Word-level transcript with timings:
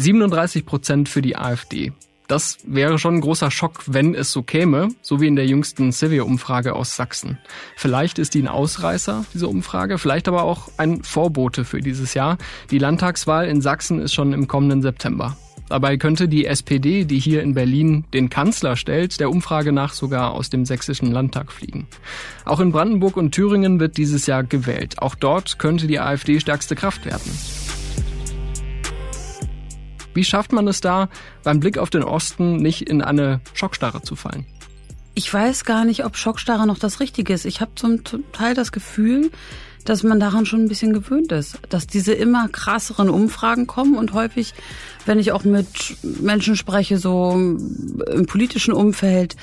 37 0.00 0.64
Prozent 0.64 1.08
für 1.10 1.20
die 1.20 1.36
AfD. 1.36 1.92
Das 2.26 2.58
wäre 2.64 2.98
schon 2.98 3.16
ein 3.16 3.20
großer 3.20 3.50
Schock, 3.50 3.82
wenn 3.86 4.14
es 4.14 4.32
so 4.32 4.42
käme, 4.42 4.88
so 5.02 5.20
wie 5.20 5.26
in 5.26 5.36
der 5.36 5.46
jüngsten 5.46 5.92
Civil-Umfrage 5.92 6.74
aus 6.74 6.96
Sachsen. 6.96 7.38
Vielleicht 7.76 8.18
ist 8.18 8.34
die 8.34 8.40
ein 8.40 8.48
Ausreißer, 8.48 9.26
diese 9.34 9.48
Umfrage, 9.48 9.98
vielleicht 9.98 10.28
aber 10.28 10.44
auch 10.44 10.70
ein 10.78 11.02
Vorbote 11.02 11.64
für 11.64 11.80
dieses 11.80 12.14
Jahr. 12.14 12.38
Die 12.70 12.78
Landtagswahl 12.78 13.46
in 13.46 13.60
Sachsen 13.60 14.00
ist 14.00 14.14
schon 14.14 14.32
im 14.32 14.48
kommenden 14.48 14.80
September. 14.80 15.36
Dabei 15.68 15.98
könnte 15.98 16.28
die 16.28 16.46
SPD, 16.46 17.04
die 17.04 17.18
hier 17.18 17.42
in 17.42 17.54
Berlin 17.54 18.04
den 18.14 18.30
Kanzler 18.30 18.76
stellt, 18.76 19.20
der 19.20 19.28
Umfrage 19.28 19.72
nach 19.72 19.92
sogar 19.92 20.32
aus 20.32 20.50
dem 20.50 20.64
sächsischen 20.64 21.12
Landtag 21.12 21.52
fliegen. 21.52 21.88
Auch 22.44 22.60
in 22.60 22.72
Brandenburg 22.72 23.16
und 23.16 23.32
Thüringen 23.32 23.80
wird 23.80 23.96
dieses 23.96 24.26
Jahr 24.26 24.44
gewählt. 24.44 24.98
Auch 24.98 25.14
dort 25.14 25.58
könnte 25.58 25.86
die 25.86 26.00
AfD 26.00 26.40
stärkste 26.40 26.74
Kraft 26.74 27.04
werden. 27.04 27.59
Wie 30.14 30.24
schafft 30.24 30.52
man 30.52 30.66
es 30.68 30.80
da, 30.80 31.08
beim 31.42 31.60
Blick 31.60 31.78
auf 31.78 31.90
den 31.90 32.02
Osten 32.02 32.56
nicht 32.56 32.82
in 32.82 33.02
eine 33.02 33.40
Schockstarre 33.54 34.02
zu 34.02 34.16
fallen? 34.16 34.46
Ich 35.14 35.32
weiß 35.32 35.64
gar 35.64 35.84
nicht, 35.84 36.04
ob 36.04 36.16
Schockstarre 36.16 36.66
noch 36.66 36.78
das 36.78 37.00
Richtige 37.00 37.32
ist. 37.32 37.44
Ich 37.44 37.60
habe 37.60 37.72
zum 37.74 38.00
Teil 38.32 38.54
das 38.54 38.72
Gefühl, 38.72 39.30
dass 39.84 40.02
man 40.02 40.20
daran 40.20 40.46
schon 40.46 40.64
ein 40.64 40.68
bisschen 40.68 40.92
gewöhnt 40.92 41.32
ist, 41.32 41.58
dass 41.68 41.86
diese 41.86 42.12
immer 42.12 42.48
krasseren 42.48 43.08
Umfragen 43.08 43.66
kommen 43.66 43.96
und 43.96 44.12
häufig, 44.12 44.54
wenn 45.06 45.18
ich 45.18 45.32
auch 45.32 45.44
mit 45.44 45.96
Menschen 46.02 46.56
spreche, 46.56 46.98
so 46.98 47.32
im 47.32 48.26
politischen 48.26 48.72
Umfeld, 48.72 49.36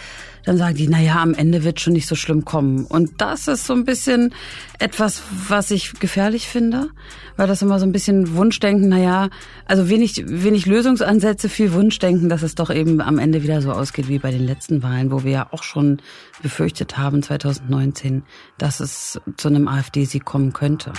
dann 0.47 0.57
sagen 0.57 0.77
die, 0.77 0.87
na 0.87 1.01
ja, 1.01 1.21
am 1.21 1.33
Ende 1.33 1.65
wird 1.65 1.81
schon 1.81 1.91
nicht 1.91 2.07
so 2.07 2.15
schlimm 2.15 2.45
kommen. 2.45 2.85
Und 2.85 3.19
das 3.21 3.49
ist 3.49 3.65
so 3.65 3.73
ein 3.73 3.83
bisschen 3.83 4.33
etwas, 4.79 5.21
was 5.49 5.71
ich 5.71 5.99
gefährlich 5.99 6.47
finde, 6.47 6.87
weil 7.35 7.47
das 7.47 7.61
immer 7.61 7.79
so 7.79 7.85
ein 7.85 7.91
bisschen 7.91 8.33
Wunschdenken, 8.33 8.87
na 8.87 8.97
ja, 8.97 9.29
also 9.65 9.89
wenig, 9.89 10.23
wenig 10.25 10.65
Lösungsansätze, 10.65 11.49
viel 11.49 11.73
Wunschdenken, 11.73 12.29
dass 12.29 12.43
es 12.43 12.55
doch 12.55 12.69
eben 12.69 13.01
am 13.01 13.19
Ende 13.19 13.43
wieder 13.43 13.61
so 13.61 13.73
ausgeht 13.73 14.07
wie 14.07 14.19
bei 14.19 14.31
den 14.31 14.45
letzten 14.45 14.83
Wahlen, 14.83 15.11
wo 15.11 15.25
wir 15.25 15.31
ja 15.31 15.47
auch 15.51 15.63
schon 15.63 16.01
befürchtet 16.41 16.97
haben, 16.97 17.21
2019, 17.21 18.23
dass 18.57 18.79
es 18.79 19.19
zu 19.35 19.49
einem 19.49 19.67
AfD-Sieg 19.67 20.23
kommen 20.23 20.53
könnte. 20.53 20.93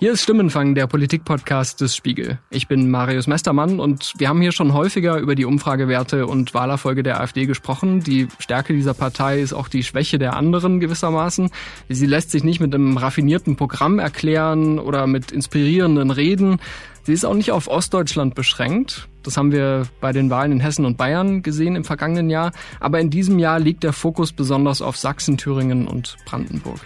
Hier 0.00 0.12
ist 0.12 0.22
Stimmenfang, 0.22 0.76
der 0.76 0.86
Politikpodcast 0.86 1.80
des 1.80 1.96
Spiegel. 1.96 2.38
Ich 2.50 2.68
bin 2.68 2.88
Marius 2.88 3.26
Mestermann 3.26 3.80
und 3.80 4.14
wir 4.16 4.28
haben 4.28 4.40
hier 4.40 4.52
schon 4.52 4.72
häufiger 4.72 5.18
über 5.18 5.34
die 5.34 5.44
Umfragewerte 5.44 6.28
und 6.28 6.54
Wahlerfolge 6.54 7.02
der 7.02 7.20
AfD 7.20 7.46
gesprochen. 7.46 7.98
Die 7.98 8.28
Stärke 8.38 8.74
dieser 8.74 8.94
Partei 8.94 9.40
ist 9.40 9.52
auch 9.52 9.66
die 9.66 9.82
Schwäche 9.82 10.20
der 10.20 10.36
anderen 10.36 10.78
gewissermaßen. 10.78 11.50
Sie 11.88 12.06
lässt 12.06 12.30
sich 12.30 12.44
nicht 12.44 12.60
mit 12.60 12.72
einem 12.76 12.96
raffinierten 12.96 13.56
Programm 13.56 13.98
erklären 13.98 14.78
oder 14.78 15.08
mit 15.08 15.32
inspirierenden 15.32 16.12
Reden. 16.12 16.60
Sie 17.02 17.12
ist 17.12 17.24
auch 17.24 17.34
nicht 17.34 17.50
auf 17.50 17.66
Ostdeutschland 17.66 18.36
beschränkt. 18.36 19.08
Das 19.24 19.36
haben 19.36 19.50
wir 19.50 19.88
bei 20.00 20.12
den 20.12 20.30
Wahlen 20.30 20.52
in 20.52 20.60
Hessen 20.60 20.84
und 20.84 20.96
Bayern 20.96 21.42
gesehen 21.42 21.74
im 21.74 21.82
vergangenen 21.82 22.30
Jahr. 22.30 22.52
Aber 22.78 23.00
in 23.00 23.10
diesem 23.10 23.40
Jahr 23.40 23.58
liegt 23.58 23.82
der 23.82 23.92
Fokus 23.92 24.32
besonders 24.32 24.80
auf 24.80 24.96
Sachsen, 24.96 25.38
Thüringen 25.38 25.88
und 25.88 26.16
Brandenburg. 26.24 26.78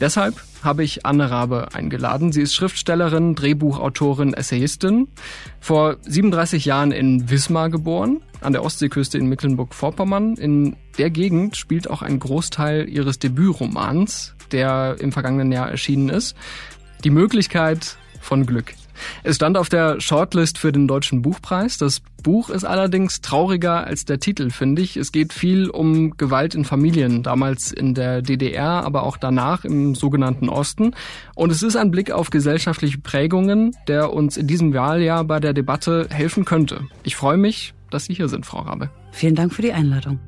Deshalb 0.00 0.42
habe 0.62 0.84
ich 0.84 1.04
Anne 1.04 1.30
Rabe 1.30 1.68
eingeladen. 1.74 2.32
Sie 2.32 2.42
ist 2.42 2.54
Schriftstellerin, 2.54 3.34
Drehbuchautorin, 3.34 4.34
Essayistin. 4.34 5.08
Vor 5.60 5.96
37 6.02 6.64
Jahren 6.64 6.92
in 6.92 7.30
Wismar 7.30 7.70
geboren, 7.70 8.20
an 8.40 8.52
der 8.52 8.64
Ostseeküste 8.64 9.18
in 9.18 9.26
Mecklenburg-Vorpommern. 9.26 10.36
In 10.36 10.76
der 10.98 11.10
Gegend 11.10 11.56
spielt 11.56 11.90
auch 11.90 12.02
ein 12.02 12.18
Großteil 12.18 12.88
ihres 12.88 13.18
Debütromans, 13.18 14.34
der 14.52 14.96
im 15.00 15.12
vergangenen 15.12 15.52
Jahr 15.52 15.70
erschienen 15.70 16.08
ist. 16.08 16.36
Die 17.04 17.10
Möglichkeit 17.10 17.96
von 18.20 18.46
Glück. 18.46 18.74
Es 19.22 19.36
stand 19.36 19.56
auf 19.56 19.68
der 19.68 20.00
Shortlist 20.00 20.58
für 20.58 20.72
den 20.72 20.88
Deutschen 20.88 21.22
Buchpreis. 21.22 21.78
Das 21.78 22.00
Buch 22.22 22.50
ist 22.50 22.64
allerdings 22.64 23.20
trauriger 23.20 23.86
als 23.86 24.04
der 24.04 24.20
Titel, 24.20 24.50
finde 24.50 24.82
ich. 24.82 24.96
Es 24.96 25.12
geht 25.12 25.32
viel 25.32 25.70
um 25.70 26.16
Gewalt 26.16 26.54
in 26.54 26.64
Familien, 26.64 27.22
damals 27.22 27.72
in 27.72 27.94
der 27.94 28.22
DDR, 28.22 28.84
aber 28.84 29.02
auch 29.04 29.16
danach 29.16 29.64
im 29.64 29.94
sogenannten 29.94 30.48
Osten. 30.48 30.94
Und 31.34 31.50
es 31.50 31.62
ist 31.62 31.76
ein 31.76 31.90
Blick 31.90 32.10
auf 32.10 32.30
gesellschaftliche 32.30 32.98
Prägungen, 32.98 33.76
der 33.88 34.12
uns 34.12 34.36
in 34.36 34.46
diesem 34.46 34.72
Wahljahr 34.74 35.24
bei 35.24 35.40
der 35.40 35.52
Debatte 35.52 36.06
helfen 36.10 36.44
könnte. 36.44 36.82
Ich 37.02 37.16
freue 37.16 37.36
mich, 37.36 37.74
dass 37.90 38.06
Sie 38.06 38.14
hier 38.14 38.28
sind, 38.28 38.46
Frau 38.46 38.60
Rabe. 38.60 38.90
Vielen 39.10 39.34
Dank 39.34 39.52
für 39.52 39.62
die 39.62 39.72
Einladung. 39.72 40.18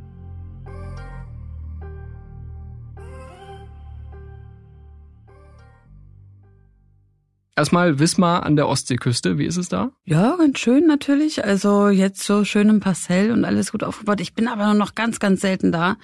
Erstmal 7.56 8.00
Wismar 8.00 8.42
an 8.42 8.56
der 8.56 8.66
Ostseeküste, 8.66 9.38
wie 9.38 9.44
ist 9.44 9.56
es 9.56 9.68
da? 9.68 9.92
Ja, 10.04 10.34
ganz 10.36 10.58
schön 10.58 10.88
natürlich. 10.88 11.44
Also 11.44 11.88
jetzt 11.88 12.24
so 12.24 12.44
schön 12.44 12.68
im 12.68 12.80
Pastell 12.80 13.30
und 13.30 13.44
alles 13.44 13.70
gut 13.70 13.84
aufgebaut. 13.84 14.20
Ich 14.20 14.34
bin 14.34 14.48
aber 14.48 14.74
noch 14.74 14.96
ganz, 14.96 15.20
ganz 15.20 15.40
selten 15.40 15.70
da. 15.70 15.96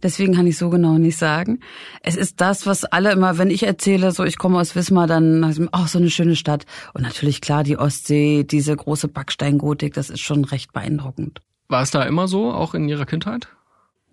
Deswegen 0.00 0.34
kann 0.34 0.46
ich 0.46 0.56
so 0.56 0.70
genau 0.70 0.98
nicht 0.98 1.16
sagen. 1.16 1.58
Es 2.02 2.14
ist 2.14 2.40
das, 2.40 2.66
was 2.66 2.84
alle 2.84 3.10
immer, 3.10 3.36
wenn 3.36 3.50
ich 3.50 3.64
erzähle, 3.64 4.12
so 4.12 4.22
ich 4.22 4.38
komme 4.38 4.60
aus 4.60 4.76
Wismar, 4.76 5.08
dann 5.08 5.68
auch 5.72 5.88
so 5.88 5.98
eine 5.98 6.08
schöne 6.08 6.36
Stadt. 6.36 6.66
Und 6.94 7.02
natürlich 7.02 7.40
klar, 7.40 7.64
die 7.64 7.78
Ostsee, 7.78 8.44
diese 8.44 8.76
große 8.76 9.08
Backsteingotik, 9.08 9.94
das 9.94 10.08
ist 10.08 10.20
schon 10.20 10.44
recht 10.44 10.72
beeindruckend. 10.72 11.40
War 11.66 11.82
es 11.82 11.90
da 11.90 12.04
immer 12.04 12.28
so, 12.28 12.52
auch 12.52 12.74
in 12.74 12.88
Ihrer 12.88 13.06
Kindheit? 13.06 13.48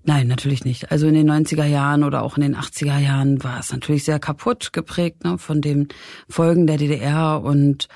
Nein, 0.10 0.26
natürlich 0.26 0.66
nicht. 0.66 0.92
Also 0.92 1.06
in 1.06 1.14
den 1.14 1.30
90er 1.30 1.66
Jahren 1.66 2.04
oder 2.04 2.24
auch 2.24 2.36
in 2.36 2.42
den 2.42 2.56
80er 2.56 2.98
Jahren 2.98 3.44
war 3.44 3.60
es 3.60 3.72
natürlich 3.72 4.06
sehr 4.06 4.18
kaputt 4.18 4.74
geprägt 4.74 5.24
ne, 5.24 5.38
von 5.38 5.62
den 5.62 5.88
Folgen 6.28 6.66
der 6.66 6.78
DDR 6.78 7.44
und 7.44 7.88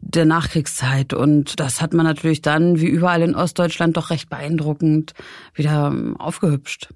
der 0.00 0.24
Nachkriegszeit. 0.24 1.12
Und 1.12 1.60
das 1.60 1.82
hat 1.82 1.92
man 1.92 2.06
natürlich 2.06 2.40
dann, 2.40 2.80
wie 2.80 2.86
überall 2.86 3.20
in 3.20 3.34
Ostdeutschland, 3.34 3.98
doch 3.98 4.08
recht 4.08 4.30
beeindruckend 4.30 5.12
wieder 5.52 5.94
aufgehübscht. 6.18 6.88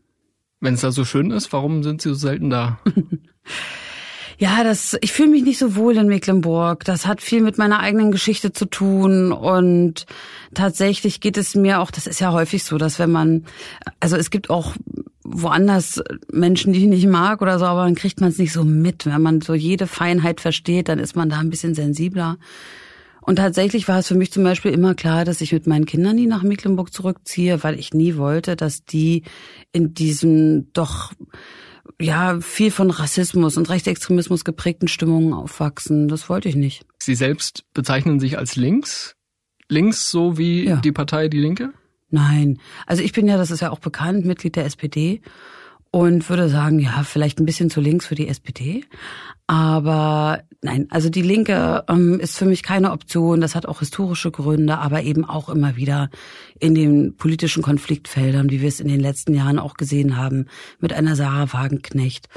Wenn 0.61 0.73
es 0.73 0.81
da 0.81 0.91
so 0.91 1.05
schön 1.05 1.33
ist, 1.33 1.53
warum 1.53 1.83
sind 1.83 2.01
Sie 2.01 2.09
so 2.09 2.15
selten 2.15 2.49
da? 2.49 2.81
Ja, 4.43 4.65
das, 4.65 4.99
ich 5.03 5.13
fühle 5.13 5.29
mich 5.29 5.45
nicht 5.45 5.61
so 5.61 5.77
wohl 5.77 5.97
in 5.97 6.09
Mecklenburg. 6.09 6.85
Das 6.85 7.07
hat 7.07 7.21
viel 7.21 7.43
mit 7.43 7.59
meiner 7.59 7.79
eigenen 7.79 8.11
Geschichte 8.11 8.53
zu 8.53 8.65
tun 8.65 9.31
und 9.31 10.05
tatsächlich 10.53 11.21
geht 11.21 11.37
es 11.37 11.55
mir 11.55 11.79
auch, 11.79 11.93
das 11.93 12.09
ist 12.09 12.19
ja 12.19 12.33
häufig 12.33 12.65
so, 12.65 12.77
dass 12.77 12.99
wenn 12.99 13.13
man, 13.13 13.45
also 14.01 14.17
es 14.17 14.31
gibt 14.31 14.51
auch 14.51 14.75
woanders 15.23 16.03
Menschen, 16.33 16.73
die 16.73 16.81
ich 16.81 16.89
nicht 16.89 17.07
mag 17.07 17.41
oder 17.41 17.61
so, 17.61 17.67
aber 17.67 17.85
dann 17.85 17.95
kriegt 17.95 18.21
man 18.21 18.31
es 18.31 18.39
nicht 18.39 18.53
so 18.53 18.65
mit. 18.65 19.07
Wenn 19.07 19.23
man 19.23 19.43
so 19.43 19.55
jede 19.55 19.87
Feinheit 19.87 20.41
versteht, 20.41 20.89
dann 20.89 20.99
ist 20.99 21.15
man 21.15 21.29
da 21.29 21.39
ein 21.39 21.51
bisschen 21.51 21.77
sensibler. 21.77 22.37
Und 23.21 23.37
tatsächlich 23.37 23.87
war 23.87 24.01
es 24.01 24.09
für 24.09 24.17
mich 24.17 24.33
zum 24.33 24.43
Beispiel 24.43 24.73
immer 24.73 24.97
klar, 24.97 25.25
dass 25.25 25.41
ich 25.41 25.53
mit 25.53 25.69
meinen 25.69 25.87
Kindern 25.87 26.17
nie 26.17 26.27
nach 26.27 26.43
Mecklenburg 26.43 26.93
zurückziehe, 26.93 27.63
weil 27.63 27.79
ich 27.79 27.95
nie 27.95 28.17
wollte, 28.17 28.57
dass 28.57 28.85
die 28.85 29.23
in 29.71 29.95
diesem 29.95 30.73
doch 30.73 31.13
ja, 32.01 32.41
viel 32.41 32.71
von 32.71 32.91
Rassismus 32.91 33.57
und 33.57 33.69
Rechtsextremismus 33.69 34.45
geprägten 34.45 34.89
Stimmungen 34.89 35.33
aufwachsen. 35.33 36.09
Das 36.09 36.29
wollte 36.29 36.49
ich 36.49 36.57
nicht. 36.57 36.85
Sie 36.99 37.15
selbst 37.15 37.65
bezeichnen 37.75 38.21
sich 38.21 38.39
als 38.39 38.57
links? 38.57 39.17
Links 39.69 40.11
so 40.11 40.39
wie 40.39 40.67
ja. 40.67 40.77
die 40.77 40.93
Partei 40.93 41.29
Die 41.29 41.39
Linke? 41.39 41.73
Nein. 42.11 42.59
Also 42.87 43.03
ich 43.03 43.13
bin 43.13 43.27
ja, 43.27 43.39
das 43.39 43.51
ist 43.51 43.61
ja 43.61 43.71
auch 43.71 43.79
bekannt, 43.79 44.27
Mitglied 44.27 44.57
der 44.57 44.67
SPD 44.67 45.23
und 45.93 46.29
würde 46.31 46.49
sagen, 46.49 46.79
ja, 46.79 47.05
vielleicht 47.05 47.39
ein 47.39 47.45
bisschen 47.45 47.71
zu 47.71 47.81
links 47.81 48.07
für 48.07 48.15
die 48.15 48.27
SPD. 48.27 48.85
Aber 49.47 50.41
nein, 50.63 50.87
also 50.89 51.11
die 51.11 51.21
Linke 51.21 51.85
ähm, 51.87 52.19
ist 52.19 52.39
für 52.39 52.47
mich 52.47 52.63
keine 52.63 52.93
Option. 52.93 53.43
Das 53.43 53.55
hat 53.55 53.67
auch 53.67 53.81
historische 53.81 54.31
Gründe, 54.31 54.79
aber 54.79 55.03
eben 55.03 55.27
auch 55.27 55.51
immer 55.51 55.77
wieder 55.77 56.09
in 56.59 56.75
den 56.75 57.17
politischen 57.17 57.63
Konfliktfeldern, 57.63 58.51
wie 58.51 58.63
wir 58.63 58.69
es 58.69 58.81
in 58.81 58.89
den 58.89 59.01
letzten 59.01 59.35
Jahren 59.35 59.59
auch 59.59 59.75
gesehen 59.75 60.17
haben, 60.17 60.47
mit 60.81 60.95
einer 60.95 61.15
Sarah 61.15 61.53
Wagenknecht. 61.53 62.29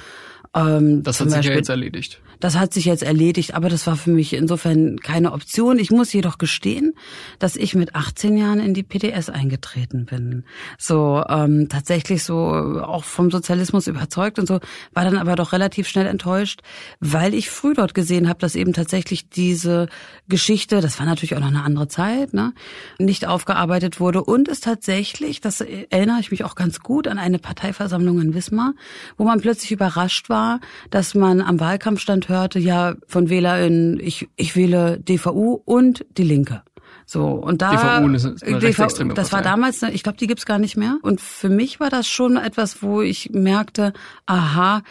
Ähm, 0.56 1.04
das 1.04 1.20
hat 1.20 1.28
sich 1.28 1.36
Beispiel, 1.36 1.52
ja 1.52 1.58
jetzt 1.58 1.70
erledigt. 1.70 2.22
Das 2.40 2.58
hat 2.58 2.74
sich 2.74 2.86
jetzt 2.86 3.04
erledigt, 3.04 3.54
aber 3.54 3.68
das 3.68 3.88
war 3.88 3.98
für 3.98 4.10
mich 4.10 4.34
insofern 4.34 5.00
keine 5.00 5.34
Option. 5.34 5.80
Ich 5.80 5.92
muss 5.92 6.14
jedoch 6.14 6.38
gestehen, 6.38 6.94
dass 7.40 7.58
ich 7.58 7.76
mit 7.76 7.94
18 7.96 8.38
Jahren 8.38 8.60
in 8.60 8.74
die 8.74 8.84
PDS 8.84 9.30
eingetreten 9.30 10.06
bin. 10.06 10.44
So 10.78 11.24
ähm, 11.28 11.68
tatsächlich 11.68 12.24
so 12.24 12.36
auch 12.36 13.04
vom 13.04 13.32
Sozialismus 13.32 13.88
überzeugt 13.88 14.40
und 14.40 14.48
so, 14.48 14.60
war 14.94 15.04
dann 15.04 15.18
aber 15.18 15.36
doch 15.36 15.52
relativ 15.52 15.90
schnell 15.90 16.08
enttäuscht, 16.08 16.62
weil 17.02 17.34
ich 17.34 17.50
früh 17.50 17.74
dort 17.74 17.94
gesehen 17.94 18.30
habe, 18.30 18.40
dass 18.40 18.56
eben 18.56 18.72
tatsächlich 18.72 19.30
diese 19.30 19.88
Geschichte, 20.30 20.80
das 20.80 21.00
war 21.00 21.06
natürlich 21.06 21.36
auch 21.36 21.42
noch 21.42 21.48
eine 21.48 21.64
andere 21.64 21.90
Zeit, 21.90 22.34
ne, 22.34 22.54
nicht 22.98 23.28
aufgearbeitet 23.28 24.00
wurde 24.00 24.24
und 24.24 24.48
es 24.48 24.62
tatsächlich, 24.62 25.42
das 25.42 25.60
erinnere 25.62 26.20
ich 26.20 26.32
mich 26.32 26.46
auch 26.46 26.56
ganz 26.56 26.80
gut 26.80 27.08
an 27.08 27.20
eine 27.20 27.40
Parteiversammlung 27.40 28.22
in 28.22 28.34
Wismar, 28.34 28.74
wo 29.18 29.26
man 29.26 29.42
plötzlich 29.42 29.72
überrascht 29.72 30.30
war, 30.30 30.45
dass 30.90 31.16
man 31.16 31.42
am 31.42 31.60
Wahlkampfstand 31.60 32.30
hörte, 32.30 32.60
ja, 32.60 32.96
von 33.08 33.30
WählerInnen, 33.30 34.00
ich, 34.00 34.28
ich 34.36 34.56
wähle 34.56 35.00
DVU 35.00 35.62
und 35.66 36.06
die 36.18 36.24
Linke. 36.24 36.64
So, 37.06 37.28
und 37.28 37.62
da. 37.62 38.02
DVU 38.02 38.14
ist 38.14 38.44
eine 38.44 38.60
DVU, 38.60 39.14
Das 39.14 39.32
war 39.32 39.42
damals, 39.42 39.84
ich 39.84 40.04
glaube, 40.04 40.18
die 40.18 40.28
gibt's 40.28 40.46
gar 40.46 40.58
nicht 40.58 40.76
mehr. 40.76 40.98
Und 41.02 41.22
für 41.22 41.50
mich 41.50 41.80
war 41.80 41.90
das 41.90 42.08
schon 42.08 42.38
etwas, 42.38 42.82
wo 42.82 43.02
ich 43.02 43.30
merkte, 43.32 43.94
aha, 44.26 44.82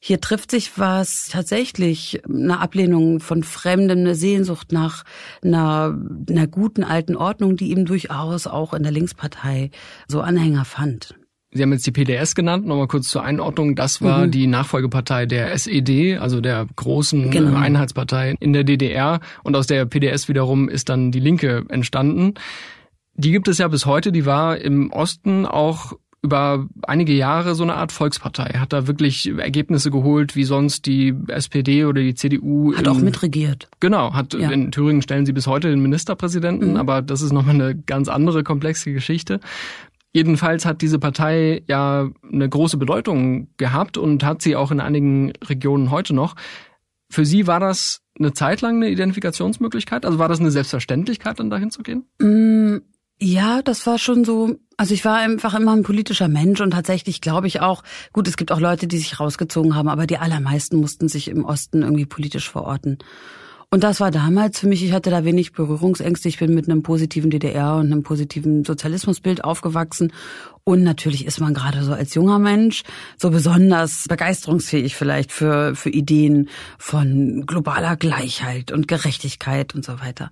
hier 0.00 0.20
trifft 0.20 0.52
sich 0.52 0.78
was 0.78 1.28
tatsächlich, 1.28 2.22
eine 2.24 2.60
Ablehnung 2.60 3.18
von 3.18 3.42
Fremden, 3.42 4.00
eine 4.00 4.14
Sehnsucht 4.14 4.70
nach 4.70 5.04
einer, 5.42 5.98
einer 6.28 6.46
guten 6.46 6.84
alten 6.84 7.16
Ordnung, 7.16 7.56
die 7.56 7.72
eben 7.72 7.84
durchaus 7.84 8.46
auch 8.46 8.74
in 8.74 8.84
der 8.84 8.92
Linkspartei 8.92 9.70
so 10.06 10.20
Anhänger 10.20 10.64
fand. 10.64 11.16
Sie 11.50 11.62
haben 11.62 11.72
jetzt 11.72 11.86
die 11.86 11.92
PDS 11.92 12.34
genannt, 12.34 12.66
nochmal 12.66 12.88
kurz 12.88 13.08
zur 13.08 13.22
Einordnung. 13.22 13.74
Das 13.74 14.02
war 14.02 14.26
mhm. 14.26 14.30
die 14.30 14.46
Nachfolgepartei 14.46 15.24
der 15.24 15.52
SED, 15.52 16.18
also 16.18 16.42
der 16.42 16.66
großen 16.76 17.30
genau. 17.30 17.56
Einheitspartei 17.56 18.34
in 18.38 18.52
der 18.52 18.64
DDR. 18.64 19.20
Und 19.44 19.56
aus 19.56 19.66
der 19.66 19.86
PDS 19.86 20.28
wiederum 20.28 20.68
ist 20.68 20.90
dann 20.90 21.10
die 21.10 21.20
Linke 21.20 21.64
entstanden. 21.70 22.34
Die 23.14 23.32
gibt 23.32 23.48
es 23.48 23.58
ja 23.58 23.68
bis 23.68 23.86
heute. 23.86 24.12
Die 24.12 24.26
war 24.26 24.58
im 24.58 24.92
Osten 24.92 25.46
auch 25.46 25.94
über 26.20 26.66
einige 26.82 27.12
Jahre 27.12 27.54
so 27.54 27.62
eine 27.62 27.74
Art 27.74 27.92
Volkspartei, 27.92 28.58
hat 28.58 28.72
da 28.72 28.88
wirklich 28.88 29.28
Ergebnisse 29.38 29.90
geholt, 29.90 30.34
wie 30.34 30.44
sonst 30.44 30.86
die 30.86 31.14
SPD 31.28 31.84
oder 31.84 32.02
die 32.02 32.14
CDU. 32.14 32.74
Hat 32.74 32.86
in, 32.86 32.88
auch 32.88 32.98
mitregiert. 32.98 33.68
Genau, 33.78 34.14
hat 34.14 34.34
ja. 34.34 34.50
in 34.50 34.72
Thüringen 34.72 35.00
stellen 35.00 35.26
sie 35.26 35.32
bis 35.32 35.46
heute 35.46 35.70
den 35.70 35.80
Ministerpräsidenten, 35.80 36.70
mhm. 36.70 36.76
aber 36.76 37.02
das 37.02 37.22
ist 37.22 37.32
nochmal 37.32 37.54
eine 37.54 37.76
ganz 37.76 38.08
andere 38.08 38.42
komplexe 38.42 38.92
Geschichte. 38.92 39.38
Jedenfalls 40.12 40.64
hat 40.64 40.80
diese 40.80 40.98
Partei 40.98 41.62
ja 41.66 42.08
eine 42.32 42.48
große 42.48 42.76
Bedeutung 42.76 43.48
gehabt 43.56 43.98
und 43.98 44.24
hat 44.24 44.42
sie 44.42 44.56
auch 44.56 44.70
in 44.70 44.80
einigen 44.80 45.32
Regionen 45.44 45.90
heute 45.90 46.14
noch. 46.14 46.34
Für 47.10 47.24
Sie 47.24 47.46
war 47.46 47.60
das 47.60 48.00
eine 48.18 48.32
Zeit 48.32 48.60
lang 48.60 48.76
eine 48.76 48.90
Identifikationsmöglichkeit? 48.90 50.04
Also 50.04 50.18
war 50.18 50.28
das 50.28 50.40
eine 50.40 50.50
Selbstverständlichkeit, 50.50 51.38
dann 51.38 51.50
dahin 51.50 51.70
zu 51.70 51.82
gehen? 51.82 52.04
Mm, 52.20 52.78
ja, 53.20 53.62
das 53.62 53.86
war 53.86 53.98
schon 53.98 54.24
so. 54.24 54.56
Also 54.76 54.94
ich 54.94 55.04
war 55.04 55.16
einfach 55.16 55.54
immer 55.54 55.72
ein 55.72 55.82
politischer 55.82 56.28
Mensch 56.28 56.60
und 56.60 56.70
tatsächlich 56.70 57.20
glaube 57.20 57.46
ich 57.46 57.60
auch, 57.60 57.82
gut, 58.12 58.28
es 58.28 58.36
gibt 58.36 58.52
auch 58.52 58.60
Leute, 58.60 58.86
die 58.86 58.98
sich 58.98 59.18
rausgezogen 59.18 59.74
haben, 59.74 59.88
aber 59.88 60.06
die 60.06 60.18
allermeisten 60.18 60.76
mussten 60.76 61.08
sich 61.08 61.28
im 61.28 61.44
Osten 61.44 61.82
irgendwie 61.82 62.06
politisch 62.06 62.48
verorten. 62.48 62.98
Und 63.70 63.84
das 63.84 64.00
war 64.00 64.10
damals 64.10 64.60
für 64.60 64.66
mich, 64.66 64.82
ich 64.82 64.92
hatte 64.92 65.10
da 65.10 65.24
wenig 65.24 65.52
Berührungsängste. 65.52 66.28
Ich 66.28 66.38
bin 66.38 66.54
mit 66.54 66.70
einem 66.70 66.82
positiven 66.82 67.28
DDR 67.28 67.76
und 67.76 67.92
einem 67.92 68.02
positiven 68.02 68.64
Sozialismusbild 68.64 69.44
aufgewachsen. 69.44 70.10
Und 70.64 70.82
natürlich 70.82 71.26
ist 71.26 71.38
man 71.38 71.52
gerade 71.52 71.82
so 71.82 71.92
als 71.92 72.14
junger 72.14 72.38
Mensch 72.38 72.82
so 73.18 73.28
besonders 73.28 74.06
begeisterungsfähig 74.08 74.96
vielleicht 74.96 75.32
für, 75.32 75.74
für 75.74 75.90
Ideen 75.90 76.48
von 76.78 77.44
globaler 77.46 77.96
Gleichheit 77.96 78.72
und 78.72 78.88
Gerechtigkeit 78.88 79.74
und 79.74 79.84
so 79.84 80.00
weiter. 80.00 80.30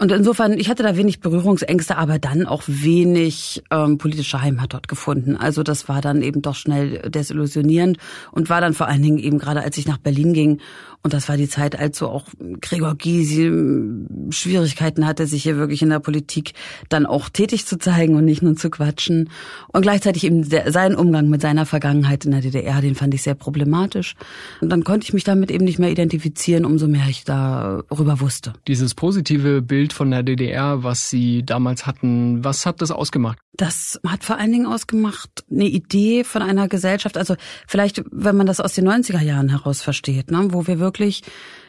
Und 0.00 0.10
insofern, 0.12 0.54
ich 0.54 0.70
hatte 0.70 0.82
da 0.82 0.96
wenig 0.96 1.20
Berührungsängste, 1.20 1.98
aber 1.98 2.18
dann 2.18 2.46
auch 2.46 2.62
wenig 2.66 3.62
ähm, 3.70 3.98
politische 3.98 4.40
Heimat 4.40 4.72
dort 4.72 4.88
gefunden. 4.88 5.36
Also 5.36 5.62
das 5.62 5.90
war 5.90 6.00
dann 6.00 6.22
eben 6.22 6.40
doch 6.40 6.54
schnell 6.54 7.10
desillusionierend 7.10 7.98
und 8.32 8.48
war 8.48 8.62
dann 8.62 8.72
vor 8.72 8.88
allen 8.88 9.02
Dingen 9.02 9.18
eben 9.18 9.38
gerade, 9.38 9.60
als 9.60 9.76
ich 9.76 9.86
nach 9.86 9.98
Berlin 9.98 10.32
ging 10.32 10.60
und 11.02 11.14
das 11.14 11.28
war 11.30 11.38
die 11.38 11.48
Zeit, 11.48 11.78
als 11.78 11.98
so 11.98 12.08
auch 12.08 12.26
Gregor 12.60 12.94
Gysi 12.94 13.44
hm, 13.44 14.28
Schwierigkeiten 14.30 15.06
hatte, 15.06 15.26
sich 15.26 15.42
hier 15.42 15.56
wirklich 15.56 15.80
in 15.80 15.88
der 15.88 15.98
Politik 15.98 16.52
dann 16.90 17.06
auch 17.06 17.30
tätig 17.30 17.64
zu 17.64 17.78
zeigen 17.78 18.16
und 18.16 18.26
nicht 18.26 18.42
nur 18.42 18.54
zu 18.56 18.68
quatschen. 18.68 19.30
Und 19.68 19.80
gleichzeitig 19.80 20.24
eben 20.24 20.46
der, 20.46 20.70
sein 20.72 20.94
Umgang 20.94 21.30
mit 21.30 21.40
seiner 21.40 21.64
Vergangenheit 21.64 22.26
in 22.26 22.32
der 22.32 22.42
DDR, 22.42 22.82
den 22.82 22.94
fand 22.94 23.14
ich 23.14 23.22
sehr 23.22 23.34
problematisch. 23.34 24.14
Und 24.60 24.68
dann 24.68 24.84
konnte 24.84 25.04
ich 25.04 25.14
mich 25.14 25.24
damit 25.24 25.50
eben 25.50 25.64
nicht 25.64 25.78
mehr 25.78 25.90
identifizieren, 25.90 26.66
umso 26.66 26.86
mehr 26.86 27.06
ich 27.08 27.24
darüber 27.24 28.20
wusste. 28.20 28.52
Dieses 28.68 28.94
positive 28.94 29.62
Bild 29.62 29.89
von 29.92 30.10
der 30.10 30.22
DDR, 30.22 30.82
was 30.82 31.10
Sie 31.10 31.44
damals 31.44 31.86
hatten, 31.86 32.44
was 32.44 32.66
hat 32.66 32.80
das 32.82 32.90
ausgemacht? 32.90 33.38
Das 33.52 34.00
hat 34.06 34.24
vor 34.24 34.38
allen 34.38 34.52
Dingen 34.52 34.66
ausgemacht 34.66 35.44
eine 35.50 35.66
Idee 35.66 36.24
von 36.24 36.42
einer 36.42 36.68
Gesellschaft, 36.68 37.16
also 37.16 37.36
vielleicht, 37.66 38.02
wenn 38.10 38.36
man 38.36 38.46
das 38.46 38.60
aus 38.60 38.74
den 38.74 38.88
90er 38.88 39.20
Jahren 39.20 39.48
heraus 39.48 39.82
versteht, 39.82 40.30
ne, 40.30 40.48
wo 40.50 40.66
wir 40.66 40.78
wirklich 40.78 41.22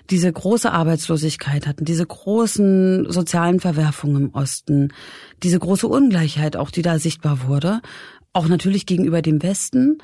diese 0.10 0.32
große 0.32 0.72
Arbeitslosigkeit 0.72 1.68
hatten, 1.68 1.86
diese 1.86 2.06
großen 2.06 3.12
sozialen 3.12 3.60
Verwerfungen 3.60 4.24
im 4.28 4.34
Osten, 4.34 4.94
diese 5.44 5.60
große 5.60 5.88
Ungleichheit 5.88 6.56
auch, 6.56 6.72
die 6.72 6.82
da 6.82 7.00
sichtbar 7.00 7.48
wurde, 7.48 7.82
auch 8.34 8.48
natürlich 8.48 8.86
gegenüber 8.86 9.22
dem 9.22 9.44
Westen. 9.44 9.98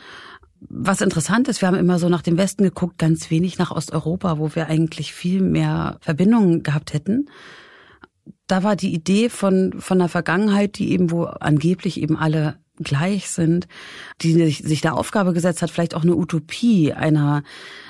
Was 0.60 1.02
interessant 1.02 1.48
ist, 1.48 1.62
wir 1.62 1.68
haben 1.68 1.78
immer 1.78 2.00
so 2.00 2.10
nach 2.10 2.22
dem 2.22 2.38
Westen 2.38 2.64
geguckt, 2.64 2.98
ganz 2.98 3.30
wenig 3.30 3.58
nach 3.58 3.72
Osteuropa, 3.72 4.40
wo 4.40 4.56
wir 4.56 4.68
eigentlich 4.68 5.14
viel 5.14 5.42
mehr 5.42 5.98
Verbindungen 6.02 6.64
gehabt 6.64 6.94
hätten 6.94 7.28
da 8.48 8.64
war 8.64 8.76
die 8.76 8.94
Idee 8.94 9.30
von, 9.30 9.74
von 9.80 10.00
der 10.00 10.10
Vergangenheit, 10.10 10.78
die 10.78 10.92
eben, 10.92 11.12
wo 11.12 11.26
angeblich 11.26 12.02
eben 12.02 12.18
alle 12.18 12.58
gleich 12.80 13.30
sind, 13.30 13.68
die 14.22 14.34
sich, 14.52 14.82
der 14.82 14.96
Aufgabe 14.96 15.34
gesetzt 15.34 15.62
hat, 15.62 15.72
vielleicht 15.72 15.96
auch 15.96 16.04
eine 16.04 16.16
Utopie 16.16 16.94
einer, 16.94 17.44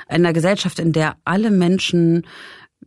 einer 0.08 0.34
Gesellschaft, 0.34 0.80
in 0.80 0.94
der 0.94 1.18
alle 1.26 1.52
Menschen 1.52 2.26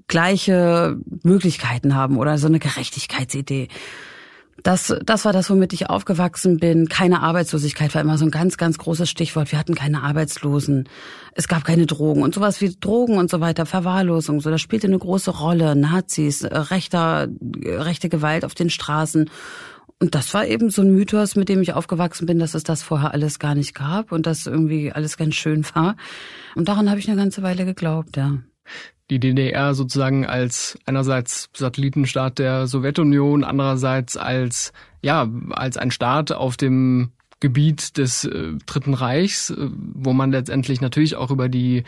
gleiche 0.09 0.99
Möglichkeiten 1.23 1.95
haben 1.95 2.17
oder 2.17 2.39
so 2.39 2.47
eine 2.47 2.59
Gerechtigkeitsidee. 2.59 3.69
Das, 4.63 4.95
das 5.05 5.25
war 5.25 5.33
das, 5.33 5.51
womit 5.51 5.73
ich 5.73 5.89
aufgewachsen 5.89 6.59
bin. 6.59 6.89
Keine 6.89 7.23
Arbeitslosigkeit 7.23 7.95
war 7.95 8.03
immer 8.03 8.19
so 8.19 8.25
ein 8.25 8.31
ganz, 8.31 8.57
ganz 8.57 8.79
großes 8.79 9.09
Stichwort. 9.09 9.53
Wir 9.53 9.59
hatten 9.59 9.75
keine 9.75 10.03
Arbeitslosen. 10.03 10.89
Es 11.35 11.49
gab 11.49 11.65
keine 11.65 11.87
Drogen 11.87 12.23
und 12.23 12.35
sowas 12.35 12.61
wie 12.61 12.75
Drogen 12.79 13.17
und 13.17 13.31
so 13.31 13.41
weiter, 13.41 13.67
Verwahrlosung. 13.67 14.41
So, 14.41 14.51
das 14.51 14.61
spielte 14.61 14.87
eine 14.87 14.99
große 14.99 15.31
Rolle. 15.31 15.77
Nazis, 15.77 16.43
äh, 16.43 16.57
rechter, 16.57 17.29
äh, 17.63 17.77
rechte 17.77 18.09
Gewalt 18.09 18.45
auf 18.45 18.55
den 18.55 18.71
Straßen. 18.71 19.31
Und 19.99 20.15
das 20.15 20.33
war 20.33 20.47
eben 20.47 20.71
so 20.71 20.83
ein 20.83 20.93
Mythos, 20.93 21.37
mit 21.37 21.49
dem 21.49 21.61
ich 21.61 21.75
aufgewachsen 21.75 22.27
bin, 22.27 22.39
dass 22.39 22.55
es 22.55 22.65
das 22.65 22.83
vorher 22.83 23.13
alles 23.13 23.39
gar 23.39 23.55
nicht 23.55 23.75
gab 23.75 24.13
und 24.13 24.27
dass 24.27 24.47
irgendwie 24.47 24.93
alles 24.93 25.17
ganz 25.17 25.35
schön 25.35 25.65
war. 25.75 25.97
Und 26.55 26.69
daran 26.69 26.89
habe 26.89 26.99
ich 26.99 27.09
eine 27.09 27.21
ganze 27.21 27.43
Weile 27.43 27.65
geglaubt, 27.67 28.17
ja 28.17 28.39
die 29.11 29.19
DDR 29.19 29.75
sozusagen 29.75 30.25
als 30.25 30.79
einerseits 30.87 31.51
Satellitenstaat 31.53 32.39
der 32.39 32.67
Sowjetunion, 32.67 33.45
andererseits 33.45 34.17
als 34.17 34.73
ja 35.03 35.29
als 35.51 35.77
ein 35.77 35.91
Staat 35.91 36.33
auf 36.33 36.57
dem 36.57 37.11
Gebiet 37.41 37.97
des 37.99 38.25
äh, 38.25 38.53
Dritten 38.67 38.95
Reichs, 38.95 39.51
äh, 39.51 39.69
wo 39.95 40.13
man 40.13 40.31
letztendlich 40.31 40.81
natürlich 40.81 41.17
auch 41.17 41.31
über 41.31 41.49
die 41.49 41.85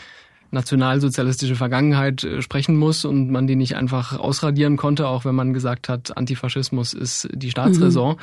nationalsozialistische 0.51 1.57
Vergangenheit 1.57 2.25
äh, 2.25 2.43
sprechen 2.43 2.77
muss 2.77 3.05
und 3.05 3.31
man 3.31 3.47
die 3.47 3.57
nicht 3.57 3.77
einfach 3.77 4.19
ausradieren 4.19 4.77
konnte, 4.77 5.07
auch 5.07 5.25
wenn 5.25 5.35
man 5.35 5.53
gesagt 5.53 5.89
hat, 5.89 6.17
Antifaschismus 6.17 6.95
ist 6.95 7.29
die 7.33 7.51
Staatsräson. 7.51 8.15
Mhm. 8.15 8.21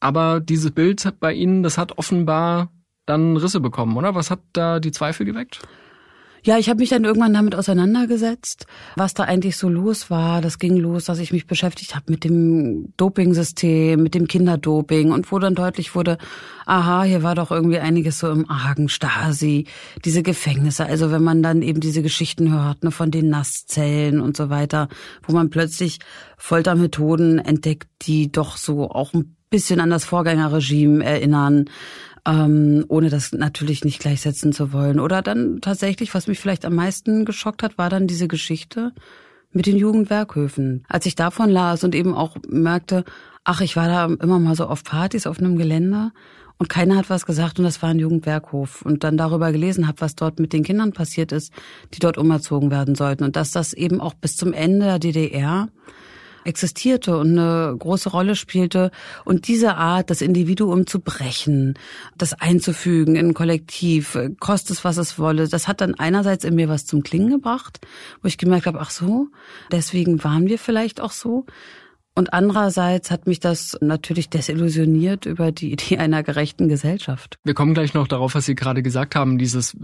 Aber 0.00 0.40
dieses 0.40 0.72
Bild 0.72 1.06
bei 1.20 1.32
Ihnen, 1.32 1.62
das 1.62 1.78
hat 1.78 1.96
offenbar 1.96 2.70
dann 3.06 3.36
Risse 3.36 3.60
bekommen, 3.60 3.96
oder? 3.96 4.14
Was 4.14 4.30
hat 4.30 4.40
da 4.52 4.80
die 4.80 4.90
Zweifel 4.90 5.24
geweckt? 5.24 5.60
Ja, 6.44 6.58
ich 6.58 6.68
habe 6.68 6.80
mich 6.80 6.90
dann 6.90 7.04
irgendwann 7.04 7.34
damit 7.34 7.54
auseinandergesetzt, 7.54 8.66
was 8.96 9.14
da 9.14 9.22
eigentlich 9.22 9.56
so 9.56 9.68
los 9.68 10.10
war. 10.10 10.40
Das 10.40 10.58
ging 10.58 10.76
los, 10.76 11.04
dass 11.04 11.20
ich 11.20 11.32
mich 11.32 11.46
beschäftigt 11.46 11.94
habe 11.94 12.10
mit 12.10 12.24
dem 12.24 12.92
Dopingsystem, 12.96 14.02
mit 14.02 14.16
dem 14.16 14.26
Kinderdoping 14.26 15.12
und 15.12 15.30
wo 15.30 15.38
dann 15.38 15.54
deutlich 15.54 15.94
wurde, 15.94 16.18
aha, 16.66 17.04
hier 17.04 17.22
war 17.22 17.36
doch 17.36 17.52
irgendwie 17.52 17.78
einiges 17.78 18.18
so 18.18 18.28
im 18.28 18.50
Argen, 18.50 18.88
Stasi, 18.88 19.66
diese 20.04 20.24
Gefängnisse. 20.24 20.84
Also 20.84 21.12
wenn 21.12 21.22
man 21.22 21.44
dann 21.44 21.62
eben 21.62 21.78
diese 21.78 22.02
Geschichten 22.02 22.52
hört, 22.52 22.82
ne, 22.82 22.90
von 22.90 23.12
den 23.12 23.28
Nasszellen 23.28 24.20
und 24.20 24.36
so 24.36 24.50
weiter, 24.50 24.88
wo 25.22 25.32
man 25.32 25.48
plötzlich 25.48 26.00
Foltermethoden 26.38 27.38
entdeckt, 27.38 27.88
die 28.02 28.32
doch 28.32 28.56
so 28.56 28.90
auch 28.90 29.14
ein 29.14 29.36
bisschen 29.48 29.78
an 29.78 29.90
das 29.90 30.04
Vorgängerregime 30.04 31.04
erinnern 31.04 31.66
ähm, 32.26 32.84
ohne 32.88 33.10
das 33.10 33.32
natürlich 33.32 33.84
nicht 33.84 34.00
gleichsetzen 34.00 34.52
zu 34.52 34.72
wollen. 34.72 35.00
Oder 35.00 35.22
dann 35.22 35.60
tatsächlich, 35.60 36.14
was 36.14 36.26
mich 36.26 36.38
vielleicht 36.38 36.64
am 36.64 36.74
meisten 36.74 37.24
geschockt 37.24 37.62
hat, 37.62 37.78
war 37.78 37.90
dann 37.90 38.06
diese 38.06 38.28
Geschichte 38.28 38.92
mit 39.52 39.66
den 39.66 39.76
Jugendwerkhöfen. 39.76 40.84
Als 40.88 41.06
ich 41.06 41.14
davon 41.14 41.50
las 41.50 41.84
und 41.84 41.94
eben 41.94 42.14
auch 42.14 42.36
merkte, 42.48 43.04
ach, 43.44 43.60
ich 43.60 43.76
war 43.76 43.88
da 43.88 44.04
immer 44.06 44.38
mal 44.38 44.54
so 44.54 44.66
auf 44.66 44.84
Partys 44.84 45.26
auf 45.26 45.38
einem 45.38 45.56
Geländer 45.56 46.12
und 46.58 46.68
keiner 46.68 46.96
hat 46.96 47.10
was 47.10 47.26
gesagt 47.26 47.58
und 47.58 47.64
das 47.64 47.82
war 47.82 47.90
ein 47.90 47.98
Jugendwerkhof. 47.98 48.82
Und 48.82 49.02
dann 49.02 49.16
darüber 49.16 49.50
gelesen 49.50 49.88
habe, 49.88 50.00
was 50.00 50.14
dort 50.14 50.38
mit 50.38 50.52
den 50.52 50.62
Kindern 50.62 50.92
passiert 50.92 51.32
ist, 51.32 51.52
die 51.92 51.98
dort 51.98 52.18
umerzogen 52.18 52.70
werden 52.70 52.94
sollten. 52.94 53.24
Und 53.24 53.34
dass 53.34 53.50
das 53.50 53.72
eben 53.72 54.00
auch 54.00 54.14
bis 54.14 54.36
zum 54.36 54.52
Ende 54.52 54.86
der 54.86 54.98
DDR 55.00 55.68
existierte 56.44 57.16
und 57.16 57.38
eine 57.38 57.76
große 57.76 58.10
Rolle 58.10 58.36
spielte. 58.36 58.90
Und 59.24 59.48
diese 59.48 59.76
Art, 59.76 60.10
das 60.10 60.22
Individuum 60.22 60.86
zu 60.86 61.00
brechen, 61.00 61.74
das 62.16 62.34
einzufügen 62.34 63.16
in 63.16 63.28
ein 63.28 63.34
Kollektiv, 63.34 64.18
kostet 64.40 64.76
es, 64.76 64.84
was 64.84 64.96
es 64.96 65.18
wolle, 65.18 65.48
das 65.48 65.68
hat 65.68 65.80
dann 65.80 65.94
einerseits 65.94 66.44
in 66.44 66.54
mir 66.54 66.68
was 66.68 66.86
zum 66.86 67.02
Klingen 67.02 67.30
gebracht, 67.30 67.80
wo 68.22 68.28
ich 68.28 68.38
gemerkt 68.38 68.66
habe, 68.66 68.80
ach 68.80 68.90
so, 68.90 69.28
deswegen 69.70 70.22
waren 70.24 70.46
wir 70.46 70.58
vielleicht 70.58 71.00
auch 71.00 71.12
so. 71.12 71.46
Und 72.14 72.34
andererseits 72.34 73.10
hat 73.10 73.26
mich 73.26 73.40
das 73.40 73.78
natürlich 73.80 74.28
desillusioniert 74.28 75.24
über 75.24 75.50
die 75.50 75.72
Idee 75.72 75.96
einer 75.96 76.22
gerechten 76.22 76.68
Gesellschaft. 76.68 77.38
Wir 77.42 77.54
kommen 77.54 77.72
gleich 77.72 77.94
noch 77.94 78.06
darauf, 78.06 78.34
was 78.34 78.44
Sie 78.44 78.54
gerade 78.54 78.82
gesagt 78.82 79.14
haben, 79.14 79.38
dieses 79.38 79.74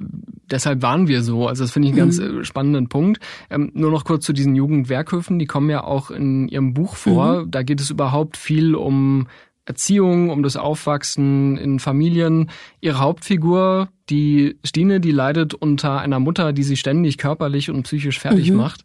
deshalb 0.50 0.82
waren 0.82 1.08
wir 1.08 1.22
so. 1.22 1.46
Also 1.46 1.64
das 1.64 1.70
finde 1.70 1.88
ich 1.88 1.92
einen 1.92 2.00
ganz 2.00 2.18
mhm. 2.18 2.40
Äh, 2.40 2.44
spannenden 2.44 2.88
Punkt. 2.88 3.20
Ähm, 3.50 3.70
nur 3.74 3.90
noch 3.90 4.04
kurz 4.04 4.24
zu 4.24 4.32
diesen 4.32 4.56
Jugendwerkhöfen, 4.56 5.38
die 5.38 5.46
kommen 5.46 5.70
ja 5.70 5.84
auch 5.84 6.10
in 6.10 6.48
Ihrem 6.48 6.74
Buch 6.74 6.96
vor. 6.96 7.44
Mhm. 7.44 7.50
Da 7.50 7.62
geht 7.62 7.80
es 7.80 7.90
überhaupt 7.90 8.36
viel 8.36 8.74
um 8.74 9.28
Erziehung, 9.68 10.30
um 10.30 10.42
das 10.42 10.56
Aufwachsen 10.56 11.58
in 11.58 11.78
Familien. 11.78 12.50
Ihre 12.80 12.98
Hauptfigur, 12.98 13.88
die 14.08 14.56
Stine, 14.64 14.98
die 15.00 15.12
leidet 15.12 15.54
unter 15.54 16.00
einer 16.00 16.20
Mutter, 16.20 16.52
die 16.52 16.62
sie 16.62 16.76
ständig 16.76 17.18
körperlich 17.18 17.70
und 17.70 17.82
psychisch 17.82 18.18
fertig 18.18 18.50
mhm. 18.50 18.56
macht. 18.56 18.84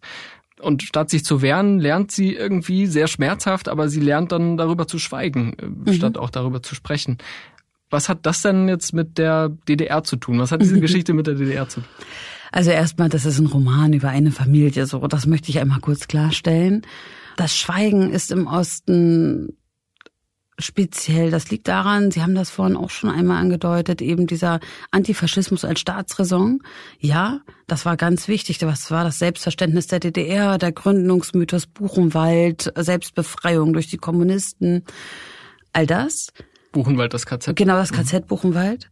Und 0.60 0.84
statt 0.84 1.10
sich 1.10 1.25
zu 1.25 1.41
wehren, 1.41 1.79
lernt 1.79 2.12
sie 2.12 2.36
irgendwie 2.36 2.86
sehr 2.86 3.08
schmerzhaft, 3.08 3.67
aber 3.67 3.89
sie 3.89 4.00
lernt 4.00 4.32
dann 4.32 4.55
darüber 4.55 4.88
zu 4.88 5.00
schweigen, 5.00 5.55
äh, 5.58 5.65
mhm. 5.65 5.93
statt 5.93 6.17
auch 6.17 6.29
darüber 6.29 6.62
zu 6.62 6.75
sprechen. 6.75 7.17
Was 7.93 8.09
hat 8.09 8.25
das 8.25 8.41
denn 8.41 8.67
jetzt 8.67 8.93
mit 8.93 9.17
der 9.17 9.50
DDR 9.69 10.03
zu 10.03 10.15
tun? 10.15 10.39
Was 10.39 10.51
hat 10.51 10.62
diese 10.62 10.79
Geschichte 10.81 11.13
mit 11.13 11.27
der 11.27 11.35
DDR 11.35 11.69
zu 11.69 11.81
tun? 11.81 11.89
Also 12.51 12.71
erstmal, 12.71 13.09
das 13.09 13.25
ist 13.25 13.39
ein 13.39 13.47
Roman 13.47 13.93
über 13.93 14.09
eine 14.09 14.31
Familie, 14.31 14.85
so, 14.85 15.00
das 15.07 15.25
möchte 15.25 15.50
ich 15.50 15.59
einmal 15.59 15.79
kurz 15.79 16.07
klarstellen. 16.07 16.83
Das 17.35 17.55
Schweigen 17.57 18.12
ist 18.12 18.31
im 18.31 18.45
Osten 18.45 19.57
speziell. 20.59 21.31
Das 21.31 21.50
liegt 21.50 21.67
daran, 21.67 22.12
Sie 22.12 22.21
haben 22.21 22.35
das 22.35 22.50
vorhin 22.50 22.77
auch 22.77 22.89
schon 22.89 23.09
einmal 23.09 23.41
angedeutet, 23.41 24.01
eben 24.01 24.27
dieser 24.27 24.59
Antifaschismus 24.91 25.65
als 25.65 25.79
Staatsräson. 25.79 26.62
Ja, 27.00 27.41
das 27.67 27.85
war 27.85 27.97
ganz 27.97 28.27
wichtig. 28.27 28.59
Das 28.59 28.91
war 28.91 29.03
das 29.03 29.19
Selbstverständnis 29.19 29.88
der 29.88 30.00
DDR, 30.00 30.57
der 30.57 30.71
Gründungsmythos 30.71 31.67
Buchenwald, 31.67 32.71
Selbstbefreiung 32.75 33.73
durch 33.73 33.88
die 33.88 33.97
Kommunisten. 33.97 34.83
All 35.73 35.88
das. 35.88 36.27
Buchenwald, 36.74 37.13
das 37.13 37.25
KZ. 37.25 37.56
Genau, 37.56 37.77
das 37.77 37.94
KZ 37.94 38.27
Buchenwald. 38.27 38.89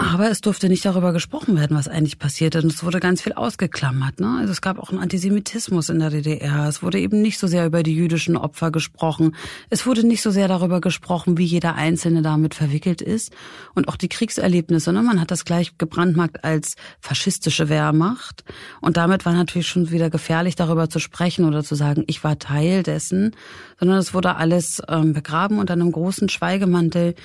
Aber 0.00 0.30
es 0.30 0.40
durfte 0.40 0.70
nicht 0.70 0.86
darüber 0.86 1.12
gesprochen 1.12 1.58
werden, 1.58 1.76
was 1.76 1.86
eigentlich 1.86 2.18
passierte. 2.18 2.62
Und 2.62 2.72
es 2.72 2.82
wurde 2.82 3.00
ganz 3.00 3.20
viel 3.20 3.34
ausgeklammert. 3.34 4.18
Ne? 4.18 4.38
Also 4.40 4.50
es 4.50 4.62
gab 4.62 4.78
auch 4.78 4.88
einen 4.88 4.98
Antisemitismus 4.98 5.90
in 5.90 5.98
der 5.98 6.08
DDR. 6.08 6.66
Es 6.68 6.82
wurde 6.82 6.98
eben 6.98 7.20
nicht 7.20 7.38
so 7.38 7.46
sehr 7.46 7.66
über 7.66 7.82
die 7.82 7.94
jüdischen 7.94 8.38
Opfer 8.38 8.70
gesprochen. 8.70 9.36
Es 9.68 9.86
wurde 9.86 10.06
nicht 10.06 10.22
so 10.22 10.30
sehr 10.30 10.48
darüber 10.48 10.80
gesprochen, 10.80 11.36
wie 11.36 11.44
jeder 11.44 11.74
Einzelne 11.74 12.22
damit 12.22 12.54
verwickelt 12.54 13.02
ist. 13.02 13.32
Und 13.74 13.88
auch 13.88 13.96
die 13.96 14.08
Kriegserlebnisse. 14.08 14.90
Ne? 14.90 15.02
Man 15.02 15.20
hat 15.20 15.30
das 15.30 15.44
gleich 15.44 15.76
gebrandmarkt 15.76 16.44
als 16.44 16.76
faschistische 17.00 17.68
Wehrmacht. 17.68 18.42
Und 18.80 18.96
damit 18.96 19.26
war 19.26 19.34
natürlich 19.34 19.68
schon 19.68 19.90
wieder 19.90 20.08
gefährlich, 20.08 20.56
darüber 20.56 20.88
zu 20.88 20.98
sprechen 20.98 21.44
oder 21.44 21.62
zu 21.62 21.74
sagen, 21.74 22.04
ich 22.06 22.24
war 22.24 22.38
Teil 22.38 22.82
dessen. 22.82 23.36
Sondern 23.78 23.98
es 23.98 24.14
wurde 24.14 24.36
alles 24.36 24.80
ähm, 24.88 25.12
begraben 25.12 25.58
unter 25.58 25.74
einem 25.74 25.92
großen 25.92 26.30
Schweigemantel 26.30 27.16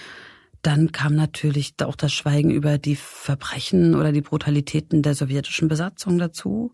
dann 0.66 0.92
kam 0.92 1.16
natürlich 1.16 1.74
auch 1.84 1.96
das 1.96 2.12
Schweigen 2.12 2.50
über 2.50 2.78
die 2.80 2.96
Verbrechen 2.96 3.94
oder 3.94 4.12
die 4.12 4.22
Brutalitäten 4.22 5.04
der 5.04 5.14
sowjetischen 5.14 5.68
Besatzung 5.68 6.18
dazu. 6.18 6.72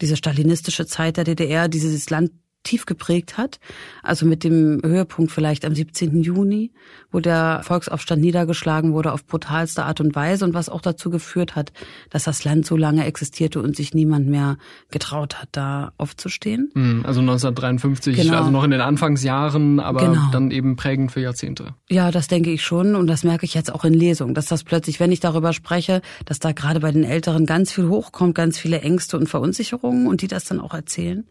Diese 0.00 0.16
stalinistische 0.16 0.86
Zeit 0.86 1.16
der 1.16 1.24
DDR, 1.24 1.68
dieses 1.68 2.08
Land 2.08 2.30
tief 2.62 2.86
geprägt 2.86 3.38
hat. 3.38 3.58
Also 4.02 4.26
mit 4.26 4.44
dem 4.44 4.80
Höhepunkt 4.84 5.32
vielleicht 5.32 5.64
am 5.64 5.74
17. 5.74 6.22
Juni, 6.22 6.72
wo 7.10 7.20
der 7.20 7.60
Volksaufstand 7.64 8.22
niedergeschlagen 8.22 8.92
wurde 8.92 9.12
auf 9.12 9.26
brutalste 9.26 9.84
Art 9.84 10.00
und 10.00 10.14
Weise 10.14 10.44
und 10.44 10.54
was 10.54 10.68
auch 10.68 10.80
dazu 10.80 11.10
geführt 11.10 11.56
hat, 11.56 11.72
dass 12.10 12.24
das 12.24 12.44
Land 12.44 12.66
so 12.66 12.76
lange 12.76 13.04
existierte 13.04 13.60
und 13.60 13.76
sich 13.76 13.94
niemand 13.94 14.28
mehr 14.28 14.56
getraut 14.90 15.40
hat, 15.40 15.48
da 15.52 15.92
aufzustehen. 15.98 16.70
Hm, 16.74 17.04
also 17.04 17.20
1953, 17.20 18.16
genau. 18.16 18.38
also 18.38 18.50
noch 18.50 18.64
in 18.64 18.70
den 18.70 18.80
Anfangsjahren, 18.80 19.80
aber 19.80 20.00
genau. 20.00 20.30
dann 20.32 20.50
eben 20.50 20.76
prägend 20.76 21.12
für 21.12 21.20
Jahrzehnte. 21.20 21.74
Ja, 21.88 22.10
das 22.10 22.28
denke 22.28 22.50
ich 22.50 22.62
schon 22.62 22.94
und 22.94 23.06
das 23.06 23.24
merke 23.24 23.44
ich 23.44 23.54
jetzt 23.54 23.72
auch 23.72 23.84
in 23.84 23.94
Lesungen, 23.94 24.34
dass 24.34 24.46
das 24.46 24.64
plötzlich, 24.64 25.00
wenn 25.00 25.12
ich 25.12 25.20
darüber 25.20 25.52
spreche, 25.52 26.00
dass 26.24 26.38
da 26.38 26.52
gerade 26.52 26.80
bei 26.80 26.92
den 26.92 27.04
Älteren 27.04 27.46
ganz 27.46 27.72
viel 27.72 27.88
hochkommt, 27.88 28.34
ganz 28.34 28.58
viele 28.58 28.80
Ängste 28.80 29.18
und 29.18 29.28
Verunsicherungen 29.28 30.06
und 30.06 30.22
die 30.22 30.28
das 30.28 30.44
dann 30.44 30.60
auch 30.60 30.74
erzählen. 30.74 31.24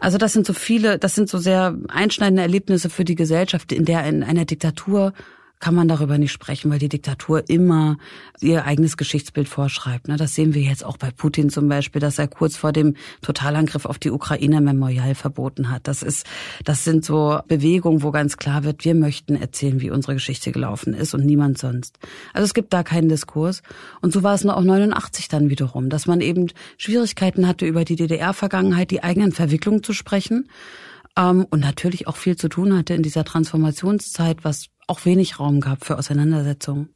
Also 0.00 0.18
das 0.18 0.32
sind 0.32 0.46
so 0.46 0.54
viele, 0.54 0.98
das 0.98 1.14
sind 1.14 1.28
so 1.28 1.38
sehr 1.38 1.76
einschneidende 1.88 2.42
Erlebnisse 2.42 2.88
für 2.88 3.04
die 3.04 3.14
Gesellschaft, 3.14 3.70
in 3.70 3.84
der 3.84 4.04
in 4.04 4.22
einer 4.22 4.46
Diktatur 4.46 5.12
kann 5.60 5.74
man 5.74 5.88
darüber 5.88 6.18
nicht 6.18 6.32
sprechen, 6.32 6.70
weil 6.70 6.78
die 6.78 6.88
Diktatur 6.88 7.48
immer 7.48 7.98
ihr 8.40 8.64
eigenes 8.64 8.96
Geschichtsbild 8.96 9.46
vorschreibt. 9.46 10.08
Ne? 10.08 10.16
Das 10.16 10.34
sehen 10.34 10.54
wir 10.54 10.62
jetzt 10.62 10.84
auch 10.84 10.96
bei 10.96 11.10
Putin 11.10 11.50
zum 11.50 11.68
Beispiel, 11.68 12.00
dass 12.00 12.18
er 12.18 12.28
kurz 12.28 12.56
vor 12.56 12.72
dem 12.72 12.96
Totalangriff 13.20 13.84
auf 13.84 13.98
die 13.98 14.10
Ukraine 14.10 14.62
Memorial 14.62 15.14
verboten 15.14 15.70
hat. 15.70 15.86
Das 15.86 16.02
ist, 16.02 16.26
das 16.64 16.84
sind 16.84 17.04
so 17.04 17.40
Bewegungen, 17.46 18.02
wo 18.02 18.10
ganz 18.10 18.38
klar 18.38 18.64
wird, 18.64 18.84
wir 18.84 18.94
möchten 18.94 19.36
erzählen, 19.36 19.80
wie 19.82 19.90
unsere 19.90 20.14
Geschichte 20.14 20.50
gelaufen 20.50 20.94
ist 20.94 21.14
und 21.14 21.26
niemand 21.26 21.58
sonst. 21.58 21.98
Also 22.32 22.46
es 22.46 22.54
gibt 22.54 22.72
da 22.72 22.82
keinen 22.82 23.10
Diskurs. 23.10 23.62
Und 24.00 24.12
so 24.14 24.22
war 24.22 24.34
es 24.34 24.46
auch 24.46 24.62
89 24.62 25.28
dann 25.28 25.50
wiederum, 25.50 25.90
dass 25.90 26.06
man 26.06 26.22
eben 26.22 26.48
Schwierigkeiten 26.78 27.46
hatte, 27.46 27.66
über 27.66 27.84
die 27.84 27.96
DDR-Vergangenheit, 27.96 28.90
die 28.90 29.02
eigenen 29.02 29.32
Verwicklungen 29.32 29.82
zu 29.82 29.92
sprechen 29.92 30.48
ähm, 31.16 31.46
und 31.50 31.60
natürlich 31.60 32.06
auch 32.06 32.16
viel 32.16 32.36
zu 32.36 32.48
tun 32.48 32.76
hatte 32.76 32.94
in 32.94 33.02
dieser 33.02 33.24
Transformationszeit, 33.24 34.38
was 34.42 34.66
auch 34.90 35.04
wenig 35.04 35.38
Raum 35.38 35.60
gab 35.60 35.84
für 35.84 35.96
Auseinandersetzungen. 35.96 36.90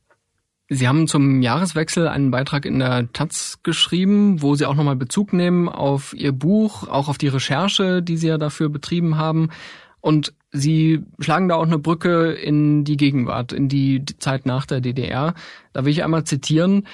Sie 0.69 0.89
haben 0.89 1.07
zum 1.07 1.43
Jahreswechsel 1.43 2.09
einen 2.09 2.31
Beitrag 2.31 2.65
in 2.65 2.79
der 2.79 3.13
Taz 3.13 3.59
geschrieben, 3.63 4.43
wo 4.43 4.55
Sie 4.55 4.67
auch 4.67 4.75
nochmal 4.75 4.97
Bezug 4.97 5.33
nehmen 5.33 5.69
auf 5.69 6.15
Ihr 6.15 6.33
Buch, 6.33 6.89
auch 6.89 7.09
auf 7.09 7.19
die 7.19 7.29
Recherche, 7.29 8.03
die 8.03 8.17
Sie 8.17 8.29
ja 8.29 8.39
dafür 8.39 8.71
betrieben 8.71 9.17
haben. 9.17 9.51
Und 10.01 10.35
Sie 10.53 11.03
schlagen 11.19 11.49
da 11.49 11.57
auch 11.57 11.67
eine 11.67 11.79
Brücke 11.79 12.33
in 12.33 12.85
die 12.85 12.97
Gegenwart, 12.97 13.53
in 13.53 13.69
die 13.69 14.05
Zeit 14.19 14.47
nach 14.47 14.67
der 14.67 14.81
DDR. 14.81 15.35
Da 15.73 15.85
will 15.85 15.93
ich 15.93 16.03
einmal 16.03 16.25
zitieren. 16.25 16.87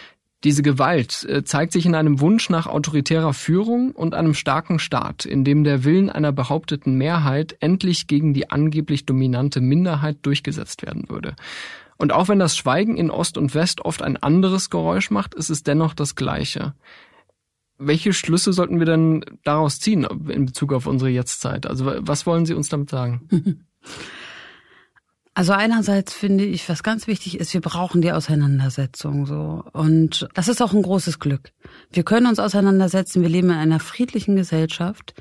Diese 0.42 0.62
Gewalt 0.62 1.24
äh, 1.28 1.44
zeigt 1.44 1.72
sich 1.72 1.84
in 1.84 1.94
einem 1.94 2.20
Wunsch 2.20 2.48
nach 2.48 2.66
autoritärer 2.66 3.34
Führung 3.34 3.90
und 3.92 4.14
einem 4.14 4.32
starken 4.32 4.78
Staat, 4.78 5.26
in 5.26 5.44
dem 5.44 5.64
der 5.64 5.84
Willen 5.84 6.08
einer 6.08 6.32
behaupteten 6.32 6.94
Mehrheit 6.94 7.56
endlich 7.60 8.06
gegen 8.06 8.32
die 8.32 8.50
angeblich 8.50 9.04
dominante 9.04 9.60
Minderheit 9.60 10.18
durchgesetzt 10.22 10.82
werden 10.82 11.10
würde. 11.10 11.36
Und 11.98 12.12
auch 12.12 12.28
wenn 12.28 12.38
das 12.38 12.56
Schweigen 12.56 12.96
in 12.96 13.10
Ost 13.10 13.36
und 13.36 13.54
West 13.54 13.82
oft 13.82 14.00
ein 14.00 14.16
anderes 14.16 14.70
Geräusch 14.70 15.10
macht, 15.10 15.34
ist 15.34 15.50
es 15.50 15.62
dennoch 15.62 15.92
das 15.92 16.14
gleiche. 16.14 16.72
Welche 17.76 18.14
Schlüsse 18.14 18.54
sollten 18.54 18.78
wir 18.78 18.86
denn 18.86 19.22
daraus 19.44 19.78
ziehen 19.78 20.04
in 20.28 20.46
Bezug 20.46 20.72
auf 20.72 20.86
unsere 20.86 21.10
Jetztzeit? 21.10 21.66
Also 21.66 21.92
was 21.98 22.24
wollen 22.24 22.46
Sie 22.46 22.54
uns 22.54 22.70
damit 22.70 22.88
sagen? 22.88 23.28
Also 25.40 25.54
einerseits 25.54 26.12
finde 26.12 26.44
ich, 26.44 26.68
was 26.68 26.82
ganz 26.82 27.06
wichtig 27.06 27.40
ist, 27.40 27.54
wir 27.54 27.62
brauchen 27.62 28.02
die 28.02 28.12
Auseinandersetzung 28.12 29.24
so. 29.24 29.64
Und 29.72 30.28
das 30.34 30.48
ist 30.48 30.60
auch 30.60 30.74
ein 30.74 30.82
großes 30.82 31.18
Glück. 31.18 31.52
Wir 31.90 32.02
können 32.02 32.26
uns 32.26 32.38
auseinandersetzen. 32.38 33.22
Wir 33.22 33.30
leben 33.30 33.48
in 33.48 33.56
einer 33.56 33.80
friedlichen 33.80 34.36
Gesellschaft. 34.36 35.14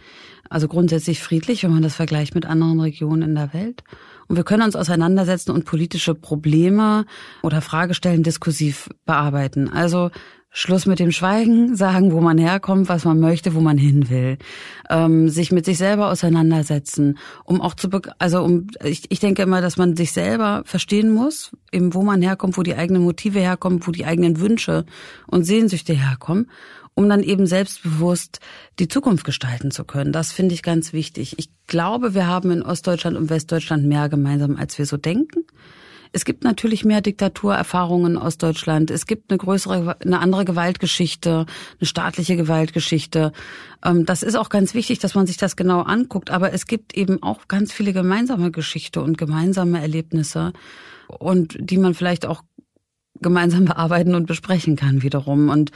Also 0.49 0.67
grundsätzlich 0.67 1.23
friedlich, 1.23 1.63
wenn 1.63 1.71
man 1.71 1.83
das 1.83 1.95
vergleicht 1.95 2.35
mit 2.35 2.45
anderen 2.45 2.81
Regionen 2.81 3.21
in 3.21 3.35
der 3.35 3.53
Welt. 3.53 3.85
Und 4.29 4.35
wir 4.35 4.43
können 4.43 4.63
uns 4.63 4.75
auseinandersetzen 4.75 5.51
und 5.51 5.65
politische 5.65 6.13
Probleme 6.13 7.05
oder 7.41 7.61
Fragestellen 7.61 8.21
diskursiv 8.21 8.89
bearbeiten. 9.05 9.69
Also 9.69 10.11
Schluss 10.51 10.85
mit 10.85 10.99
dem 10.99 11.11
Schweigen, 11.11 11.75
sagen, 11.75 12.11
wo 12.11 12.21
man 12.21 12.37
herkommt, 12.37 12.89
was 12.89 13.05
man 13.05 13.19
möchte, 13.19 13.53
wo 13.55 13.59
man 13.59 13.77
hin 13.77 14.09
will, 14.09 14.37
ähm, 14.89 15.29
sich 15.29 15.51
mit 15.51 15.65
sich 15.65 15.77
selber 15.77 16.09
auseinandersetzen, 16.11 17.17
um 17.43 17.59
auch 17.59 17.73
zu, 17.73 17.89
also 18.17 18.43
um, 18.43 18.67
ich, 18.83 19.03
ich 19.09 19.19
denke 19.19 19.41
immer, 19.41 19.61
dass 19.61 19.77
man 19.77 19.95
sich 19.95 20.11
selber 20.11 20.63
verstehen 20.65 21.11
muss, 21.11 21.51
eben 21.71 21.93
wo 21.93 22.03
man 22.03 22.21
herkommt, 22.21 22.57
wo 22.57 22.63
die 22.63 22.75
eigenen 22.75 23.03
Motive 23.03 23.39
herkommen, 23.39 23.85
wo 23.85 23.91
die 23.91 24.05
eigenen 24.05 24.39
Wünsche 24.39 24.85
und 25.27 25.43
Sehnsüchte 25.43 25.93
herkommen, 25.93 26.49
um 26.99 27.07
dann 27.07 27.23
eben 27.23 27.47
selbstbewusst 27.47 28.41
die 28.77 28.89
Zukunft 28.89 29.23
gestalten 29.23 29.71
zu 29.71 29.85
können. 29.85 30.11
Das 30.11 30.33
finde 30.33 30.53
ich 30.53 30.63
ganz 30.63 30.91
wichtig. 30.91 31.35
Ich 31.37 31.47
glaube, 31.65 32.13
wir 32.13 32.27
haben 32.27 32.51
in 32.51 32.61
Ostdeutschland 32.61 33.15
und 33.15 33.29
Westdeutschland 33.29 33.85
mehr 33.85 34.09
gemeinsam, 34.09 34.57
als 34.57 34.77
wir 34.77 34.85
so 34.85 34.97
denken. 34.97 35.45
Es 36.11 36.25
gibt 36.25 36.43
natürlich 36.43 36.83
mehr 36.83 36.99
Diktaturerfahrungen 36.99 38.17
aus 38.17 38.37
Deutschland. 38.37 38.91
Es 38.91 39.05
gibt 39.05 39.31
eine 39.31 39.37
größere, 39.37 39.95
eine 40.01 40.19
andere 40.19 40.43
Gewaltgeschichte, 40.43 41.45
eine 41.79 41.87
staatliche 41.87 42.35
Gewaltgeschichte. 42.35 43.31
Ähm, 43.85 44.05
das 44.05 44.21
ist 44.21 44.35
auch 44.35 44.49
ganz 44.49 44.73
wichtig, 44.73 44.99
dass 44.99 45.15
man 45.15 45.25
sich 45.25 45.37
das 45.37 45.55
genau 45.55 45.83
anguckt. 45.83 46.31
Aber 46.31 46.51
es 46.51 46.65
gibt 46.65 46.97
eben 46.97 47.23
auch 47.23 47.47
ganz 47.47 47.71
viele 47.71 47.93
gemeinsame 47.93 48.51
Geschichte 48.51 49.01
und 49.01 49.17
gemeinsame 49.17 49.79
Erlebnisse 49.79 50.51
und 51.07 51.55
die 51.59 51.77
man 51.77 51.93
vielleicht 51.93 52.25
auch 52.25 52.43
gemeinsam 53.21 53.65
bearbeiten 53.65 54.15
und 54.15 54.27
besprechen 54.27 54.75
kann 54.75 55.01
wiederum. 55.01 55.49
Und 55.49 55.71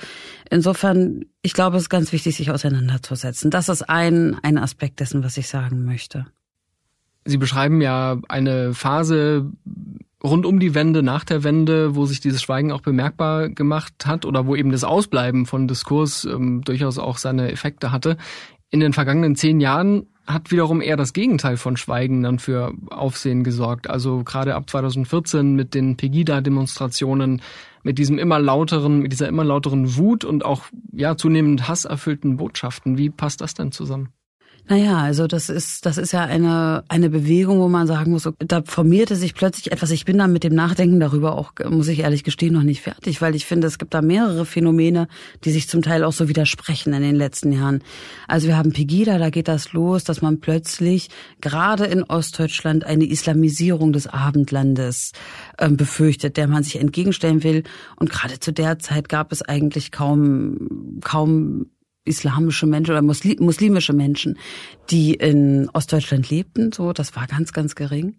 insofern, 0.50 1.25
ich 1.41 1.53
glaube, 1.53 1.77
es 1.77 1.83
ist 1.83 1.89
ganz 1.89 2.12
wichtig, 2.12 2.35
sich 2.35 2.51
auseinanderzusetzen. 2.51 3.51
Das 3.51 3.69
ist 3.69 3.89
ein, 3.89 4.38
ein 4.43 4.57
Aspekt 4.57 5.00
dessen, 5.00 5.23
was 5.23 5.38
ich 5.38 5.47
sagen 5.47 5.85
möchte. 5.85 6.25
Sie 7.25 7.38
beschreiben 7.38 7.81
ja 7.81 8.17
eine 8.27 8.73
Phase 8.73 9.50
rund 10.23 10.45
um 10.45 10.59
die 10.59 10.73
Wende, 10.73 11.03
nach 11.03 11.25
der 11.25 11.43
Wende, 11.43 11.95
wo 11.95 12.05
sich 12.05 12.21
dieses 12.21 12.41
Schweigen 12.41 12.71
auch 12.71 12.81
bemerkbar 12.81 13.50
gemacht 13.50 14.05
hat 14.05 14.25
oder 14.25 14.45
wo 14.47 14.55
eben 14.55 14.71
das 14.71 14.85
Ausbleiben 14.85 15.45
von 15.45 15.67
Diskurs 15.67 16.23
ähm, 16.25 16.62
durchaus 16.63 16.97
auch 16.97 17.17
seine 17.17 17.51
Effekte 17.51 17.91
hatte. 17.91 18.17
In 18.74 18.80
den 18.80 18.92
vergangenen 18.92 19.36
zehn 19.36 19.60
Jahren 19.62 20.08
hat 20.25 20.50
wiederum 20.50 20.82
eher 20.82 20.98
das 20.98 21.13
Gegenteil 21.13 21.58
von 21.58 21.77
Schweigen 21.77 22.24
dann 22.24 22.39
für 22.39 22.74
Aufsehen 22.89 23.44
gesorgt. 23.44 23.88
Also 23.88 24.24
gerade 24.24 24.56
ab 24.56 24.68
2014 24.68 25.53
mit 25.53 25.75
den 25.75 25.96
Pegida-Demonstrationen, 25.96 27.44
mit 27.84 28.00
diesem 28.00 28.18
immer 28.18 28.39
lauteren, 28.39 28.98
mit 28.98 29.12
dieser 29.12 29.27
immer 29.27 29.44
lauteren 29.44 29.96
Wut 29.96 30.25
und 30.25 30.44
auch 30.44 30.63
ja 30.92 31.15
zunehmend 31.18 31.68
hasserfüllten 31.68 32.38
Botschaften. 32.38 32.98
Wie 32.98 33.12
passt 33.12 33.42
das 33.42 33.53
denn 33.53 33.72
zusammen? 33.72 34.10
Naja, 34.70 35.00
also 35.00 35.27
das 35.27 35.50
ist, 35.50 35.86
das 35.86 35.98
ist 35.98 36.13
ja 36.13 36.22
eine, 36.22 36.86
eine 36.88 37.10
Bewegung, 37.10 37.60
wo 37.60 37.67
man 37.67 37.86
sagen 37.86 38.12
muss, 38.12 38.29
da 38.39 38.62
formierte 38.63 39.17
sich 39.17 39.36
plötzlich 39.36 39.74
etwas. 39.74 39.91
Ich 39.91 40.05
bin 40.05 40.17
da 40.17 40.27
mit 40.27 40.46
dem 40.46 40.55
Nachdenken 40.55 41.01
darüber 41.01 41.38
auch, 41.38 41.51
muss 41.70 41.89
ich 41.89 42.00
ehrlich 42.00 42.24
gestehen, 42.24 42.53
noch 42.53 42.63
nicht 42.63 42.82
fertig, 42.82 43.22
weil 43.22 43.36
ich 43.36 43.46
finde, 43.46 43.67
es 43.67 43.77
gibt 43.77 43.93
da 43.93 44.01
mehrere 44.01 44.46
Phänomene, 44.46 45.10
die 45.43 45.51
sich 45.51 45.67
zum 45.67 45.82
Teil 45.82 46.05
auch 46.05 46.13
so 46.13 46.29
widersprechen 46.29 46.93
in 46.93 47.01
den 47.01 47.15
letzten 47.15 47.51
Jahren. 47.51 47.84
Also 48.29 48.48
wir 48.48 48.55
haben 48.55 48.72
Pegida, 48.72 49.17
da 49.17 49.32
geht 49.32 49.50
das 49.50 49.74
los, 49.74 50.05
dass 50.05 50.22
man 50.22 50.39
plötzlich 50.39 51.10
gerade 51.41 51.84
in 51.84 52.03
Ostdeutschland 52.03 52.86
eine 52.86 53.05
Islamisierung 53.05 53.91
des 53.91 54.08
Abendlandes 54.08 55.12
äh, 55.58 55.70
befürchtet, 55.70 56.38
der 56.38 56.48
man 56.48 56.63
sich 56.63 56.79
entgegenstellen 56.79 57.43
will. 57.43 57.63
Und 57.98 58.10
gerade 58.10 58.39
zu 58.39 58.53
der 58.53 58.79
Zeit 58.79 59.10
gab 59.10 59.34
es 59.34 59.41
eigentlich 59.41 59.91
kaum, 59.91 61.01
kaum 61.01 61.65
islamische 62.05 62.65
Menschen 62.65 62.91
oder 62.91 63.01
muslimische 63.01 63.93
Menschen, 63.93 64.38
die 64.89 65.13
in 65.13 65.69
Ostdeutschland 65.74 66.29
lebten. 66.29 66.72
So, 66.72 66.93
das 66.93 67.15
war 67.15 67.27
ganz, 67.27 67.53
ganz 67.53 67.75
gering. 67.75 68.15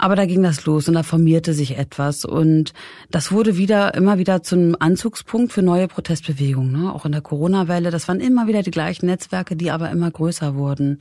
Aber 0.00 0.14
da 0.14 0.26
ging 0.26 0.44
das 0.44 0.64
los 0.64 0.86
und 0.86 0.94
da 0.94 1.02
formierte 1.02 1.52
sich 1.52 1.76
etwas 1.76 2.24
und 2.24 2.72
das 3.10 3.32
wurde 3.32 3.56
wieder 3.56 3.94
immer 3.94 4.16
wieder 4.18 4.44
zum 4.44 4.76
Anzugspunkt 4.78 5.52
für 5.52 5.62
neue 5.62 5.88
Protestbewegungen. 5.88 6.70
Ne? 6.70 6.94
Auch 6.94 7.04
in 7.04 7.10
der 7.10 7.20
Corona-Welle, 7.20 7.90
das 7.90 8.06
waren 8.06 8.20
immer 8.20 8.46
wieder 8.46 8.62
die 8.62 8.70
gleichen 8.70 9.06
Netzwerke, 9.06 9.56
die 9.56 9.72
aber 9.72 9.90
immer 9.90 10.08
größer 10.08 10.54
wurden. 10.54 10.98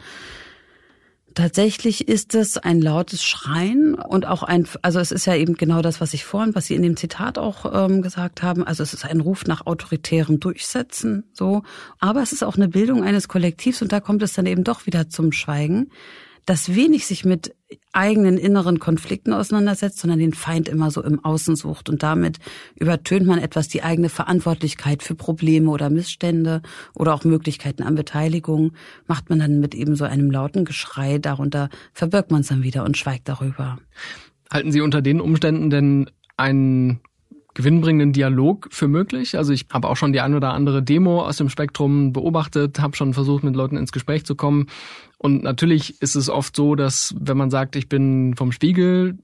Tatsächlich 1.38 2.08
ist 2.08 2.34
es 2.34 2.58
ein 2.58 2.82
lautes 2.82 3.24
Schreien 3.24 3.94
und 3.94 4.26
auch 4.26 4.42
ein, 4.42 4.68
also 4.82 5.00
es 5.00 5.12
ist 5.12 5.28
ja 5.28 5.36
eben 5.36 5.54
genau 5.54 5.84
das, 5.84 6.02
was 6.02 6.16
ich 6.16 6.26
vorhin, 6.26 6.56
was 6.56 6.66
Sie 6.66 6.74
in 6.74 6.82
dem 6.82 6.98
Zitat 6.98 7.38
auch 7.38 7.72
ähm, 7.72 8.02
gesagt 8.02 8.42
haben. 8.42 8.64
Also 8.64 8.82
es 8.82 8.96
ist 8.96 9.06
ein 9.06 9.22
Ruf 9.22 9.46
nach 9.46 9.68
autoritärem 9.68 10.40
Durchsetzen, 10.40 11.26
so. 11.34 11.62
Aber 12.00 12.24
es 12.24 12.32
ist 12.32 12.44
auch 12.44 12.56
eine 12.56 12.68
Bildung 12.68 13.04
eines 13.04 13.28
Kollektivs 13.28 13.84
und 13.84 13.92
da 13.92 14.00
kommt 14.00 14.24
es 14.24 14.34
dann 14.34 14.48
eben 14.48 14.64
doch 14.64 14.88
wieder 14.88 15.10
zum 15.10 15.32
Schweigen 15.32 15.92
das 16.48 16.74
wenig 16.74 17.06
sich 17.06 17.26
mit 17.26 17.54
eigenen 17.92 18.38
inneren 18.38 18.80
Konflikten 18.80 19.34
auseinandersetzt, 19.34 20.00
sondern 20.00 20.20
den 20.20 20.34
Feind 20.34 20.70
immer 20.70 20.92
so 20.92 21.04
im 21.04 21.24
Außen 21.24 21.58
sucht. 21.58 21.90
Und 21.90 22.04
damit 22.04 22.40
übertönt 22.76 23.28
man 23.28 23.38
etwas 23.38 23.68
die 23.68 23.84
eigene 23.84 24.08
Verantwortlichkeit 24.08 25.04
für 25.04 25.14
Probleme 25.14 25.70
oder 25.70 25.90
Missstände 25.90 26.62
oder 26.96 27.14
auch 27.14 27.26
Möglichkeiten 27.26 27.84
an 27.84 27.96
Beteiligung, 27.96 28.72
macht 29.08 29.30
man 29.30 29.40
dann 29.40 29.60
mit 29.60 29.76
eben 29.76 29.98
so 29.98 30.06
einem 30.06 30.32
lauten 30.32 30.64
Geschrei. 30.64 31.18
Darunter 31.18 31.70
verbirgt 31.92 32.32
man 32.32 32.42
es 32.42 32.48
dann 32.48 32.64
wieder 32.64 32.86
und 32.86 32.96
schweigt 32.96 33.28
darüber. 33.28 33.78
Halten 34.50 34.72
Sie 34.72 34.80
unter 34.80 35.02
den 35.02 35.20
Umständen 35.20 35.70
denn 35.70 36.10
einen 36.38 37.02
gewinnbringenden 37.58 38.14
Dialog 38.14 38.68
für 38.70 38.88
möglich. 38.88 39.36
Also 39.36 39.52
ich 39.52 39.66
habe 39.74 39.90
auch 39.90 39.98
schon 39.98 40.14
die 40.14 40.22
ein 40.22 40.36
oder 40.36 40.54
andere 40.54 40.84
Demo 40.84 41.26
aus 41.26 41.38
dem 41.38 41.50
Spektrum 41.50 42.14
beobachtet, 42.14 42.80
habe 42.80 42.96
schon 42.96 43.16
versucht, 43.16 43.44
mit 43.44 43.56
Leuten 43.56 43.78
ins 43.78 43.92
Gespräch 43.92 44.28
zu 44.28 44.36
kommen. 44.36 44.68
Und 45.18 45.42
natürlich 45.42 46.00
ist 46.00 46.16
es 46.16 46.30
oft 46.30 46.56
so, 46.56 46.76
dass 46.76 47.16
wenn 47.20 47.36
man 47.36 47.50
sagt, 47.50 47.76
ich 47.76 47.90
bin 47.90 48.36
vom 48.36 48.52
Spiegel, 48.52 49.18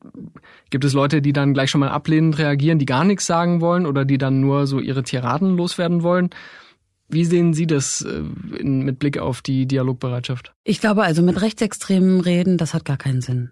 gibt 0.71 0.83
es 0.83 0.93
Leute, 0.93 1.21
die 1.21 1.31
dann 1.31 1.53
gleich 1.53 1.69
schon 1.69 1.79
mal 1.79 1.89
ablehnend 1.89 2.39
reagieren, 2.39 2.79
die 2.79 2.87
gar 2.87 3.03
nichts 3.03 3.27
sagen 3.27 3.61
wollen 3.61 3.85
oder 3.85 4.03
die 4.03 4.17
dann 4.17 4.41
nur 4.41 4.65
so 4.65 4.79
ihre 4.79 5.03
Tiraden 5.03 5.55
loswerden 5.55 6.01
wollen. 6.01 6.31
Wie 7.09 7.25
sehen 7.25 7.53
Sie 7.53 7.67
das 7.67 8.01
äh, 8.01 8.63
mit 8.63 8.97
Blick 8.97 9.19
auf 9.19 9.43
die 9.43 9.67
Dialogbereitschaft? 9.67 10.55
Ich 10.63 10.81
glaube 10.81 11.03
also 11.03 11.21
mit 11.21 11.39
rechtsextremen 11.39 12.19
Reden, 12.19 12.57
das 12.57 12.73
hat 12.73 12.83
gar 12.83 12.97
keinen 12.97 13.21
Sinn. 13.21 13.51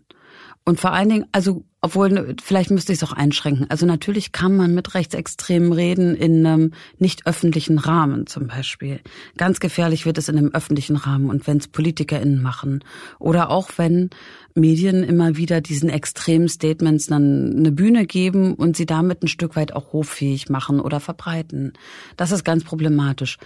Und 0.66 0.80
vor 0.80 0.92
allen 0.94 1.10
Dingen, 1.10 1.26
also 1.32 1.66
obwohl, 1.84 2.36
vielleicht 2.44 2.70
müsste 2.70 2.94
ich 2.94 3.02
es 3.02 3.04
auch 3.04 3.14
einschränken. 3.14 3.66
Also 3.70 3.88
natürlich 3.88 4.32
kann 4.32 4.56
man 4.56 4.76
mit 4.76 4.94
Rechtsextremen 4.94 5.74
reden 5.74 6.16
in 6.16 6.46
einem 6.46 6.74
nicht 7.00 7.26
öffentlichen 7.26 7.80
Rahmen 7.80 8.28
zum 8.28 8.46
Beispiel. 8.46 9.00
Ganz 9.36 9.60
gefährlich 9.60 10.06
wird 10.06 10.20
es 10.20 10.30
in 10.30 10.38
einem 10.38 10.52
öffentlichen 10.54 10.96
Rahmen 10.96 11.32
und 11.32 11.48
wenn 11.48 11.58
es 11.58 11.68
PolitikerInnen 11.68 12.40
machen. 12.40 12.84
Oder 13.18 13.50
auch 13.50 13.72
wenn 13.78 14.12
Medien 14.54 15.04
immer 15.04 15.38
wieder 15.38 15.60
diesen 15.60 15.90
extremen 15.90 16.50
Statements 16.50 17.08
dann 17.08 17.58
eine 17.58 17.72
Bühne 17.72 18.06
geben 18.06 18.54
und 18.54 18.78
sie 18.78 18.86
damit 18.86 19.24
ein 19.24 19.28
Stück 19.28 19.56
weit 19.56 19.74
auch 19.74 19.92
hoffähig 19.92 20.50
machen 20.50 20.80
oder 20.80 21.00
verbreiten. 21.00 21.74
Das 22.16 22.32
ist 22.32 22.44
ganz 22.44 22.64
problematisch. 22.64 23.40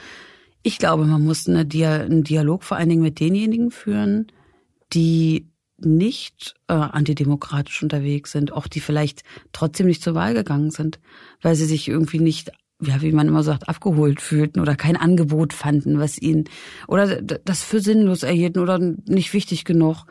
Ich 0.61 0.77
glaube, 0.77 1.05
man 1.05 1.23
muss 1.23 1.47
eine 1.47 1.65
Dia 1.65 2.01
einen 2.01 2.25
Dialog 2.25 2.65
vor 2.65 2.75
allen 2.75 2.89
Dingen 2.89 3.03
mit 3.03 3.21
denjenigen 3.21 3.71
führen, 3.71 4.27
die 4.91 5.47
nicht 5.77 6.55
äh, 6.67 6.73
antidemokratisch 6.73 7.83
unterwegs 7.83 8.31
sind, 8.31 8.51
auch 8.51 8.67
die 8.67 8.79
vielleicht 8.79 9.23
trotzdem 9.51 9.87
nicht 9.87 10.01
zur 10.01 10.15
Wahl 10.15 10.33
gegangen 10.33 10.71
sind, 10.71 10.99
weil 11.41 11.55
sie 11.55 11.65
sich 11.65 11.87
irgendwie 11.87 12.19
nicht, 12.19 12.51
ja, 12.81 13.01
wie 13.01 13.11
man 13.11 13.27
immer 13.27 13.43
sagt, 13.43 13.67
abgeholt 13.67 14.21
fühlten 14.21 14.59
oder 14.59 14.75
kein 14.75 14.97
Angebot 14.97 15.53
fanden, 15.53 15.99
was 15.99 16.21
ihnen 16.21 16.45
oder 16.87 17.21
das 17.21 17.63
für 17.63 17.81
sinnlos 17.81 18.23
erhielten 18.23 18.59
oder 18.59 18.79
nicht 18.79 19.33
wichtig 19.33 19.65
genug. 19.65 20.05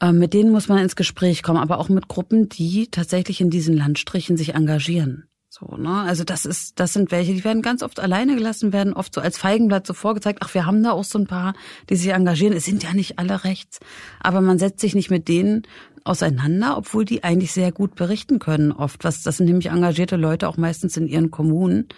Äh, 0.00 0.12
mit 0.12 0.32
denen 0.34 0.52
muss 0.52 0.68
man 0.68 0.78
ins 0.78 0.96
Gespräch 0.96 1.42
kommen, 1.42 1.58
aber 1.58 1.78
auch 1.78 1.88
mit 1.88 2.08
Gruppen, 2.08 2.48
die 2.48 2.88
tatsächlich 2.90 3.40
in 3.40 3.50
diesen 3.50 3.76
Landstrichen 3.76 4.36
sich 4.36 4.54
engagieren. 4.54 5.27
So, 5.50 5.76
ne? 5.76 6.02
Also 6.02 6.24
das 6.24 6.44
ist, 6.44 6.78
das 6.78 6.92
sind 6.92 7.10
welche, 7.10 7.32
die 7.32 7.42
werden 7.42 7.62
ganz 7.62 7.82
oft 7.82 8.00
alleine 8.00 8.36
gelassen, 8.36 8.72
werden 8.72 8.92
oft 8.92 9.14
so 9.14 9.20
als 9.22 9.38
Feigenblatt 9.38 9.86
so 9.86 9.94
vorgezeigt, 9.94 10.40
ach, 10.42 10.52
wir 10.52 10.66
haben 10.66 10.82
da 10.82 10.92
auch 10.92 11.04
so 11.04 11.18
ein 11.18 11.26
paar, 11.26 11.54
die 11.88 11.96
sich 11.96 12.12
engagieren. 12.12 12.52
Es 12.52 12.66
sind 12.66 12.82
ja 12.82 12.92
nicht 12.92 13.18
alle 13.18 13.44
rechts. 13.44 13.80
Aber 14.20 14.42
man 14.42 14.58
setzt 14.58 14.80
sich 14.80 14.94
nicht 14.94 15.10
mit 15.10 15.26
denen 15.26 15.62
auseinander, 16.04 16.76
obwohl 16.76 17.06
die 17.06 17.24
eigentlich 17.24 17.52
sehr 17.52 17.72
gut 17.72 17.94
berichten 17.94 18.38
können 18.38 18.72
oft. 18.72 19.04
Was, 19.04 19.22
das 19.22 19.38
sind 19.38 19.46
nämlich 19.46 19.66
engagierte 19.66 20.16
Leute 20.16 20.48
auch 20.48 20.58
meistens 20.58 20.96
in 20.98 21.06
ihren 21.06 21.30
Kommunen. 21.30 21.88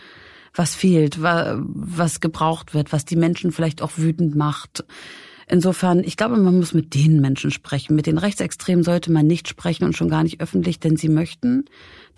Was 0.55 0.75
fehlt, 0.75 1.23
was 1.23 2.21
gebraucht 2.21 2.75
wird, 2.75 2.93
was 2.93 3.05
die 3.05 3.17
Menschen 3.17 3.53
vielleicht 3.53 3.83
auch 3.83 3.93
wütend 3.97 4.35
macht. 4.35 4.85
Insofern, 5.47 6.05
ich 6.05 6.17
glaube, 6.17 6.37
man 6.37 6.57
muss 6.57 6.75
mit 6.75 6.95
den 6.95 7.21
Menschen 7.21 7.51
sprechen. 7.51 7.97
Mit 7.97 8.07
den 8.07 8.19
Rechtsextremen 8.19 8.85
sollte 8.85 9.11
man 9.11 9.27
nicht 9.27 9.49
sprechen 9.49 9.85
und 9.85 9.97
schon 9.97 10.09
gar 10.09 10.23
nicht 10.23 10.41
öffentlich, 10.41 10.79
denn 10.79 10.97
sie 10.97 11.09
möchten 11.09 11.65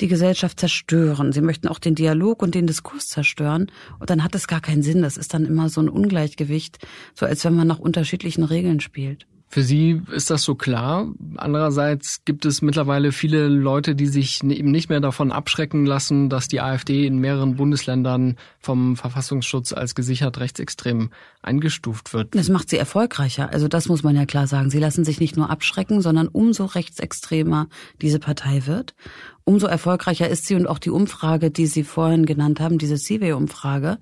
die 0.00 0.08
Gesellschaft 0.08 0.58
zerstören. 0.58 1.32
Sie 1.32 1.40
möchten 1.40 1.68
auch 1.68 1.78
den 1.78 1.94
Dialog 1.94 2.42
und 2.42 2.54
den 2.54 2.66
Diskurs 2.66 3.08
zerstören. 3.08 3.70
Und 3.98 4.10
dann 4.10 4.24
hat 4.24 4.34
es 4.34 4.46
gar 4.46 4.60
keinen 4.60 4.82
Sinn. 4.82 5.02
Das 5.02 5.16
ist 5.16 5.34
dann 5.34 5.44
immer 5.44 5.68
so 5.68 5.80
ein 5.80 5.88
Ungleichgewicht, 5.88 6.78
so 7.14 7.26
als 7.26 7.44
wenn 7.44 7.54
man 7.54 7.68
nach 7.68 7.78
unterschiedlichen 7.78 8.44
Regeln 8.44 8.80
spielt. 8.80 9.26
Für 9.52 9.62
Sie 9.62 10.00
ist 10.10 10.30
das 10.30 10.44
so 10.44 10.54
klar. 10.54 11.12
Andererseits 11.36 12.24
gibt 12.24 12.46
es 12.46 12.62
mittlerweile 12.62 13.12
viele 13.12 13.48
Leute, 13.48 13.94
die 13.94 14.06
sich 14.06 14.42
eben 14.42 14.70
nicht 14.70 14.88
mehr 14.88 15.00
davon 15.00 15.30
abschrecken 15.30 15.84
lassen, 15.84 16.30
dass 16.30 16.48
die 16.48 16.62
AfD 16.62 17.04
in 17.04 17.18
mehreren 17.18 17.56
Bundesländern 17.56 18.38
vom 18.60 18.96
Verfassungsschutz 18.96 19.74
als 19.74 19.94
gesichert 19.94 20.40
rechtsextrem 20.40 21.10
eingestuft 21.42 22.14
wird. 22.14 22.34
Das 22.34 22.48
macht 22.48 22.70
sie 22.70 22.78
erfolgreicher. 22.78 23.52
Also 23.52 23.68
das 23.68 23.88
muss 23.88 24.02
man 24.02 24.16
ja 24.16 24.24
klar 24.24 24.46
sagen. 24.46 24.70
Sie 24.70 24.78
lassen 24.78 25.04
sich 25.04 25.20
nicht 25.20 25.36
nur 25.36 25.50
abschrecken, 25.50 26.00
sondern 26.00 26.28
umso 26.28 26.64
rechtsextremer 26.64 27.68
diese 28.00 28.20
Partei 28.20 28.62
wird, 28.64 28.94
umso 29.44 29.66
erfolgreicher 29.66 30.30
ist 30.30 30.46
sie 30.46 30.54
und 30.54 30.66
auch 30.66 30.78
die 30.78 30.88
Umfrage, 30.88 31.50
die 31.50 31.66
Sie 31.66 31.84
vorhin 31.84 32.24
genannt 32.24 32.58
haben, 32.58 32.78
diese 32.78 32.96
CW-Umfrage, 32.96 33.98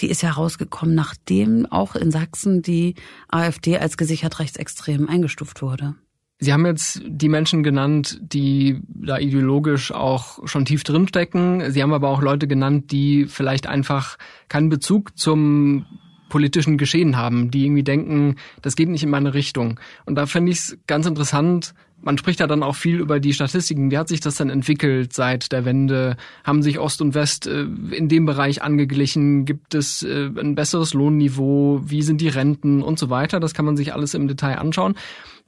die 0.00 0.10
ist 0.10 0.22
ja 0.22 0.30
rausgekommen, 0.30 0.94
nachdem 0.94 1.66
auch 1.66 1.94
in 1.94 2.10
Sachsen 2.10 2.62
die 2.62 2.94
AfD 3.28 3.78
als 3.78 3.96
gesichert 3.96 4.38
rechtsextrem 4.38 5.08
eingestuft 5.08 5.62
wurde. 5.62 5.94
Sie 6.40 6.52
haben 6.52 6.66
jetzt 6.66 7.00
die 7.06 7.28
Menschen 7.28 7.62
genannt, 7.62 8.18
die 8.20 8.80
da 8.88 9.18
ideologisch 9.18 9.92
auch 9.92 10.46
schon 10.46 10.64
tief 10.64 10.82
drinstecken. 10.82 11.70
Sie 11.70 11.82
haben 11.82 11.92
aber 11.92 12.08
auch 12.08 12.20
Leute 12.20 12.48
genannt, 12.48 12.90
die 12.90 13.26
vielleicht 13.26 13.66
einfach 13.66 14.18
keinen 14.48 14.68
Bezug 14.68 15.16
zum 15.16 15.86
politischen 16.28 16.78
Geschehen 16.78 17.16
haben, 17.16 17.50
die 17.50 17.64
irgendwie 17.64 17.84
denken, 17.84 18.36
das 18.60 18.74
geht 18.74 18.88
nicht 18.88 19.04
in 19.04 19.10
meine 19.10 19.34
Richtung. 19.34 19.78
Und 20.04 20.16
da 20.16 20.26
finde 20.26 20.50
ich 20.50 20.58
es 20.58 20.78
ganz 20.88 21.06
interessant, 21.06 21.74
man 22.00 22.18
spricht 22.18 22.40
ja 22.40 22.46
dann 22.46 22.62
auch 22.62 22.76
viel 22.76 23.00
über 23.00 23.18
die 23.18 23.32
Statistiken. 23.32 23.90
Wie 23.90 23.98
hat 23.98 24.08
sich 24.08 24.20
das 24.20 24.36
denn 24.36 24.50
entwickelt 24.50 25.12
seit 25.12 25.52
der 25.52 25.64
Wende? 25.64 26.16
Haben 26.44 26.62
sich 26.62 26.78
Ost 26.78 27.00
und 27.00 27.14
West 27.14 27.46
äh, 27.46 27.62
in 27.62 28.08
dem 28.08 28.26
Bereich 28.26 28.62
angeglichen? 28.62 29.44
Gibt 29.44 29.74
es 29.74 30.02
äh, 30.02 30.30
ein 30.36 30.54
besseres 30.54 30.94
Lohnniveau? 30.94 31.80
Wie 31.84 32.02
sind 32.02 32.20
die 32.20 32.28
Renten 32.28 32.82
und 32.82 32.98
so 32.98 33.10
weiter? 33.10 33.40
Das 33.40 33.54
kann 33.54 33.64
man 33.64 33.76
sich 33.76 33.94
alles 33.94 34.14
im 34.14 34.28
Detail 34.28 34.58
anschauen. 34.58 34.94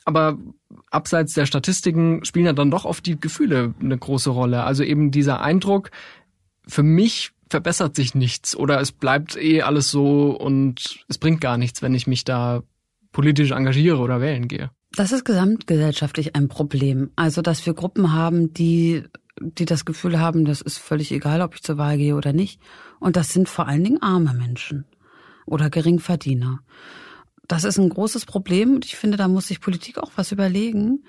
Aber 0.05 0.39
abseits 0.91 1.35
der 1.35 1.47
Statistiken 1.47 2.25
spielen 2.25 2.47
ja 2.47 2.53
dann 2.53 2.71
doch 2.71 2.85
oft 2.85 3.05
die 3.07 3.19
Gefühle 3.21 3.75
eine 3.81 3.99
große 3.99 4.31
Rolle. 4.31 4.63
Also 4.63 4.85
eben 4.85 5.11
dieser 5.11 5.41
Eindruck, 5.41 5.91
für 6.67 6.83
mich 6.83 7.33
verbessert 7.51 7.95
sich 7.97 8.15
nichts 8.15 8.57
oder 8.57 8.81
es 8.81 8.93
bleibt 8.93 9.37
eh 9.37 9.63
alles 9.63 9.91
so 9.91 10.31
und 10.31 11.05
es 11.09 11.19
bringt 11.19 11.41
gar 11.41 11.59
nichts, 11.59 11.83
wenn 11.83 11.95
ich 11.95 12.07
mich 12.07 12.25
da 12.25 12.63
politisch 13.13 13.51
engagiere 13.51 13.99
oder 13.99 14.21
wählen 14.21 14.49
gehe. 14.49 14.71
Das 14.97 15.13
ist 15.13 15.27
gesamtgesellschaftlich 15.27 16.35
ein 16.35 16.49
Problem. 16.49 17.11
Also, 17.17 17.43
dass 17.43 17.67
wir 17.67 17.75
Gruppen 17.75 18.15
haben, 18.15 18.55
die, 18.55 19.05
die 19.39 19.67
das 19.67 19.85
Gefühl 19.85 20.19
haben, 20.19 20.47
das 20.47 20.63
ist 20.63 20.79
völlig 20.79 21.13
egal, 21.13 21.43
ob 21.43 21.55
ich 21.55 21.63
zur 21.63 21.77
Wahl 21.77 21.99
gehe 21.99 22.17
oder 22.17 22.33
nicht. 22.33 22.61
Und 22.99 23.17
das 23.17 23.29
sind 23.29 23.51
vor 23.51 23.69
allen 23.69 23.85
Dingen 23.85 24.03
arme 24.03 24.33
Menschen 24.33 24.87
oder 25.45 25.69
Geringverdiener. 25.69 26.61
Das 27.47 27.65
ist 27.65 27.79
ein 27.79 27.91
großes 27.91 28.25
Problem 28.25 28.77
und 28.77 28.87
ich 28.87 28.97
finde, 28.97 29.19
da 29.19 29.29
muss 29.29 29.49
sich 29.49 29.61
Politik 29.61 29.99
auch 29.99 30.13
was 30.17 30.33
überlegen. 30.33 31.05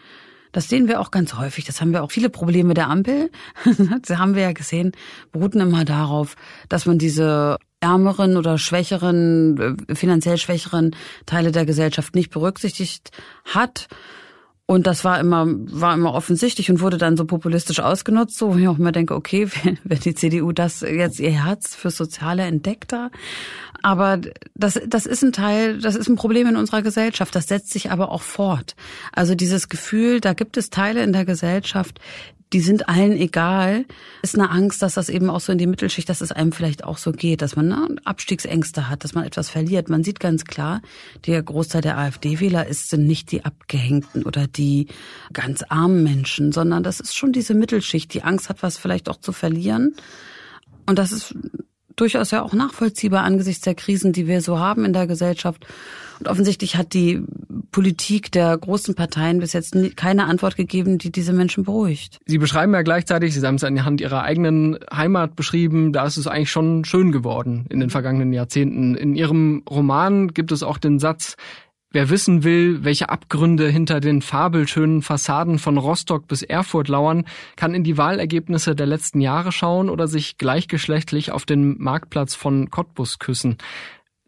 Das 0.52 0.67
sehen 0.67 0.89
wir 0.89 1.00
auch 1.00 1.10
ganz 1.10 1.36
häufig. 1.36 1.63
Das 1.63 1.80
haben 1.80 1.93
wir 1.93 2.04
auch 2.04 2.12
viele 2.12 2.30
Probleme 2.30 2.73
der 2.73 2.89
Ampel. 2.89 3.32
das 4.02 4.17
haben 4.17 4.36
wir 4.36 4.43
ja 4.43 4.52
gesehen, 4.52 4.91
beruhten 5.32 5.62
immer 5.62 5.86
darauf, 5.86 6.36
dass 6.67 6.86
man 6.86 6.97
diese 6.97 7.58
ärmeren 7.79 8.37
oder 8.37 8.57
schwächeren, 8.57 9.77
äh, 9.89 9.95
finanziell 9.95 10.37
schwächeren 10.37 10.95
Teile 11.25 11.51
der 11.51 11.65
Gesellschaft 11.65 12.15
nicht 12.15 12.31
berücksichtigt 12.31 13.11
hat. 13.45 13.87
Und 14.69 14.85
das 14.85 15.05
war 15.05 15.17
immer, 15.17 15.45
war 15.47 15.93
immer 15.93 16.13
offensichtlich 16.13 16.69
und 16.69 16.81
wurde 16.81 16.97
dann 16.97 17.15
so 17.15 17.23
populistisch 17.23 17.79
ausgenutzt, 17.79 18.37
so 18.37 18.53
ich 18.57 18.67
auch 18.67 18.77
immer 18.77 18.91
denke, 18.91 19.15
okay, 19.15 19.47
wenn 19.83 19.99
die 19.99 20.13
CDU 20.13 20.51
das 20.51 20.81
jetzt 20.81 21.21
ihr 21.21 21.45
Herz 21.45 21.73
für 21.73 21.89
Soziale 21.89 22.43
entdeckt 22.43 22.91
da. 22.91 23.09
Aber 23.81 24.19
das, 24.55 24.77
das 24.85 25.05
ist 25.05 25.23
ein 25.23 25.31
Teil, 25.31 25.79
das 25.79 25.95
ist 25.95 26.09
ein 26.09 26.17
Problem 26.17 26.47
in 26.47 26.57
unserer 26.57 26.81
Gesellschaft. 26.81 27.33
Das 27.33 27.47
setzt 27.47 27.71
sich 27.71 27.91
aber 27.91 28.11
auch 28.11 28.23
fort. 28.23 28.75
Also 29.13 29.35
dieses 29.35 29.69
Gefühl, 29.69 30.19
da 30.19 30.33
gibt 30.33 30.57
es 30.57 30.69
Teile 30.69 31.01
in 31.01 31.13
der 31.13 31.23
Gesellschaft, 31.23 32.01
die 32.53 32.62
sind 32.62 32.88
allen 32.88 33.13
egal, 33.13 33.86
ist 34.21 34.36
eine 34.36 34.49
Angst, 34.49 34.81
dass 34.81 34.93
das 34.93 35.10
eben 35.10 35.29
auch 35.29 35.41
so 35.41 35.51
in 35.51 35.57
die 35.57 35.67
Mittelschicht, 35.67 36.07
dass 36.07 36.21
es 36.21 36.31
einem 36.31 36.53
vielleicht 36.53 36.83
auch 36.83 36.97
so 36.97 37.12
geht, 37.12 37.41
dass 37.41 37.55
man 37.57 37.67
ne, 37.67 37.95
Abstiegsängste 38.05 38.89
hat, 38.89 39.03
dass 39.03 39.13
man 39.13 39.25
etwas 39.25 39.49
verliert. 39.49 39.89
Man 39.89 40.03
sieht 40.03 40.19
ganz 40.19 40.45
klar, 40.45 40.81
der 41.25 41.43
Großteil 41.43 41.81
der 41.81 41.97
AfD-Wähler 41.97 42.65
ist 42.67 42.89
sind 42.89 43.05
nicht 43.05 43.31
die 43.31 43.43
Abgehängten 43.43 44.23
oder 44.23 44.47
die 44.47 44.88
ganz 45.33 45.63
armen 45.63 46.03
Menschen, 46.03 46.53
sondern 46.53 46.83
das 46.83 47.01
ist 47.01 47.15
schon 47.15 47.33
diese 47.33 47.53
Mittelschicht, 47.53 48.13
die 48.13 48.23
Angst 48.23 48.47
hat, 48.47 48.63
was 48.63 48.77
vielleicht 48.77 49.10
auch 49.10 49.17
zu 49.17 49.33
verlieren. 49.33 49.95
Und 50.86 50.97
das 50.97 51.12
ist 51.12 51.36
durchaus 51.97 52.31
ja 52.31 52.43
auch 52.43 52.53
nachvollziehbar 52.53 53.23
angesichts 53.23 53.63
der 53.63 53.75
Krisen, 53.75 54.13
die 54.13 54.27
wir 54.27 54.41
so 54.41 54.57
haben 54.57 54.86
in 54.86 54.93
der 54.93 55.07
Gesellschaft. 55.07 55.67
Und 56.19 56.27
offensichtlich 56.27 56.75
hat 56.75 56.93
die 56.93 57.21
Politik 57.71 58.32
der 58.32 58.58
großen 58.58 58.95
Parteien 58.95 59.39
bis 59.39 59.53
jetzt 59.53 59.75
keine 59.95 60.25
Antwort 60.25 60.56
gegeben, 60.56 60.97
die 60.97 61.12
diese 61.12 61.34
Menschen 61.34 61.63
beruhigt. 61.63 62.17
Sie 62.25 62.38
beschreiben 62.38 62.73
ja 62.73 62.82
gleichzeitig, 62.82 63.34
Sie 63.34 63.45
haben 63.45 63.56
es 63.56 63.63
anhand 63.63 64.01
Ihrer 64.01 64.23
eigenen 64.23 64.80
Heimat 64.91 65.36
beschrieben, 65.36 65.93
da 65.93 66.06
ist 66.06 66.17
es 66.17 66.27
eigentlich 66.27 66.51
schon 66.51 66.86
schön 66.86 67.12
geworden 67.12 67.65
in 67.69 67.80
den 67.80 67.89
vergangenen 67.89 68.34
Jahrzehnten. 68.34 68.95
In 68.95 69.15
Ihrem 69.15 69.63
Roman 69.69 70.30
gibt 70.30 70.51
es 70.51 70.63
auch 70.63 70.77
den 70.77 70.99
Satz, 70.99 71.36
Wer 71.91 72.10
wissen 72.10 72.43
will, 72.43 72.84
welche 72.84 73.08
Abgründe 73.08 73.69
hinter 73.69 74.01
den 74.01 74.21
fabelschönen 74.21 75.01
Fassaden 75.01 75.58
von 75.58 75.77
Rostock 75.77 76.27
bis 76.27 76.43
Erfurt 76.43 76.89
lauern, 76.89 77.25
kann 77.56 77.73
in 77.73 77.86
die 77.86 77.97
Wahlergebnisse 77.97 78.75
der 78.75 78.86
letzten 78.86 79.21
Jahre 79.21 79.53
schauen 79.53 79.89
oder 79.89 80.10
sich 80.10 80.38
gleichgeschlechtlich 80.38 81.32
auf 81.32 81.45
den 81.45 81.77
Marktplatz 81.82 82.36
von 82.36 82.69
Cottbus 82.69 83.19
küssen. 83.19 83.58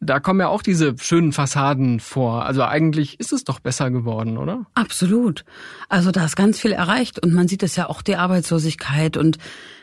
Da 0.01 0.19
kommen 0.19 0.39
ja 0.39 0.47
auch 0.47 0.61
diese 0.61 0.95
schönen 0.97 1.33
Fassaden 1.33 1.99
vor. 1.99 2.45
Also 2.45 2.63
eigentlich 2.63 3.19
ist 3.19 3.33
es 3.33 3.43
doch 3.43 3.59
besser 3.59 3.91
geworden, 3.91 4.37
oder? 4.37 4.65
Absolut. 4.73 5.43
Also 5.89 6.11
da 6.11 6.23
ist 6.25 6.37
ganz 6.37 6.59
viel 6.59 6.71
erreicht 6.71 7.19
und 7.19 7.33
man 7.33 7.47
sieht 7.47 7.63
es 7.63 7.75
ja 7.75 7.89
auch 7.89 8.01
die 8.01 8.15
Arbeitslosigkeit 8.15 9.17
und 9.17 9.37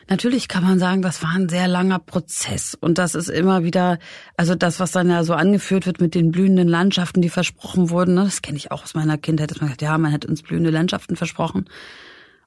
natürlich 0.09 0.47
kann 0.47 0.63
man 0.63 0.79
sagen, 0.79 1.01
das 1.03 1.21
war 1.21 1.35
ein 1.35 1.49
sehr 1.49 1.67
langer 1.67 1.99
Prozess 1.99 2.75
und 2.79 2.97
das 2.97 3.13
ist 3.13 3.29
immer 3.29 3.63
wieder, 3.63 3.99
also 4.37 4.55
das, 4.55 4.79
was 4.79 4.91
dann 4.91 5.09
ja 5.09 5.23
so 5.23 5.33
angeführt 5.33 5.85
wird 5.85 6.01
mit 6.01 6.15
den 6.15 6.31
blühenden 6.31 6.67
Landschaften, 6.67 7.21
die 7.21 7.29
versprochen 7.29 7.91
wurden, 7.91 8.15
ne, 8.15 8.23
das 8.23 8.41
kenne 8.41 8.57
ich 8.57 8.71
auch 8.71 8.83
aus 8.83 8.95
meiner 8.95 9.17
Kindheit, 9.19 9.51
dass 9.51 9.61
man 9.61 9.69
sagt, 9.69 9.83
ja, 9.83 9.97
man 9.97 10.13
hat 10.13 10.25
uns 10.25 10.41
blühende 10.41 10.71
Landschaften 10.71 11.15
versprochen. 11.15 11.65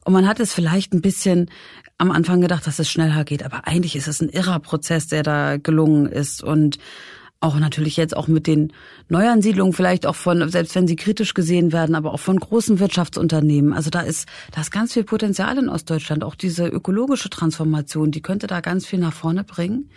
Und 0.05 0.15
man 0.15 0.27
hat 0.27 0.41
es 0.41 0.55
vielleicht 0.55 0.95
ein 0.95 1.03
bisschen 1.03 1.51
am 1.99 2.11
Anfang 2.11 2.41
gedacht, 2.41 2.67
dass 2.67 2.79
es 2.79 2.91
schneller 2.91 3.25
geht, 3.25 3.45
aber 3.45 3.67
eigentlich 3.67 3.95
ist 3.95 4.09
es 4.09 4.21
ein 4.23 4.31
irrer 4.31 4.59
Prozess, 4.59 5.07
der 5.09 5.23
da 5.23 5.59
gelungen 5.59 6.07
ist 6.07 6.43
und 6.43 6.79
auch 7.41 7.59
natürlich 7.59 7.97
jetzt 7.97 8.15
auch 8.15 8.29
mit 8.29 8.47
den 8.47 8.73
Neuansiedlungen 9.09 9.73
vielleicht 9.73 10.05
auch 10.05 10.15
von, 10.15 10.51
selbst 10.51 10.75
wenn 10.75 10.87
sie 10.87 10.97
kritisch 10.97 11.33
gesehen 11.33 11.73
werden, 11.73 11.95
aber 11.95 12.13
auch 12.13 12.21
von 12.21 12.39
großen 12.39 12.79
Wirtschaftsunternehmen. 12.79 13.73
Also 13.73 13.89
da 13.89 14.01
ist, 14.01 14.29
da 14.53 14.61
ist 14.61 14.71
ganz 14.71 14.93
viel 14.93 15.05
Potenzial 15.05 15.57
in 15.57 15.71
Ostdeutschland. 15.71 16.23
Auch 16.23 16.35
diese 16.35 16.67
ökologische 16.67 17.31
Transformation, 17.31 18.11
die 18.11 18.21
könnte 18.21 18.47
da 18.47 18.61
ganz 18.61 18.87
viel 18.87 18.99
nach 18.99 19.15
vorne 19.15 19.43
bringen. 19.43 19.89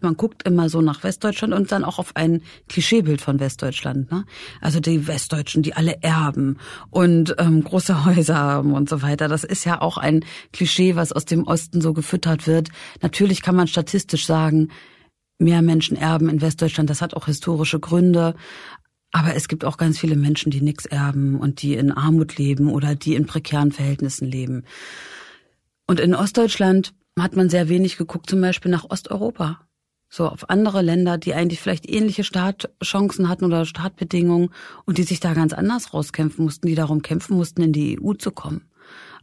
Man 0.00 0.16
guckt 0.16 0.44
immer 0.44 0.70
so 0.70 0.80
nach 0.80 1.04
Westdeutschland 1.04 1.52
und 1.52 1.70
dann 1.70 1.84
auch 1.84 1.98
auf 1.98 2.16
ein 2.16 2.40
Klischeebild 2.70 3.20
von 3.20 3.38
Westdeutschland. 3.38 4.10
Ne? 4.10 4.24
Also 4.62 4.80
die 4.80 5.06
Westdeutschen, 5.06 5.62
die 5.62 5.74
alle 5.74 6.02
erben 6.02 6.56
und 6.88 7.34
ähm, 7.36 7.62
große 7.62 8.06
Häuser 8.06 8.36
haben 8.36 8.72
und 8.72 8.88
so 8.88 9.02
weiter. 9.02 9.28
Das 9.28 9.44
ist 9.44 9.66
ja 9.66 9.82
auch 9.82 9.98
ein 9.98 10.24
Klischee, 10.54 10.96
was 10.96 11.12
aus 11.12 11.26
dem 11.26 11.44
Osten 11.44 11.82
so 11.82 11.92
gefüttert 11.92 12.46
wird. 12.46 12.70
Natürlich 13.02 13.42
kann 13.42 13.54
man 13.54 13.66
statistisch 13.66 14.24
sagen, 14.24 14.70
mehr 15.40 15.62
Menschen 15.62 15.96
erben 15.96 16.28
in 16.28 16.40
Westdeutschland. 16.40 16.90
Das 16.90 17.02
hat 17.02 17.14
auch 17.14 17.26
historische 17.26 17.80
Gründe. 17.80 18.34
Aber 19.12 19.34
es 19.34 19.48
gibt 19.48 19.64
auch 19.64 19.76
ganz 19.76 19.98
viele 19.98 20.16
Menschen, 20.16 20.50
die 20.50 20.60
nichts 20.60 20.86
erben 20.86 21.38
und 21.38 21.62
die 21.62 21.74
in 21.74 21.90
Armut 21.90 22.36
leben 22.38 22.68
oder 22.68 22.94
die 22.94 23.16
in 23.16 23.26
prekären 23.26 23.72
Verhältnissen 23.72 24.26
leben. 24.26 24.64
Und 25.86 25.98
in 25.98 26.14
Ostdeutschland 26.14 26.94
hat 27.18 27.34
man 27.34 27.48
sehr 27.50 27.68
wenig 27.68 27.96
geguckt, 27.96 28.30
zum 28.30 28.40
Beispiel 28.40 28.70
nach 28.70 28.88
Osteuropa. 28.88 29.66
So 30.08 30.28
auf 30.28 30.50
andere 30.50 30.82
Länder, 30.82 31.18
die 31.18 31.34
eigentlich 31.34 31.60
vielleicht 31.60 31.88
ähnliche 31.88 32.24
Startchancen 32.24 33.28
hatten 33.28 33.44
oder 33.44 33.64
Startbedingungen 33.64 34.50
und 34.84 34.98
die 34.98 35.04
sich 35.04 35.20
da 35.20 35.34
ganz 35.34 35.52
anders 35.52 35.94
rauskämpfen 35.94 36.44
mussten, 36.44 36.66
die 36.66 36.74
darum 36.74 37.02
kämpfen 37.02 37.36
mussten, 37.36 37.62
in 37.62 37.72
die 37.72 38.00
EU 38.00 38.14
zu 38.14 38.32
kommen 38.32 38.68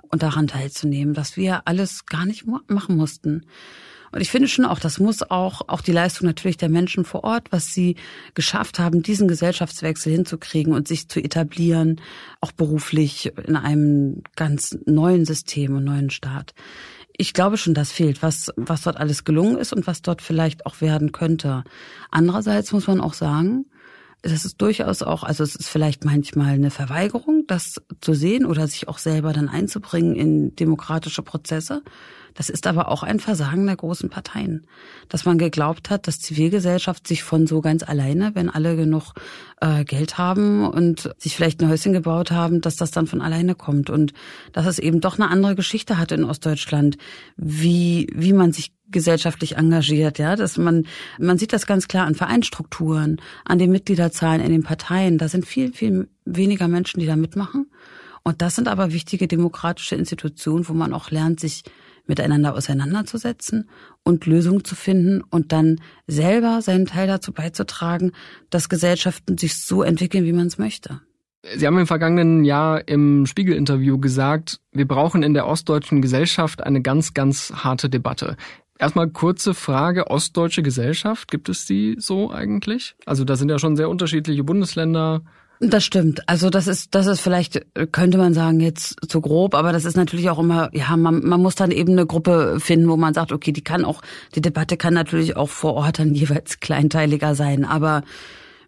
und 0.10 0.24
daran 0.24 0.48
teilzunehmen, 0.48 1.14
dass 1.14 1.36
wir 1.36 1.68
alles 1.68 2.06
gar 2.06 2.26
nicht 2.26 2.46
machen 2.46 2.96
mussten. 2.96 3.46
Und 4.12 4.22
ich 4.22 4.30
finde 4.30 4.48
schon 4.48 4.66
auch, 4.66 4.80
das 4.80 5.00
muss 5.00 5.22
auch, 5.30 5.62
auch 5.68 5.82
die 5.82 5.92
Leistung 5.92 6.28
natürlich 6.28 6.58
der 6.58 6.70
Menschen 6.70 7.06
vor 7.06 7.24
Ort, 7.24 7.52
was 7.52 7.74
sie 7.74 7.96
geschafft 8.34 8.80
haben, 8.80 9.04
diesen 9.04 9.28
Gesellschaftswechsel 9.28 10.12
hinzukriegen 10.12 10.74
und 10.74 10.88
sich 10.88 11.10
zu 11.10 11.20
etablieren, 11.20 12.02
auch 12.42 12.52
beruflich 12.52 13.34
in 13.46 13.56
einem 13.56 14.24
ganz 14.36 14.78
neuen 14.86 15.26
System 15.26 15.76
und 15.76 15.84
neuen 15.84 16.10
Staat. 16.10 16.54
Ich 17.18 17.34
glaube 17.34 17.58
schon, 17.58 17.74
das 17.74 17.92
fehlt, 17.92 18.22
was, 18.22 18.52
was 18.56 18.84
dort 18.84 18.98
alles 18.98 19.24
gelungen 19.24 19.58
ist 19.58 19.74
und 19.74 19.88
was 19.88 20.04
dort 20.04 20.22
vielleicht 20.22 20.66
auch 20.66 20.82
werden 20.82 21.12
könnte. 21.12 21.64
Andererseits 22.12 22.72
muss 22.72 22.88
man 22.88 23.02
auch 23.02 23.14
sagen, 23.14 23.66
das 24.24 24.46
ist 24.46 24.62
durchaus 24.62 25.04
auch, 25.04 25.24
also 25.24 25.44
es 25.44 25.56
ist 25.56 25.70
vielleicht 25.70 26.04
manchmal 26.04 26.54
eine 26.54 26.72
Verweigerung, 26.72 27.46
das 27.48 27.82
zu 28.02 28.14
sehen 28.14 28.46
oder 28.46 28.68
sich 28.68 28.88
auch 28.88 28.98
selber 28.98 29.32
dann 29.32 29.48
einzubringen 29.48 30.16
in 30.16 30.56
demokratische 30.56 31.22
Prozesse. 31.22 31.84
Das 32.34 32.50
ist 32.50 32.68
aber 32.68 32.90
auch 32.90 33.02
ein 33.02 33.20
Versagen 33.20 33.66
der 33.66 33.76
großen 33.76 34.10
Parteien, 34.10 34.68
dass 35.10 35.26
man 35.26 35.40
geglaubt 35.40 35.90
hat, 35.90 36.08
dass 36.08 36.20
Zivilgesellschaft 36.20 37.08
sich 37.08 37.24
von 37.24 37.48
so 37.48 37.62
ganz 37.62 37.82
alleine, 37.82 38.36
wenn 38.36 38.50
alle 38.50 38.76
genug 38.76 39.14
äh, 39.60 39.84
Geld 39.86 40.20
haben 40.20 40.68
und 40.68 41.12
sich 41.18 41.36
vielleicht 41.36 41.62
ein 41.62 41.70
Häuschen 41.70 41.94
gebaut 41.94 42.30
haben, 42.30 42.62
dass 42.62 42.76
das 42.76 42.92
dann 42.92 43.08
von 43.08 43.22
alleine 43.22 43.56
kommt 43.56 43.90
und 43.90 44.14
dass 44.54 44.68
es 44.68 44.78
eben 44.78 45.02
doch 45.02 45.18
eine 45.18 45.30
andere 45.30 45.56
Geschichte 45.56 45.98
hat 45.98 46.12
in 46.12 46.24
Ostdeutschland, 46.24 46.98
wie 47.38 48.08
wie 48.14 48.34
man 48.34 48.52
sich 48.52 48.77
gesellschaftlich 48.90 49.58
engagiert, 49.58 50.20
ja, 50.20 50.36
dass 50.36 50.58
man 50.58 50.86
man 51.20 51.38
sieht 51.38 51.54
das 51.54 51.66
ganz 51.66 51.88
klar 51.88 52.06
an 52.06 52.16
Vereinstrukturen, 52.16 53.22
an 53.46 53.60
den 53.60 53.72
Mitgliederzahlen 53.72 54.42
in 54.42 54.52
den 54.52 54.64
Parteien, 54.64 55.18
da 55.18 55.28
sind 55.28 55.46
viel 55.46 55.74
viel 55.74 56.10
weniger 56.26 56.68
Menschen, 56.68 57.00
die 57.00 57.06
da 57.06 57.16
mitmachen. 57.16 57.70
Und 58.24 58.42
das 58.42 58.56
sind 58.56 58.68
aber 58.68 58.92
wichtige 58.92 59.28
demokratische 59.28 59.96
Institutionen, 59.96 60.68
wo 60.68 60.74
man 60.74 60.94
auch 60.94 61.12
lernt, 61.12 61.40
sich 61.40 61.64
miteinander 62.08 62.56
auseinanderzusetzen 62.56 63.70
und 64.04 64.26
Lösungen 64.26 64.64
zu 64.64 64.76
finden 64.76 65.22
und 65.22 65.52
dann 65.52 65.80
selber 66.08 66.62
seinen 66.62 66.86
Teil 66.86 67.08
dazu 67.08 67.34
beizutragen, 67.34 68.12
dass 68.50 68.70
Gesellschaften 68.70 69.38
sich 69.38 69.56
so 69.56 69.84
entwickeln, 69.84 70.26
wie 70.26 70.34
man 70.34 70.48
es 70.48 70.58
möchte. 70.58 71.02
Sie 71.56 71.66
haben 71.66 71.78
im 71.78 71.88
vergangenen 71.88 72.44
Jahr 72.44 72.88
im 72.88 73.26
Spiegel-Interview 73.26 74.00
gesagt, 74.00 74.60
wir 74.72 74.88
brauchen 74.88 75.24
in 75.24 75.34
der 75.34 75.48
ostdeutschen 75.48 76.02
Gesellschaft 76.02 76.62
eine 76.62 76.82
ganz, 76.82 77.14
ganz 77.14 77.54
harte 77.54 77.90
Debatte. 77.90 78.36
Erstmal 78.80 79.10
kurze 79.10 79.54
Frage, 79.54 80.10
ostdeutsche 80.10 80.62
Gesellschaft, 80.62 81.32
gibt 81.32 81.50
es 81.50 81.66
die 81.66 81.96
so 82.00 82.32
eigentlich? 82.32 82.96
Also 83.06 83.24
da 83.24 83.36
sind 83.36 83.50
ja 83.50 83.60
schon 83.60 83.76
sehr 83.76 83.90
unterschiedliche 83.90 84.44
Bundesländer, 84.44 85.22
das 85.60 85.84
stimmt. 85.84 86.28
Also 86.30 86.50
das 86.50 86.68
ist, 86.68 86.94
das 86.94 87.08
ist 87.08 87.20
vielleicht, 87.20 87.66
könnte 87.92 88.20
man 88.20 88.34
sagen, 88.34 88.60
jetzt 88.60 88.98
zu 89.10 89.22
grob, 89.22 89.56
aber 89.56 89.72
das 89.72 89.86
ist 89.86 89.98
natürlich 89.98 90.30
auch 90.30 90.38
immer, 90.38 90.70
ja, 90.72 90.96
man, 90.96 91.26
man 91.26 91.42
muss 91.42 91.56
dann 91.56 91.72
eben 91.72 91.94
eine 91.94 92.06
Gruppe 92.06 92.60
finden, 92.60 92.90
wo 92.90 92.96
man 92.96 93.16
sagt, 93.16 93.32
okay, 93.32 93.52
die 93.52 93.64
kann 93.64 93.84
auch, 93.84 94.02
die 94.36 94.42
Debatte 94.42 94.78
kann 94.78 94.94
natürlich 94.94 95.36
auch 95.36 95.50
vor 95.50 95.74
Ort 95.74 96.00
dann 96.00 96.14
jeweils 96.14 96.60
kleinteiliger 96.60 97.34
sein. 97.34 97.66
Aber 97.66 98.04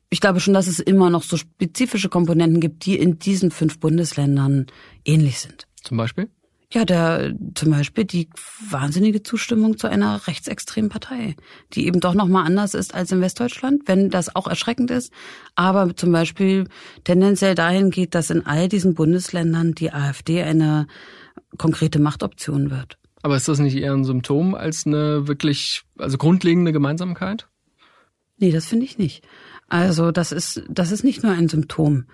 ich 0.10 0.20
glaube 0.20 0.40
schon, 0.40 0.56
dass 0.56 0.66
es 0.66 0.80
immer 0.80 1.12
noch 1.12 1.22
so 1.22 1.38
spezifische 1.38 2.10
Komponenten 2.10 2.60
gibt, 2.60 2.86
die 2.86 2.98
in 2.98 3.20
diesen 3.20 3.52
fünf 3.52 3.80
Bundesländern 3.80 4.66
ähnlich 5.06 5.40
sind. 5.40 5.68
Zum 5.84 5.98
Beispiel? 5.98 6.30
Ja, 6.72 6.86
der 6.86 7.34
zum 7.56 7.72
Beispiel 7.72 8.06
die 8.06 8.30
wahnsinnige 8.70 9.24
Zustimmung 9.24 9.80
zu 9.80 9.88
einer 9.88 10.28
rechtsextremen 10.28 10.92
Partei, 10.92 11.36
die 11.74 11.88
eben 11.88 12.00
doch 12.00 12.14
nochmal 12.14 12.46
anders 12.46 12.76
ist 12.76 12.94
als 12.94 13.12
in 13.12 13.22
Westdeutschland, 13.22 13.88
wenn 13.88 14.12
das 14.12 14.36
auch 14.36 14.46
erschreckend 14.46 14.92
ist, 14.92 15.12
aber 15.56 15.96
zum 15.96 16.12
Beispiel 16.12 16.68
tendenziell 17.06 17.56
dahin 17.56 17.90
geht, 17.90 18.14
dass 18.14 18.30
in 18.30 18.46
all 18.46 18.70
diesen 18.70 18.94
Bundesländern 18.94 19.74
die 19.74 19.92
AfD 19.92 20.44
eine 20.44 20.86
konkrete 21.58 21.98
Machtoption 21.98 22.70
wird. 22.70 23.00
Aber 23.24 23.36
ist 23.36 23.48
das 23.48 23.58
nicht 23.58 23.76
eher 23.76 23.94
ein 23.94 24.06
Symptom 24.06 24.54
als 24.54 24.86
eine 24.86 25.28
wirklich, 25.28 25.82
also 25.98 26.20
grundlegende 26.20 26.72
Gemeinsamkeit? 26.72 27.48
Nee, 28.38 28.52
das 28.52 28.68
finde 28.68 28.86
ich 28.86 29.00
nicht. 29.00 29.28
Also 29.68 30.12
das 30.12 30.32
ist, 30.32 30.64
das 30.70 30.92
ist 30.92 31.04
nicht 31.04 31.24
nur 31.24 31.34
ein 31.34 31.50
Symptom. 31.50 32.06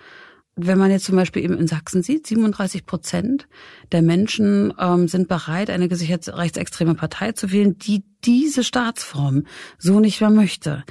Wenn 0.56 0.78
man 0.78 0.90
jetzt 0.90 1.06
zum 1.06 1.18
Beispiel 1.18 1.44
eben 1.44 1.58
in 1.58 1.68
Sachsen 1.68 2.02
sieht, 2.02 2.28
37 2.28 2.86
Prozent 2.86 3.48
der 3.92 4.02
Menschen 4.02 4.74
ähm, 4.80 5.08
sind 5.08 5.28
bereit, 5.28 5.70
eine 5.70 5.90
gesichert 5.90 6.28
rechtsextreme 6.30 6.96
Partei 6.96 7.34
zu 7.34 7.52
wählen, 7.52 7.78
die 7.78 8.04
diese 8.24 8.64
Staatsform 8.64 9.44
so 9.78 10.00
nicht 10.00 10.22
mehr 10.22 10.30
möchte, 10.30 10.84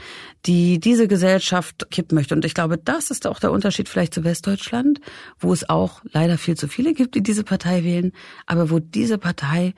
die 0.45 0.79
diese 0.79 1.09
Gesellschaft 1.09 1.91
kippen 1.91 2.15
möchte. 2.15 2.35
Und 2.35 2.45
ich 2.45 2.55
glaube, 2.55 2.77
das 2.79 3.11
ist 3.11 3.27
auch 3.27 3.41
der 3.41 3.53
Unterschied 3.53 3.89
vielleicht 3.89 4.15
zu 4.15 4.23
Westdeutschland, 4.23 5.01
wo 5.39 5.53
es 5.53 5.69
auch 5.69 6.03
leider 6.13 6.37
viel 6.37 6.57
zu 6.57 6.69
viele 6.69 6.93
gibt, 6.93 7.15
die 7.15 7.23
diese 7.23 7.43
Partei 7.43 7.85
wählen, 7.85 8.13
aber 8.47 8.71
wo 8.71 8.79
diese 8.79 9.17
Partei 9.19 9.75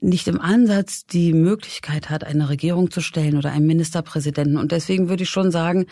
nicht 0.00 0.28
im 0.28 0.40
Ansatz 0.40 1.06
die 1.06 1.32
Möglichkeit 1.32 2.10
hat, 2.10 2.24
eine 2.24 2.48
Regierung 2.48 2.90
zu 2.90 3.00
stellen 3.00 3.36
oder 3.36 3.50
einen 3.52 3.66
Ministerpräsidenten. 3.66 4.58
Und 4.58 4.72
deswegen 4.72 5.08
würde 5.08 5.22
ich 5.22 5.30
schon 5.30 5.50
sagen, 5.50 5.86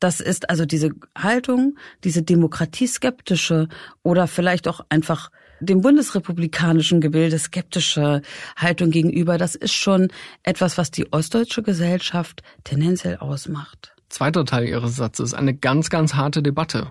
das 0.00 0.20
ist 0.20 0.50
also 0.50 0.66
diese 0.66 0.90
Haltung, 1.16 1.78
diese 2.02 2.22
demokratieskeptische 2.22 3.68
oder 4.02 4.26
vielleicht 4.26 4.66
auch 4.68 4.80
einfach 4.88 5.30
dem 5.60 5.80
bundesrepublikanischen 5.80 7.00
Gebilde 7.00 7.38
skeptische 7.38 8.22
Haltung 8.56 8.90
gegenüber, 8.90 9.38
das 9.38 9.54
ist 9.54 9.72
schon 9.72 10.08
etwas, 10.42 10.76
was 10.78 10.90
die 10.90 11.12
ostdeutsche 11.12 11.62
Gesellschaft 11.62 12.42
tendenziell 12.64 13.16
ausmacht. 13.18 13.94
Zweiter 14.08 14.44
Teil 14.44 14.64
Ihres 14.68 14.96
Satzes, 14.96 15.32
eine 15.32 15.54
ganz, 15.54 15.90
ganz 15.90 16.14
harte 16.14 16.42
Debatte. 16.42 16.90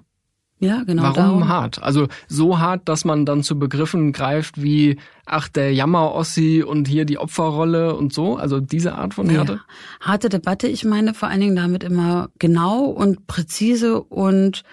Ja, 0.63 0.83
genau. 0.83 1.03
Warum 1.03 1.15
darum. 1.15 1.47
hart? 1.49 1.83
Also 1.83 2.07
so 2.27 2.59
hart, 2.59 2.87
dass 2.87 3.03
man 3.03 3.25
dann 3.25 3.43
zu 3.43 3.59
Begriffen 3.59 4.13
greift 4.13 4.61
wie, 4.61 4.97
ach, 5.25 5.49
der 5.49 5.73
Jammer-Ossi 5.73 6.63
und 6.63 6.87
hier 6.87 7.05
die 7.05 7.17
Opferrolle 7.17 7.95
und 7.95 8.13
so? 8.13 8.37
Also 8.37 8.59
diese 8.61 8.95
Art 8.95 9.13
von 9.13 9.29
Härte? 9.29 9.53
Ja. 9.53 9.59
Harte 9.99 10.29
Debatte, 10.29 10.67
ich 10.67 10.85
meine 10.85 11.13
vor 11.13 11.27
allen 11.27 11.41
Dingen 11.41 11.55
damit 11.55 11.83
immer 11.83 12.29
genau 12.39 12.85
und 12.85 13.27
präzise 13.27 14.01
und 14.01 14.63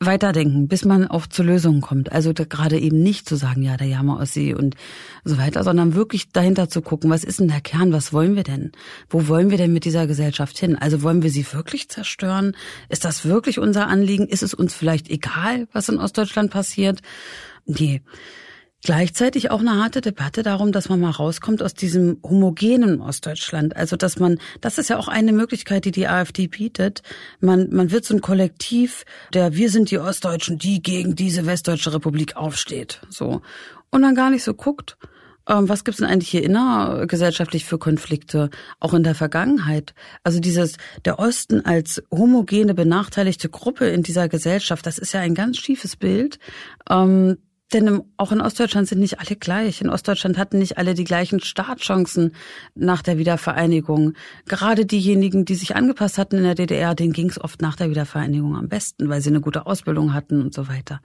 weiterdenken, 0.00 0.68
bis 0.68 0.84
man 0.84 1.08
auch 1.08 1.26
zu 1.26 1.42
Lösungen 1.42 1.80
kommt. 1.80 2.12
Also 2.12 2.32
gerade 2.32 2.78
eben 2.78 3.02
nicht 3.02 3.28
zu 3.28 3.34
sagen, 3.34 3.62
ja, 3.62 3.76
der 3.76 3.88
Jammer 3.88 4.20
Ossi 4.20 4.54
und 4.54 4.76
so 5.24 5.38
weiter, 5.38 5.64
sondern 5.64 5.94
wirklich 5.94 6.30
dahinter 6.30 6.68
zu 6.68 6.82
gucken, 6.82 7.10
was 7.10 7.24
ist 7.24 7.40
denn 7.40 7.48
der 7.48 7.60
Kern, 7.60 7.92
was 7.92 8.12
wollen 8.12 8.36
wir 8.36 8.44
denn? 8.44 8.70
Wo 9.10 9.26
wollen 9.26 9.50
wir 9.50 9.58
denn 9.58 9.72
mit 9.72 9.84
dieser 9.84 10.06
Gesellschaft 10.06 10.56
hin? 10.56 10.76
Also 10.76 11.02
wollen 11.02 11.22
wir 11.22 11.30
sie 11.30 11.52
wirklich 11.52 11.88
zerstören? 11.88 12.56
Ist 12.88 13.04
das 13.04 13.24
wirklich 13.24 13.58
unser 13.58 13.88
Anliegen? 13.88 14.28
Ist 14.28 14.44
es 14.44 14.54
uns 14.54 14.72
vielleicht 14.72 15.10
egal, 15.10 15.66
was 15.72 15.88
in 15.88 15.98
Ostdeutschland 15.98 16.52
passiert? 16.52 17.00
Nee. 17.66 18.00
Gleichzeitig 18.84 19.50
auch 19.50 19.58
eine 19.58 19.74
harte 19.74 20.00
Debatte 20.00 20.44
darum, 20.44 20.70
dass 20.70 20.88
man 20.88 21.00
mal 21.00 21.10
rauskommt 21.10 21.62
aus 21.62 21.74
diesem 21.74 22.18
homogenen 22.22 23.00
Ostdeutschland. 23.00 23.76
Also, 23.76 23.96
dass 23.96 24.20
man, 24.20 24.38
das 24.60 24.78
ist 24.78 24.88
ja 24.88 24.98
auch 24.98 25.08
eine 25.08 25.32
Möglichkeit, 25.32 25.84
die 25.84 25.90
die 25.90 26.06
AfD 26.06 26.46
bietet. 26.46 27.02
Man, 27.40 27.70
man 27.70 27.90
wird 27.90 28.04
so 28.04 28.14
ein 28.14 28.20
Kollektiv, 28.20 29.04
der 29.34 29.54
wir 29.54 29.70
sind 29.70 29.90
die 29.90 29.98
Ostdeutschen, 29.98 30.58
die 30.58 30.80
gegen 30.80 31.16
diese 31.16 31.44
Westdeutsche 31.44 31.92
Republik 31.92 32.36
aufsteht. 32.36 33.00
So. 33.10 33.42
Und 33.90 34.02
dann 34.02 34.14
gar 34.14 34.30
nicht 34.30 34.44
so 34.44 34.54
guckt, 34.54 34.96
ähm, 35.48 35.68
was 35.68 35.82
gibt's 35.82 35.98
denn 35.98 36.08
eigentlich 36.08 36.30
hier 36.30 36.44
innergesellschaftlich 36.44 37.64
für 37.64 37.78
Konflikte, 37.78 38.50
auch 38.78 38.94
in 38.94 39.02
der 39.02 39.14
Vergangenheit? 39.14 39.94
Also 40.22 40.38
dieses, 40.40 40.76
der 41.04 41.18
Osten 41.18 41.64
als 41.64 42.02
homogene, 42.12 42.74
benachteiligte 42.74 43.48
Gruppe 43.48 43.88
in 43.88 44.02
dieser 44.02 44.28
Gesellschaft, 44.28 44.86
das 44.86 44.98
ist 44.98 45.14
ja 45.14 45.20
ein 45.20 45.34
ganz 45.34 45.56
schiefes 45.58 45.96
Bild. 45.96 46.38
Ähm, 46.88 47.38
denn 47.72 48.02
auch 48.16 48.32
in 48.32 48.40
Ostdeutschland 48.40 48.88
sind 48.88 49.00
nicht 49.00 49.20
alle 49.20 49.36
gleich. 49.36 49.80
In 49.80 49.90
Ostdeutschland 49.90 50.38
hatten 50.38 50.58
nicht 50.58 50.78
alle 50.78 50.94
die 50.94 51.04
gleichen 51.04 51.40
Startchancen 51.40 52.34
nach 52.74 53.02
der 53.02 53.18
Wiedervereinigung. 53.18 54.14
Gerade 54.46 54.86
diejenigen, 54.86 55.44
die 55.44 55.54
sich 55.54 55.76
angepasst 55.76 56.16
hatten 56.16 56.38
in 56.38 56.44
der 56.44 56.54
DDR, 56.54 56.94
denen 56.94 57.12
ging 57.12 57.28
es 57.28 57.40
oft 57.40 57.60
nach 57.60 57.76
der 57.76 57.90
Wiedervereinigung 57.90 58.56
am 58.56 58.68
besten, 58.68 59.08
weil 59.08 59.20
sie 59.20 59.28
eine 59.28 59.40
gute 59.40 59.66
Ausbildung 59.66 60.14
hatten 60.14 60.40
und 60.40 60.54
so 60.54 60.68
weiter. 60.68 61.00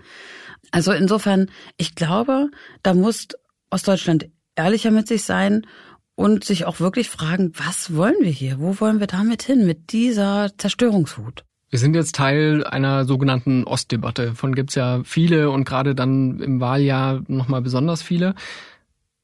Also 0.72 0.94
insofern, 0.94 1.52
ich 1.78 1.96
glaube, 1.96 2.50
da 2.82 2.94
muss 2.94 3.28
Ostdeutschland 3.70 4.30
ehrlicher 4.56 4.92
mit 4.92 5.08
sich 5.08 5.24
sein 5.24 5.68
und 6.16 6.44
sich 6.44 6.66
auch 6.66 6.80
wirklich 6.80 7.10
fragen, 7.10 7.52
was 7.56 7.96
wollen 7.96 8.16
wir 8.22 8.32
hier? 8.32 8.60
Wo 8.60 8.80
wollen 8.80 9.00
wir 9.00 9.08
damit 9.08 9.44
hin 9.44 9.66
mit 9.66 9.92
dieser 9.92 10.52
Zerstörungswut? 10.58 11.44
Wir 11.74 11.80
sind 11.80 11.96
jetzt 11.96 12.14
Teil 12.14 12.64
einer 12.64 13.04
sogenannten 13.04 13.64
Ostdebatte. 13.64 14.36
Von 14.36 14.54
gibt's 14.54 14.76
ja 14.76 15.02
viele 15.04 15.50
und 15.50 15.64
gerade 15.66 15.96
dann 15.96 16.40
im 16.40 16.60
Wahljahr 16.60 17.24
nochmal 17.28 17.64
besonders 17.64 18.04
viele. 18.04 18.36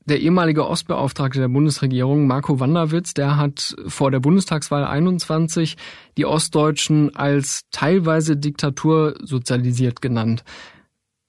Der 0.05 0.19
ehemalige 0.19 0.67
Ostbeauftragte 0.67 1.39
der 1.39 1.47
Bundesregierung, 1.47 2.25
Marco 2.25 2.59
Wanderwitz, 2.59 3.13
der 3.13 3.37
hat 3.37 3.75
vor 3.85 4.09
der 4.09 4.19
Bundestagswahl 4.19 4.83
21 4.83 5.77
die 6.17 6.25
Ostdeutschen 6.25 7.15
als 7.15 7.65
teilweise 7.69 8.35
Diktatur 8.35 9.13
sozialisiert 9.21 10.01
genannt. 10.01 10.43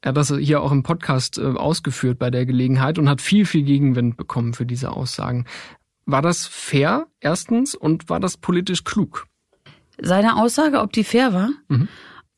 Er 0.00 0.08
hat 0.08 0.16
das 0.16 0.34
hier 0.34 0.62
auch 0.62 0.72
im 0.72 0.82
Podcast 0.82 1.36
äh, 1.36 1.42
ausgeführt 1.42 2.18
bei 2.18 2.30
der 2.30 2.46
Gelegenheit 2.46 2.98
und 2.98 3.10
hat 3.10 3.20
viel, 3.20 3.44
viel 3.44 3.64
Gegenwind 3.64 4.16
bekommen 4.16 4.54
für 4.54 4.64
diese 4.64 4.92
Aussagen. 4.92 5.44
War 6.06 6.22
das 6.22 6.46
fair, 6.46 7.08
erstens, 7.20 7.74
und 7.74 8.08
war 8.08 8.20
das 8.20 8.38
politisch 8.38 8.84
klug? 8.84 9.26
Seine 10.02 10.36
Aussage, 10.36 10.80
ob 10.80 10.92
die 10.92 11.04
fair 11.04 11.32
war. 11.32 11.50
Mhm. 11.68 11.88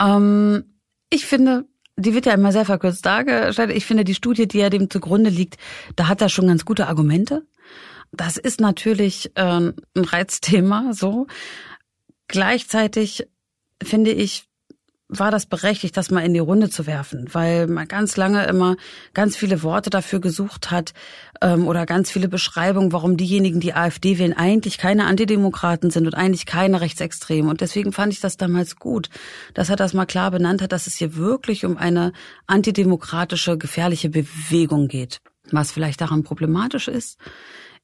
Ähm, 0.01 0.65
ich 1.11 1.27
finde, 1.27 1.67
die 1.97 2.15
wird 2.15 2.27
ja 2.27 2.35
immer 2.35 2.53
sehr 2.53 2.65
verkürzt 2.65 3.05
dargestellt. 3.05 3.71
Ich 3.71 3.87
finde, 3.87 4.05
die 4.05 4.15
Studie, 4.15 4.49
die 4.49 4.59
ja 4.59 4.71
dem 4.71 4.91
zugrunde 4.91 5.31
liegt, 5.31 5.57
da 5.97 6.09
hat 6.09 6.21
er 6.21 6.29
schon 6.29 6.47
ganz 6.47 6.65
gute 6.65 6.89
Argumente. 6.89 7.47
Das 8.13 8.37
ist 8.37 8.61
natürlich 8.61 9.33
äh, 9.37 9.43
ein 9.43 9.75
Reizthema, 9.97 10.93
so. 10.93 11.27
Gleichzeitig 12.29 13.27
finde 13.83 14.13
ich, 14.13 14.49
war 15.19 15.31
das 15.31 15.47
berechtigt, 15.47 15.97
das 15.97 16.11
mal 16.11 16.25
in 16.25 16.33
die 16.33 16.41
Runde 16.41 16.71
zu 16.71 16.87
werfen, 16.87 17.29
weil 17.33 17.67
man 17.67 17.87
ganz 17.87 18.17
lange 18.17 18.47
immer 18.47 18.77
ganz 19.13 19.37
viele 19.37 19.63
Worte 19.63 19.91
dafür 19.91 20.21
gesucht 20.21 20.71
hat 20.71 20.95
ähm, 21.43 21.69
oder 21.69 21.85
ganz 21.85 22.11
viele 22.11 22.29
Beschreibungen, 22.29 22.93
warum 22.93 23.17
diejenigen, 23.17 23.61
die 23.61 23.75
AfD 23.75 24.19
wählen, 24.19 24.33
eigentlich 24.37 24.79
keine 24.79 25.05
Antidemokraten 25.05 25.91
sind 25.91 26.07
und 26.07 26.15
eigentlich 26.15 26.47
keine 26.47 26.81
Rechtsextremen. 26.81 27.51
Und 27.51 27.61
deswegen 27.61 27.93
fand 27.93 28.13
ich 28.13 28.21
das 28.21 28.39
damals 28.39 28.77
gut, 28.77 29.11
dass 29.53 29.69
er 29.69 29.77
das 29.77 29.93
mal 29.93 30.07
klar 30.07 30.31
benannt 30.31 30.63
hat, 30.63 30.73
dass 30.73 30.87
es 30.87 30.97
hier 30.97 31.17
wirklich 31.17 31.67
um 31.67 31.77
eine 31.77 32.13
antidemokratische, 32.47 33.59
gefährliche 33.59 34.09
Bewegung 34.09 34.89
geht. 34.89 35.21
Was 35.51 35.73
vielleicht 35.73 36.01
daran 36.01 36.23
problematisch 36.23 36.89
ist, 36.89 37.19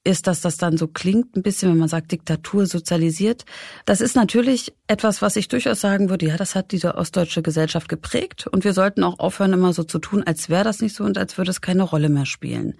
ist, 0.08 0.26
dass 0.26 0.40
das 0.40 0.56
dann 0.56 0.78
so 0.78 0.88
klingt, 0.88 1.36
ein 1.36 1.42
bisschen, 1.42 1.70
wenn 1.70 1.78
man 1.78 1.88
sagt, 1.88 2.10
Diktatur 2.10 2.66
sozialisiert. 2.66 3.44
Das 3.84 4.00
ist 4.00 4.16
natürlich 4.16 4.72
etwas, 4.86 5.20
was 5.20 5.36
ich 5.36 5.48
durchaus 5.48 5.82
sagen 5.82 6.08
würde, 6.08 6.26
ja, 6.26 6.36
das 6.36 6.54
hat 6.54 6.72
diese 6.72 6.94
ostdeutsche 6.94 7.42
Gesellschaft 7.42 7.88
geprägt 7.88 8.46
und 8.46 8.64
wir 8.64 8.72
sollten 8.72 9.04
auch 9.04 9.18
aufhören, 9.18 9.52
immer 9.52 9.74
so 9.74 9.84
zu 9.84 9.98
tun, 9.98 10.22
als 10.24 10.48
wäre 10.48 10.64
das 10.64 10.80
nicht 10.80 10.96
so 10.96 11.04
und 11.04 11.18
als 11.18 11.36
würde 11.36 11.50
es 11.50 11.60
keine 11.60 11.82
Rolle 11.82 12.08
mehr 12.08 12.24
spielen. 12.24 12.74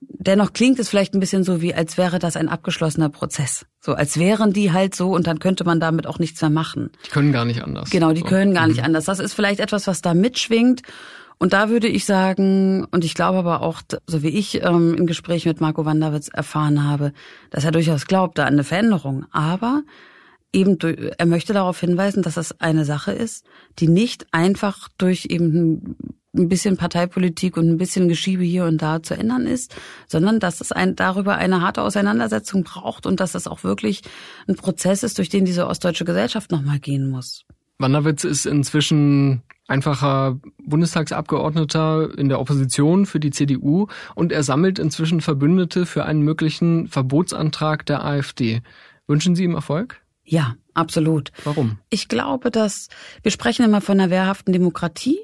Dennoch 0.00 0.54
klingt 0.54 0.78
es 0.78 0.88
vielleicht 0.88 1.14
ein 1.14 1.20
bisschen 1.20 1.44
so, 1.44 1.60
wie 1.60 1.74
als 1.74 1.98
wäre 1.98 2.18
das 2.18 2.36
ein 2.36 2.48
abgeschlossener 2.48 3.10
Prozess. 3.10 3.66
So 3.80 3.92
als 3.92 4.18
wären 4.18 4.52
die 4.52 4.72
halt 4.72 4.94
so 4.94 5.14
und 5.14 5.26
dann 5.26 5.38
könnte 5.38 5.64
man 5.64 5.78
damit 5.78 6.06
auch 6.06 6.18
nichts 6.18 6.40
mehr 6.40 6.50
machen. 6.50 6.90
Die 7.06 7.10
können 7.10 7.32
gar 7.32 7.44
nicht 7.44 7.62
anders. 7.62 7.90
Genau, 7.90 8.12
die 8.12 8.20
so. 8.20 8.26
können 8.26 8.54
gar 8.54 8.66
nicht 8.66 8.78
mhm. 8.78 8.86
anders. 8.86 9.04
Das 9.04 9.20
ist 9.20 9.34
vielleicht 9.34 9.60
etwas, 9.60 9.86
was 9.86 10.00
da 10.00 10.14
mitschwingt 10.14 10.82
und 11.42 11.54
da 11.54 11.70
würde 11.70 11.88
ich 11.88 12.04
sagen, 12.04 12.86
und 12.90 13.02
ich 13.02 13.14
glaube 13.14 13.38
aber 13.38 13.62
auch, 13.62 13.80
so 14.06 14.22
wie 14.22 14.28
ich 14.28 14.62
ähm, 14.62 14.94
im 14.94 15.06
Gespräch 15.06 15.46
mit 15.46 15.62
Marco 15.62 15.86
Wanderwitz 15.86 16.28
erfahren 16.28 16.84
habe, 16.84 17.14
dass 17.48 17.64
er 17.64 17.72
durchaus 17.72 18.06
glaubt 18.06 18.36
da 18.36 18.44
an 18.44 18.52
eine 18.52 18.64
Veränderung. 18.64 19.24
Aber 19.32 19.82
eben, 20.52 20.78
er 21.16 21.24
möchte 21.24 21.54
darauf 21.54 21.80
hinweisen, 21.80 22.22
dass 22.22 22.34
das 22.34 22.60
eine 22.60 22.84
Sache 22.84 23.12
ist, 23.12 23.46
die 23.78 23.88
nicht 23.88 24.26
einfach 24.32 24.90
durch 24.98 25.28
eben 25.30 25.96
ein 26.36 26.50
bisschen 26.50 26.76
Parteipolitik 26.76 27.56
und 27.56 27.70
ein 27.70 27.78
bisschen 27.78 28.08
Geschiebe 28.08 28.44
hier 28.44 28.66
und 28.66 28.82
da 28.82 29.02
zu 29.02 29.14
ändern 29.14 29.46
ist, 29.46 29.74
sondern 30.06 30.40
dass 30.40 30.60
es 30.60 30.72
ein, 30.72 30.94
darüber 30.94 31.36
eine 31.36 31.62
harte 31.62 31.80
Auseinandersetzung 31.80 32.64
braucht 32.64 33.06
und 33.06 33.18
dass 33.18 33.32
das 33.32 33.46
auch 33.46 33.64
wirklich 33.64 34.02
ein 34.46 34.56
Prozess 34.56 35.02
ist, 35.02 35.16
durch 35.16 35.30
den 35.30 35.46
diese 35.46 35.66
ostdeutsche 35.66 36.04
Gesellschaft 36.04 36.52
nochmal 36.52 36.80
gehen 36.80 37.08
muss. 37.08 37.46
Wanderwitz 37.80 38.24
ist 38.24 38.46
inzwischen 38.46 39.42
einfacher 39.66 40.38
Bundestagsabgeordneter 40.64 42.18
in 42.18 42.28
der 42.28 42.40
Opposition 42.40 43.06
für 43.06 43.20
die 43.20 43.30
CDU 43.30 43.86
und 44.14 44.32
er 44.32 44.42
sammelt 44.42 44.78
inzwischen 44.78 45.20
Verbündete 45.20 45.86
für 45.86 46.04
einen 46.04 46.22
möglichen 46.22 46.88
Verbotsantrag 46.88 47.86
der 47.86 48.04
AfD. 48.04 48.62
Wünschen 49.06 49.34
Sie 49.34 49.44
ihm 49.44 49.54
Erfolg? 49.54 50.00
Ja, 50.24 50.56
absolut. 50.74 51.32
Warum? 51.44 51.78
Ich 51.88 52.08
glaube, 52.08 52.50
dass 52.50 52.88
wir 53.22 53.30
sprechen 53.30 53.64
immer 53.64 53.80
von 53.80 53.98
einer 53.98 54.10
wehrhaften 54.10 54.52
Demokratie 54.52 55.18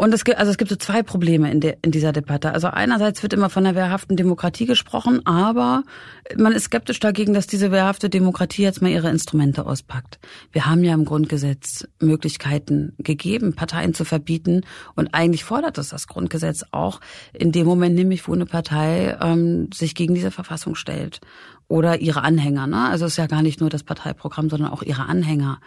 und 0.00 0.14
es 0.14 0.24
gibt, 0.24 0.38
also 0.38 0.52
es 0.52 0.58
gibt 0.58 0.70
so 0.70 0.76
zwei 0.76 1.02
Probleme 1.02 1.50
in, 1.50 1.58
der, 1.58 1.78
in 1.82 1.90
dieser 1.90 2.12
Debatte. 2.12 2.52
Also 2.52 2.68
einerseits 2.68 3.20
wird 3.24 3.32
immer 3.32 3.50
von 3.50 3.64
der 3.64 3.74
wehrhaften 3.74 4.16
Demokratie 4.16 4.64
gesprochen, 4.64 5.26
aber 5.26 5.82
man 6.36 6.52
ist 6.52 6.66
skeptisch 6.66 7.00
dagegen, 7.00 7.34
dass 7.34 7.48
diese 7.48 7.72
wehrhafte 7.72 8.08
Demokratie 8.08 8.62
jetzt 8.62 8.80
mal 8.80 8.92
ihre 8.92 9.10
Instrumente 9.10 9.66
auspackt. 9.66 10.20
Wir 10.52 10.66
haben 10.66 10.84
ja 10.84 10.94
im 10.94 11.04
Grundgesetz 11.04 11.88
Möglichkeiten 11.98 12.94
gegeben, 12.98 13.54
Parteien 13.54 13.92
zu 13.92 14.04
verbieten. 14.04 14.60
Und 14.94 15.14
eigentlich 15.14 15.42
fordert 15.42 15.78
es 15.78 15.88
das 15.88 16.06
Grundgesetz 16.06 16.64
auch 16.70 17.00
in 17.32 17.50
dem 17.50 17.66
Moment 17.66 17.96
nämlich, 17.96 18.28
wo 18.28 18.34
eine 18.34 18.46
Partei 18.46 19.18
ähm, 19.20 19.68
sich 19.74 19.96
gegen 19.96 20.14
diese 20.14 20.30
Verfassung 20.30 20.76
stellt. 20.76 21.20
Oder 21.66 22.00
ihre 22.00 22.22
Anhänger. 22.22 22.68
Ne? 22.68 22.88
Also 22.88 23.04
es 23.04 23.12
ist 23.12 23.18
ja 23.18 23.26
gar 23.26 23.42
nicht 23.42 23.60
nur 23.60 23.68
das 23.68 23.82
Parteiprogramm, 23.82 24.48
sondern 24.48 24.70
auch 24.70 24.84
ihre 24.84 25.06
Anhänger. 25.06 25.58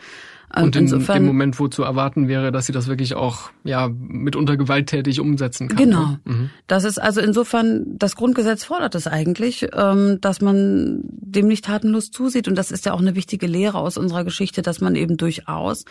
Ähm, 0.55 0.63
und 0.63 0.75
in, 0.75 0.83
Insofern, 0.83 1.17
im 1.17 1.25
Moment, 1.25 1.59
wo 1.59 1.67
zu 1.67 1.83
erwarten 1.83 2.27
wäre, 2.27 2.51
dass 2.51 2.65
sie 2.65 2.71
das 2.71 2.87
wirklich 2.87 3.15
auch 3.15 3.51
ja 3.63 3.89
mitunter 3.89 4.57
gewalttätig 4.57 5.19
umsetzen 5.19 5.67
kann. 5.67 5.77
Genau. 5.77 6.05
Ne? 6.05 6.19
Mhm. 6.25 6.49
Das 6.67 6.83
ist 6.83 7.01
also 7.01 7.21
insofern, 7.21 7.97
das 7.97 8.15
Grundgesetz 8.15 8.63
fordert 8.63 8.95
es 8.95 9.07
eigentlich, 9.07 9.67
ähm, 9.73 10.19
dass 10.21 10.41
man 10.41 11.01
dem 11.03 11.47
nicht 11.47 11.65
tatenlos 11.65 12.11
zusieht. 12.11 12.47
Und 12.47 12.55
das 12.55 12.71
ist 12.71 12.85
ja 12.85 12.93
auch 12.93 12.99
eine 12.99 13.15
wichtige 13.15 13.47
Lehre 13.47 13.77
aus 13.77 13.97
unserer 13.97 14.23
Geschichte, 14.23 14.61
dass 14.61 14.81
man 14.81 14.95
eben 14.95 15.17
durchaus, 15.17 15.85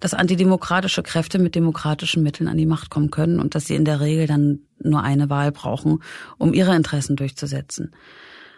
dass 0.00 0.14
antidemokratische 0.14 1.02
Kräfte 1.02 1.38
mit 1.38 1.54
demokratischen 1.54 2.22
Mitteln 2.22 2.48
an 2.48 2.56
die 2.56 2.66
Macht 2.66 2.90
kommen 2.90 3.10
können 3.10 3.40
und 3.40 3.54
dass 3.54 3.66
sie 3.66 3.76
in 3.76 3.84
der 3.84 4.00
Regel 4.00 4.26
dann 4.26 4.60
nur 4.80 5.02
eine 5.02 5.30
Wahl 5.30 5.52
brauchen, 5.52 6.02
um 6.38 6.52
ihre 6.52 6.74
Interessen 6.74 7.16
durchzusetzen. 7.16 7.92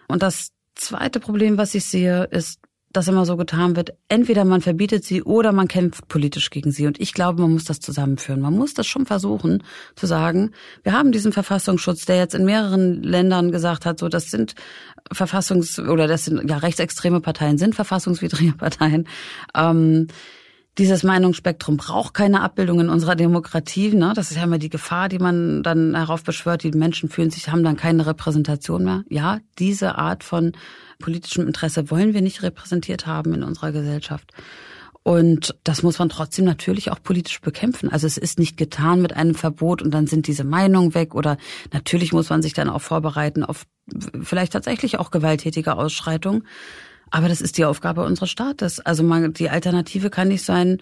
Und 0.09 0.23
das 0.23 0.51
zweite 0.75 1.21
Problem, 1.21 1.59
was 1.59 1.75
ich 1.75 1.85
sehe, 1.85 2.25
ist, 2.25 2.61
dass 2.95 3.09
immer 3.09 3.27
so 3.27 3.37
getan 3.37 3.75
wird, 3.75 3.93
entweder 4.09 4.45
man 4.45 4.61
verbietet 4.61 5.05
sie 5.05 5.23
oder 5.23 5.53
man 5.53 5.67
kämpft 5.67 6.07
politisch 6.07 6.51
gegen 6.51 6.71
sie. 6.71 6.87
Und 6.87 7.01
ich 7.01 7.13
glaube, 7.13 7.43
man 7.43 7.53
muss 7.53 7.65
das 7.65 7.81
zusammenführen. 7.81 8.41
Man 8.41 8.55
muss 8.55 8.73
das 8.73 8.87
schon 8.87 9.05
versuchen 9.05 9.65
zu 9.97 10.07
sagen, 10.07 10.53
wir 10.85 10.93
haben 10.93 11.11
diesen 11.11 11.33
Verfassungsschutz, 11.33 12.07
der 12.07 12.17
jetzt 12.17 12.37
in 12.37 12.45
mehreren 12.45 13.03
Ländern 13.03 13.51
gesagt 13.51 13.85
hat, 13.85 13.99
so 13.99 14.09
das 14.09 14.31
sind 14.31 14.55
Verfassungs- 15.13 15.85
oder 15.87 16.07
das 16.07 16.25
sind 16.25 16.49
ja 16.49 16.59
rechtsextreme 16.59 17.21
Parteien, 17.21 17.59
sind 17.59 17.75
verfassungswidrige 17.75 18.53
Parteien. 18.57 19.09
Ähm, 19.57 20.07
dieses 20.79 21.03
Meinungsspektrum 21.03 21.77
braucht 21.77 22.15
keine 22.15 22.43
Abbildung 22.43 22.81
in 22.81 22.89
unserer 22.89 23.17
Demokratie. 23.17 23.93
Ne? 23.93 24.13
Das 24.15 24.31
ist 24.31 24.37
ja 24.37 24.45
immer 24.45 24.59
die 24.59 24.71
Gefahr, 24.71 25.09
die 25.09 25.19
man 25.19 25.65
dann 25.65 25.97
heraufbeschwört. 25.97 26.63
Die 26.63 26.71
Menschen 26.71 27.09
fühlen 27.09 27.31
sich, 27.31 27.49
haben 27.49 27.65
dann 27.65 27.77
keine 27.77 28.07
Repräsentation 28.07 28.85
mehr. 28.85 29.05
Ja, 29.09 29.39
diese 29.59 29.99
Art 29.99 30.25
von 30.25 30.53
politischem 31.05 31.47
Interesse 31.47 31.91
wollen 31.91 32.15
wir 32.15 32.23
nicht 32.23 32.43
repräsentiert 32.43 33.07
haben 33.07 33.35
in 33.35 33.43
unserer 33.43 33.73
Gesellschaft. 33.73 34.33
Und 35.03 35.55
das 35.65 35.83
muss 35.83 35.99
man 35.99 36.09
trotzdem 36.09 36.47
natürlich 36.47 36.91
auch 36.91 37.03
politisch 37.03 37.43
bekämpfen. 37.43 37.91
Also 37.91 38.07
es 38.07 38.17
ist 38.17 38.39
nicht 38.39 38.57
getan 38.57 39.03
mit 39.03 39.13
einem 39.13 39.35
Verbot 39.35 39.83
und 39.83 39.91
dann 39.91 40.07
sind 40.07 40.27
diese 40.27 40.45
Meinungen 40.45 40.95
weg 40.95 41.15
oder 41.15 41.37
natürlich 41.75 42.15
muss 42.15 42.31
man 42.31 42.41
sich 42.41 42.55
dann 42.55 42.71
auch 42.71 42.81
vorbereiten 42.81 43.45
auf 43.45 43.67
vielleicht 44.23 44.55
tatsächlich 44.55 44.99
auch 44.99 45.11
gewalttätige 45.11 45.77
Ausschreitungen. 45.77 46.47
Aber 47.11 47.29
das 47.29 47.43
ist 47.43 47.59
die 47.59 47.67
Aufgabe 47.67 48.03
unseres 48.03 48.31
Staates. 48.31 48.81
Also 48.81 49.03
man, 49.03 49.35
die 49.35 49.51
Alternative 49.51 50.09
kann 50.09 50.29
nicht 50.29 50.43
sein, 50.43 50.79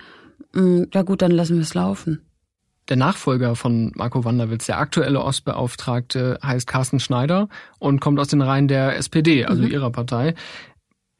mm, 0.53 0.85
ja 0.95 1.03
gut, 1.03 1.21
dann 1.21 1.33
lassen 1.33 1.57
wir 1.57 1.63
es 1.63 1.75
laufen. 1.75 2.21
Der 2.88 2.97
Nachfolger 2.97 3.55
von 3.55 3.92
Marco 3.95 4.25
Wanderwitz, 4.25 4.66
der 4.66 4.79
aktuelle 4.79 5.23
Ostbeauftragte, 5.23 6.38
heißt 6.42 6.66
Carsten 6.66 6.99
Schneider 6.99 7.49
und 7.79 8.01
kommt 8.01 8.18
aus 8.18 8.29
den 8.29 8.42
Reihen 8.42 8.66
der 8.66 8.97
SPD, 8.97 9.45
also 9.45 9.62
mhm. 9.62 9.71
ihrer 9.71 9.90
Partei. 9.90 10.35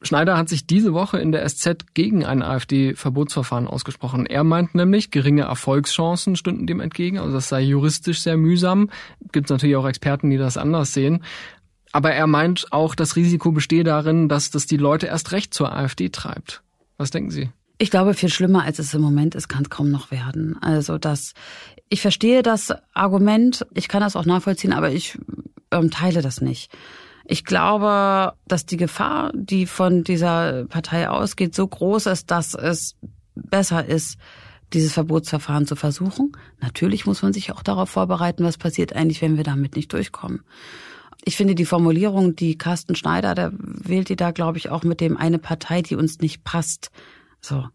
Schneider 0.01 0.37
hat 0.37 0.49
sich 0.49 0.67
diese 0.67 0.93
Woche 0.93 1.17
in 1.19 1.31
der 1.31 1.47
SZ 1.47 1.93
gegen 1.93 2.25
ein 2.25 2.41
AfD-Verbotsverfahren 2.41 3.67
ausgesprochen. 3.67 4.25
Er 4.25 4.43
meint 4.43 4.75
nämlich, 4.75 5.11
geringe 5.11 5.43
Erfolgschancen 5.43 6.35
stünden 6.35 6.67
dem 6.67 6.81
entgegen, 6.81 7.19
also 7.19 7.31
das 7.31 7.47
sei 7.47 7.61
juristisch 7.61 8.21
sehr 8.21 8.35
mühsam. 8.35 8.89
Gibt 9.31 9.47
es 9.47 9.51
natürlich 9.51 9.77
auch 9.77 9.87
Experten, 9.87 10.29
die 10.29 10.37
das 10.37 10.57
anders 10.57 10.93
sehen. 10.93 11.23
Aber 11.93 12.11
er 12.11 12.27
meint 12.27 12.67
auch, 12.71 12.95
das 12.95 13.15
Risiko 13.15 13.51
bestehe 13.53 13.83
darin, 13.85 14.27
dass 14.27 14.51
das 14.51 14.65
die 14.65 14.77
Leute 14.77 15.07
erst 15.07 15.31
recht 15.31 15.53
zur 15.53 15.73
AfD 15.73 16.09
treibt. 16.09 16.63
Was 16.97 17.11
denken 17.11 17.31
Sie? 17.31 17.49
Ich 17.83 17.91
glaube, 17.91 18.13
viel 18.13 18.29
schlimmer 18.29 18.63
als 18.63 18.79
es 18.79 18.93
im 18.93 19.01
Moment 19.01 19.35
ist, 19.35 19.49
kann 19.49 19.63
es 19.63 19.69
kaum 19.69 19.91
noch 19.91 20.09
werden. 20.09 20.57
Also 20.61 20.97
das, 20.97 21.33
ich 21.89 22.01
verstehe 22.01 22.41
das 22.41 22.73
Argument, 22.93 23.67
ich 23.73 23.89
kann 23.89 23.99
das 23.99 24.15
auch 24.15 24.23
nachvollziehen, 24.23 24.71
aber 24.71 24.91
ich 24.91 25.19
ähm, 25.69 25.91
teile 25.91 26.21
das 26.21 26.39
nicht. 26.39 26.71
Ich 27.25 27.43
glaube, 27.43 28.35
dass 28.47 28.65
die 28.65 28.77
Gefahr, 28.77 29.33
die 29.33 29.65
von 29.65 30.05
dieser 30.05 30.63
Partei 30.63 31.09
ausgeht, 31.09 31.55
so 31.55 31.67
groß 31.67 32.05
ist, 32.05 32.31
dass 32.31 32.53
es 32.53 32.95
besser 33.35 33.83
ist, 33.85 34.17
dieses 34.71 34.93
Verbotsverfahren 34.93 35.67
zu 35.67 35.75
versuchen. 35.75 36.31
Natürlich 36.61 37.05
muss 37.05 37.21
man 37.21 37.33
sich 37.33 37.51
auch 37.51 37.63
darauf 37.63 37.89
vorbereiten, 37.89 38.45
was 38.45 38.57
passiert 38.57 38.95
eigentlich, 38.95 39.21
wenn 39.21 39.35
wir 39.35 39.43
damit 39.43 39.75
nicht 39.75 39.91
durchkommen 39.91 40.45
ich 41.25 41.37
finde 41.37 41.55
die 41.55 41.65
Formulierung, 41.65 42.35
die 42.35 42.57
Carsten 42.57 42.95
Schneider, 42.95 43.33
der 43.33 43.53
wählt 43.53 44.09
die 44.09 44.15
da, 44.15 44.31
glaube 44.31 44.57
ich, 44.57 44.69
auch 44.69 44.83
mit 44.83 44.99
dem 44.99 45.15
eine 45.15 45.39
Partei, 45.39 45.81
die 45.81 45.95
uns 45.95 46.19
nicht 46.19 46.43
passt. 46.43 46.91
So. 47.43 47.65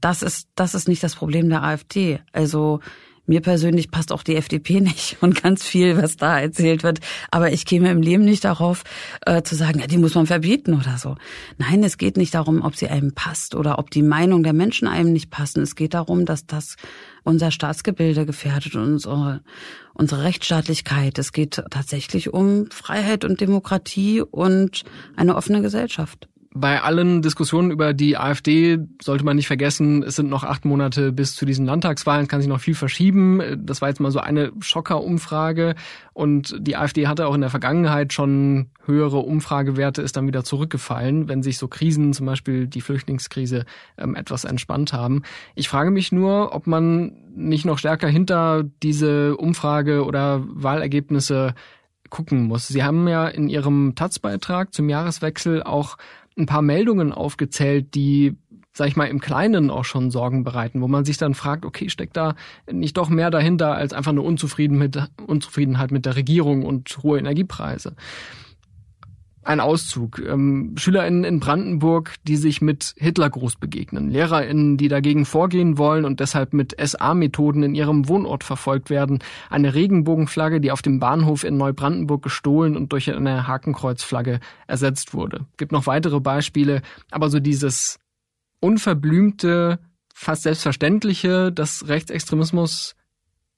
Das 0.00 0.22
ist, 0.22 0.48
das 0.54 0.74
ist 0.74 0.86
nicht 0.86 1.02
das 1.02 1.16
Problem 1.16 1.48
der 1.48 1.64
AfD. 1.64 2.20
Also, 2.32 2.80
mir 3.26 3.40
persönlich 3.40 3.90
passt 3.90 4.12
auch 4.12 4.22
die 4.22 4.36
FDP 4.36 4.80
nicht 4.80 5.16
und 5.20 5.42
ganz 5.42 5.64
viel, 5.64 5.96
was 5.96 6.16
da 6.16 6.38
erzählt 6.38 6.82
wird. 6.82 7.00
Aber 7.30 7.52
ich 7.52 7.64
käme 7.64 7.90
im 7.90 8.02
Leben 8.02 8.24
nicht 8.24 8.44
darauf, 8.44 8.84
äh, 9.26 9.42
zu 9.42 9.54
sagen, 9.54 9.80
ja, 9.80 9.86
die 9.86 9.98
muss 9.98 10.14
man 10.14 10.26
verbieten 10.26 10.74
oder 10.74 10.98
so. 10.98 11.16
Nein, 11.58 11.82
es 11.82 11.98
geht 11.98 12.16
nicht 12.16 12.34
darum, 12.34 12.62
ob 12.62 12.76
sie 12.76 12.88
einem 12.88 13.14
passt 13.14 13.54
oder 13.54 13.78
ob 13.78 13.90
die 13.90 14.02
Meinung 14.02 14.42
der 14.42 14.52
Menschen 14.52 14.86
einem 14.86 15.12
nicht 15.12 15.30
passen. 15.30 15.62
Es 15.62 15.74
geht 15.74 15.94
darum, 15.94 16.26
dass 16.26 16.46
das 16.46 16.76
unser 17.22 17.50
Staatsgebilde 17.50 18.26
gefährdet 18.26 18.74
und 18.74 18.82
unsere, 18.82 19.42
unsere 19.94 20.22
Rechtsstaatlichkeit. 20.22 21.18
Es 21.18 21.32
geht 21.32 21.62
tatsächlich 21.70 22.32
um 22.32 22.70
Freiheit 22.70 23.24
und 23.24 23.40
Demokratie 23.40 24.20
und 24.20 24.84
eine 25.16 25.34
offene 25.36 25.62
Gesellschaft 25.62 26.28
bei 26.56 26.80
allen 26.80 27.20
Diskussionen 27.20 27.72
über 27.72 27.92
die 27.94 28.16
AfD 28.16 28.78
sollte 29.02 29.24
man 29.24 29.34
nicht 29.34 29.48
vergessen, 29.48 30.04
es 30.04 30.14
sind 30.14 30.30
noch 30.30 30.44
acht 30.44 30.64
Monate 30.64 31.10
bis 31.10 31.34
zu 31.34 31.44
diesen 31.44 31.66
Landtagswahlen, 31.66 32.28
kann 32.28 32.40
sich 32.40 32.48
noch 32.48 32.60
viel 32.60 32.76
verschieben. 32.76 33.42
Das 33.58 33.82
war 33.82 33.88
jetzt 33.88 33.98
mal 34.00 34.12
so 34.12 34.20
eine 34.20 34.52
Schocker-Umfrage 34.60 35.74
und 36.12 36.54
die 36.60 36.76
AfD 36.76 37.08
hatte 37.08 37.26
auch 37.26 37.34
in 37.34 37.40
der 37.40 37.50
Vergangenheit 37.50 38.12
schon 38.12 38.70
höhere 38.84 39.18
Umfragewerte, 39.18 40.00
ist 40.00 40.16
dann 40.16 40.28
wieder 40.28 40.44
zurückgefallen, 40.44 41.28
wenn 41.28 41.42
sich 41.42 41.58
so 41.58 41.66
Krisen, 41.66 42.12
zum 42.12 42.26
Beispiel 42.26 42.68
die 42.68 42.82
Flüchtlingskrise, 42.82 43.64
ähm, 43.98 44.14
etwas 44.14 44.44
entspannt 44.44 44.92
haben. 44.92 45.22
Ich 45.56 45.68
frage 45.68 45.90
mich 45.90 46.12
nur, 46.12 46.54
ob 46.54 46.68
man 46.68 47.16
nicht 47.34 47.64
noch 47.64 47.78
stärker 47.78 48.06
hinter 48.06 48.62
diese 48.80 49.36
Umfrage 49.36 50.04
oder 50.04 50.44
Wahlergebnisse 50.46 51.54
gucken 52.10 52.44
muss. 52.44 52.68
Sie 52.68 52.84
haben 52.84 53.08
ja 53.08 53.26
in 53.26 53.48
Ihrem 53.48 53.96
Taz-Beitrag 53.96 54.72
zum 54.72 54.88
Jahreswechsel 54.88 55.64
auch 55.64 55.96
ein 56.36 56.46
paar 56.46 56.62
Meldungen 56.62 57.12
aufgezählt, 57.12 57.94
die 57.94 58.36
sag 58.76 58.88
ich 58.88 58.96
mal, 58.96 59.06
im 59.06 59.20
Kleinen 59.20 59.70
auch 59.70 59.84
schon 59.84 60.10
Sorgen 60.10 60.42
bereiten, 60.42 60.80
wo 60.80 60.88
man 60.88 61.04
sich 61.04 61.16
dann 61.16 61.34
fragt, 61.34 61.64
okay, 61.64 61.88
steckt 61.88 62.16
da 62.16 62.34
nicht 62.70 62.96
doch 62.96 63.08
mehr 63.08 63.30
dahinter 63.30 63.76
als 63.76 63.92
einfach 63.92 64.10
eine 64.10 64.22
Unzufriedenheit 64.22 65.92
mit 65.92 66.06
der 66.06 66.16
Regierung 66.16 66.64
und 66.64 66.98
hohe 67.02 67.18
Energiepreise? 67.20 67.94
Ein 69.44 69.60
Auszug. 69.60 70.18
Ähm, 70.20 70.74
SchülerInnen 70.76 71.24
in 71.24 71.38
Brandenburg, 71.38 72.14
die 72.26 72.36
sich 72.36 72.62
mit 72.62 72.94
Hitlergruß 72.96 73.56
begegnen. 73.56 74.10
LehrerInnen, 74.10 74.78
die 74.78 74.88
dagegen 74.88 75.26
vorgehen 75.26 75.76
wollen 75.76 76.06
und 76.06 76.20
deshalb 76.20 76.54
mit 76.54 76.74
SA-Methoden 76.80 77.62
in 77.62 77.74
ihrem 77.74 78.08
Wohnort 78.08 78.42
verfolgt 78.42 78.88
werden. 78.88 79.18
Eine 79.50 79.74
Regenbogenflagge, 79.74 80.60
die 80.60 80.72
auf 80.72 80.80
dem 80.80 80.98
Bahnhof 80.98 81.44
in 81.44 81.58
Neubrandenburg 81.58 82.22
gestohlen 82.22 82.74
und 82.76 82.92
durch 82.92 83.14
eine 83.14 83.46
Hakenkreuzflagge 83.46 84.40
ersetzt 84.66 85.12
wurde. 85.12 85.44
Gibt 85.58 85.72
noch 85.72 85.86
weitere 85.86 86.20
Beispiele, 86.20 86.80
aber 87.10 87.28
so 87.28 87.38
dieses 87.38 87.98
unverblümte, 88.60 89.78
fast 90.14 90.44
selbstverständliche, 90.44 91.52
dass 91.52 91.86
Rechtsextremismus 91.86 92.94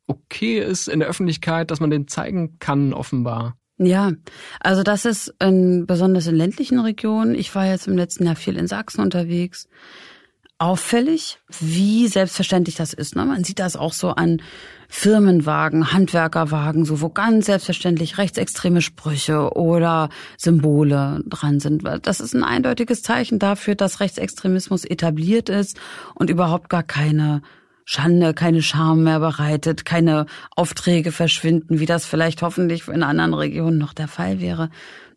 okay 0.09 0.59
ist 0.59 0.88
in 0.88 0.99
der 0.99 1.09
Öffentlichkeit, 1.09 1.70
dass 1.70 1.81
man 1.81 1.90
den 1.90 2.09
zeigen 2.09 2.59
kann, 2.59 2.92
offenbar. 2.92 3.57
Ja, 3.79 4.12
also 4.61 4.83
das 4.83 5.05
ist 5.05 5.35
in, 5.39 5.87
besonders 5.87 6.27
in 6.27 6.35
ländlichen 6.35 6.79
Regionen. 6.79 7.35
Ich 7.35 7.55
war 7.55 7.67
jetzt 7.67 7.87
im 7.87 7.97
letzten 7.97 8.25
Jahr 8.25 8.37
viel 8.37 8.57
in 8.57 8.67
Sachsen 8.67 9.03
unterwegs. 9.03 9.69
Auffällig, 10.59 11.39
wie 11.61 12.09
selbstverständlich 12.09 12.77
das 12.77 12.95
ist. 12.95 13.15
Ne? 13.15 13.27
Man 13.27 13.45
sieht 13.45 13.59
das 13.59 13.77
auch 13.77 13.93
so 13.93 14.11
an 14.12 14.41
Firmenwagen, 14.89 15.93
Handwerkerwagen, 15.93 16.87
so 16.87 17.03
wo 17.03 17.11
ganz 17.11 17.45
selbstverständlich 17.45 18.17
rechtsextreme 18.17 18.81
Sprüche 18.81 19.55
oder 19.55 20.09
Symbole 20.39 21.23
dran 21.27 21.61
sind. 21.61 21.83
Das 22.03 22.21
ist 22.21 22.35
ein 22.35 22.45
eindeutiges 22.45 23.03
Zeichen 23.03 23.39
dafür, 23.39 23.75
dass 23.75 24.01
Rechtsextremismus 24.01 24.87
etabliert 24.87 25.51
ist 25.51 25.79
und 26.15 26.31
überhaupt 26.31 26.71
gar 26.71 26.83
keine 26.83 27.43
Schande, 27.88 28.35
keine 28.35 28.62
Scham 28.62 29.05
mehr 29.05 29.20
bereitet, 29.20 29.85
keine 29.85 30.27
Aufträge 30.57 31.12
verschwinden, 31.12 31.79
wie 31.79 31.87
das 31.87 32.05
vielleicht 32.05 32.42
hoffentlich 32.42 32.88
in 32.88 33.05
anderen 33.05 33.33
Regionen 33.33 33.79
noch 33.79 33.94
der 33.94 34.09
Fall 34.09 34.40
wäre. 34.40 34.70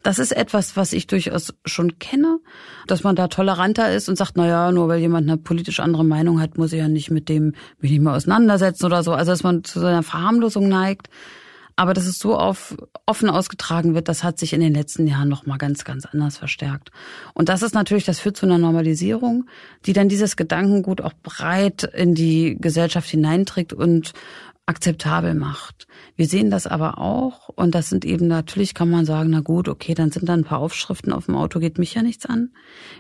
Das 0.04 0.20
ist 0.20 0.32
etwas, 0.32 0.78
was 0.78 0.94
ich 0.94 1.08
durchaus 1.08 1.54
schon 1.66 1.98
kenne, 1.98 2.40
dass 2.86 3.04
man 3.04 3.16
da 3.16 3.28
toleranter 3.28 3.92
ist 3.92 4.08
und 4.08 4.18
sagt, 4.18 4.34
na 4.36 4.48
ja, 4.48 4.72
nur 4.72 4.88
weil 4.88 5.00
jemand 5.00 5.28
eine 5.28 5.38
politisch 5.38 5.80
andere 5.80 6.06
Meinung 6.06 6.40
hat, 6.40 6.60
muss 6.60 6.72
ich 6.72 6.80
ja 6.80 6.88
nicht 6.88 7.10
mit 7.10 7.28
dem 7.28 7.54
mich 7.80 7.92
nicht 7.92 8.02
mehr 8.02 8.14
auseinandersetzen 8.14 8.86
oder 8.86 9.02
so. 9.04 9.14
Also, 9.14 9.32
dass 9.32 9.44
man 9.44 9.64
zu 9.64 9.80
so 9.80 9.88
einer 9.88 10.04
Verharmlosung 10.04 10.70
neigt. 10.70 11.10
Aber 11.80 11.94
dass 11.94 12.08
es 12.08 12.20
so 12.20 12.36
auf, 12.38 12.76
offen 13.06 13.30
ausgetragen 13.30 13.96
wird, 13.96 14.10
das 14.10 14.22
hat 14.22 14.38
sich 14.38 14.52
in 14.52 14.60
den 14.60 14.74
letzten 14.74 15.08
Jahren 15.08 15.30
noch 15.30 15.46
mal 15.46 15.56
ganz, 15.56 15.86
ganz 15.86 16.04
anders 16.04 16.38
verstärkt. 16.38 16.92
Und 17.34 17.48
das 17.48 17.62
ist 17.62 17.74
natürlich, 17.74 18.04
das 18.04 18.20
führt 18.20 18.36
zu 18.36 18.46
einer 18.46 18.58
Normalisierung, 18.58 19.46
die 19.86 19.94
dann 19.94 20.10
dieses 20.10 20.36
Gedankengut 20.36 21.00
auch 21.00 21.14
breit 21.24 21.86
in 21.86 22.16
die 22.16 22.58
Gesellschaft 22.60 23.10
hineinträgt 23.10 23.72
und 23.72 24.12
akzeptabel 24.70 25.34
macht. 25.34 25.88
Wir 26.16 26.28
sehen 26.28 26.52
das 26.52 26.68
aber 26.68 27.00
auch 27.00 27.50
und 27.50 27.74
das 27.74 27.90
sind 27.90 28.06
eben 28.06 28.28
natürlich 28.28 28.76
kann 28.76 28.90
man 28.90 29.04
sagen, 29.04 29.32
na 29.32 29.40
gut, 29.40 29.68
okay, 29.68 29.96
dann 29.96 30.12
sind 30.12 30.30
da 30.30 30.34
ein 30.34 30.44
paar 30.44 30.60
Aufschriften 30.60 31.12
auf 31.12 31.26
dem 31.26 31.36
Auto, 31.36 31.60
geht 31.60 31.80
mich 31.80 31.96
ja 31.96 32.04
nichts 32.04 32.28
an. 32.28 32.52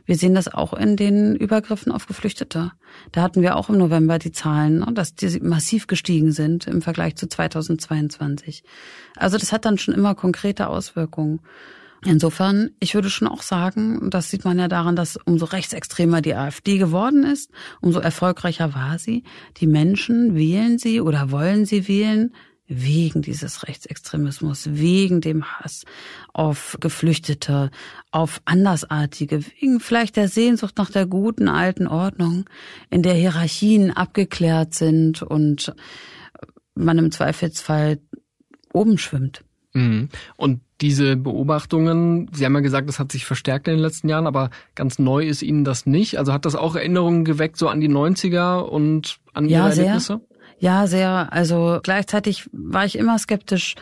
Wir 0.06 0.16
sehen 0.16 0.34
das 0.34 0.48
auch 0.48 0.74
in 0.74 0.96
den 0.96 1.36
Übergriffen 1.36 1.92
auf 1.92 2.08
Geflüchtete. 2.08 2.72
Da 3.12 3.22
hatten 3.22 3.44
wir 3.44 3.56
auch 3.56 3.70
im 3.70 3.78
November 3.78 4.18
die 4.18 4.32
Zahlen, 4.32 4.80
ne, 4.80 4.88
dass 4.94 5.14
die 5.14 5.40
massiv 5.42 5.86
gestiegen 5.86 6.32
sind 6.32 6.66
im 6.66 6.82
Vergleich 6.82 7.16
zu 7.16 7.28
2022. 7.28 8.64
Also 9.16 9.38
das 9.38 9.52
hat 9.52 9.66
dann 9.66 9.78
schon 9.78 9.94
immer 9.94 10.16
konkrete 10.16 10.68
Auswirkungen. 10.68 11.40
Insofern, 12.06 12.72
ich 12.80 12.96
würde 12.96 13.10
schon 13.10 13.28
auch 13.28 13.42
sagen, 13.42 14.10
das 14.10 14.30
sieht 14.30 14.46
man 14.46 14.58
ja 14.58 14.68
daran, 14.68 14.96
dass 14.96 15.18
umso 15.18 15.46
rechtsextremer 15.46 16.22
die 16.22 16.34
AfD 16.34 16.78
geworden 16.78 17.24
ist, 17.24 17.52
umso 17.82 18.00
erfolgreicher 18.00 18.74
war 18.74 19.00
sie. 19.00 19.24
Die 19.58 19.68
Menschen 19.68 20.36
wählen 20.36 20.78
sie 20.78 21.02
oder 21.02 21.32
wollen 21.32 21.66
sie 21.66 21.88
wählen 21.88 22.34
wegen 22.70 23.24
dieses 23.24 23.68
Rechtsextremismus, 23.68 24.70
wegen 24.72 25.22
dem 25.22 25.44
Hass 25.44 25.84
auf 26.34 26.78
Geflüchtete, 26.80 27.72
auf 28.12 28.42
Andersartige, 28.46 29.44
wegen 29.60 29.80
vielleicht 29.80 30.16
der 30.16 30.30
Sehnsucht 30.30 30.78
nach 30.78 30.92
der 30.92 31.08
guten 31.08 31.50
alten 31.50 31.88
Ordnung, 31.88 32.46
in 32.92 33.02
der 33.02 33.16
Hierarchien 33.16 33.92
abgeklärt 33.92 34.76
sind 34.76 35.24
und 35.24 35.74
man 36.76 37.00
im 37.00 37.12
Zweifelsfall 37.12 38.00
oben 38.72 39.00
schwimmt. 39.00 39.44
Mhm. 39.74 40.10
Und 40.36 40.62
diese 40.82 41.16
Beobachtungen, 41.16 42.30
Sie 42.34 42.46
haben 42.46 42.56
ja 42.56 42.62
gesagt, 42.62 42.88
das 42.88 43.00
hat 43.00 43.12
sich 43.12 43.26
verstärkt 43.26 43.68
in 43.68 43.76
den 43.76 43.82
letzten 43.82 44.10
Jahren, 44.10 44.28
aber 44.28 44.50
ganz 44.76 44.98
neu 45.00 45.26
ist 45.26 45.42
Ihnen 45.42 45.64
das 45.64 45.86
nicht. 45.86 46.18
Also 46.18 46.34
hat 46.34 46.46
das 46.46 46.56
auch 46.56 46.76
Erinnerungen 46.76 47.26
geweckt 47.26 47.58
so 47.58 47.68
an 47.68 47.82
die 47.82 47.90
90er 47.90 48.60
und 48.60 49.20
an 49.34 49.48
ja, 49.48 49.68
Ihre 49.68 49.70
Erlebnisse? 49.70 50.20
Sehr. 50.20 50.30
Ja, 50.62 50.88
sehr. 50.88 51.32
Also 51.32 51.80
gleichzeitig 51.82 52.50
war 52.52 52.86
ich 52.86 52.98
immer 52.98 53.18
skeptisch 53.18 53.76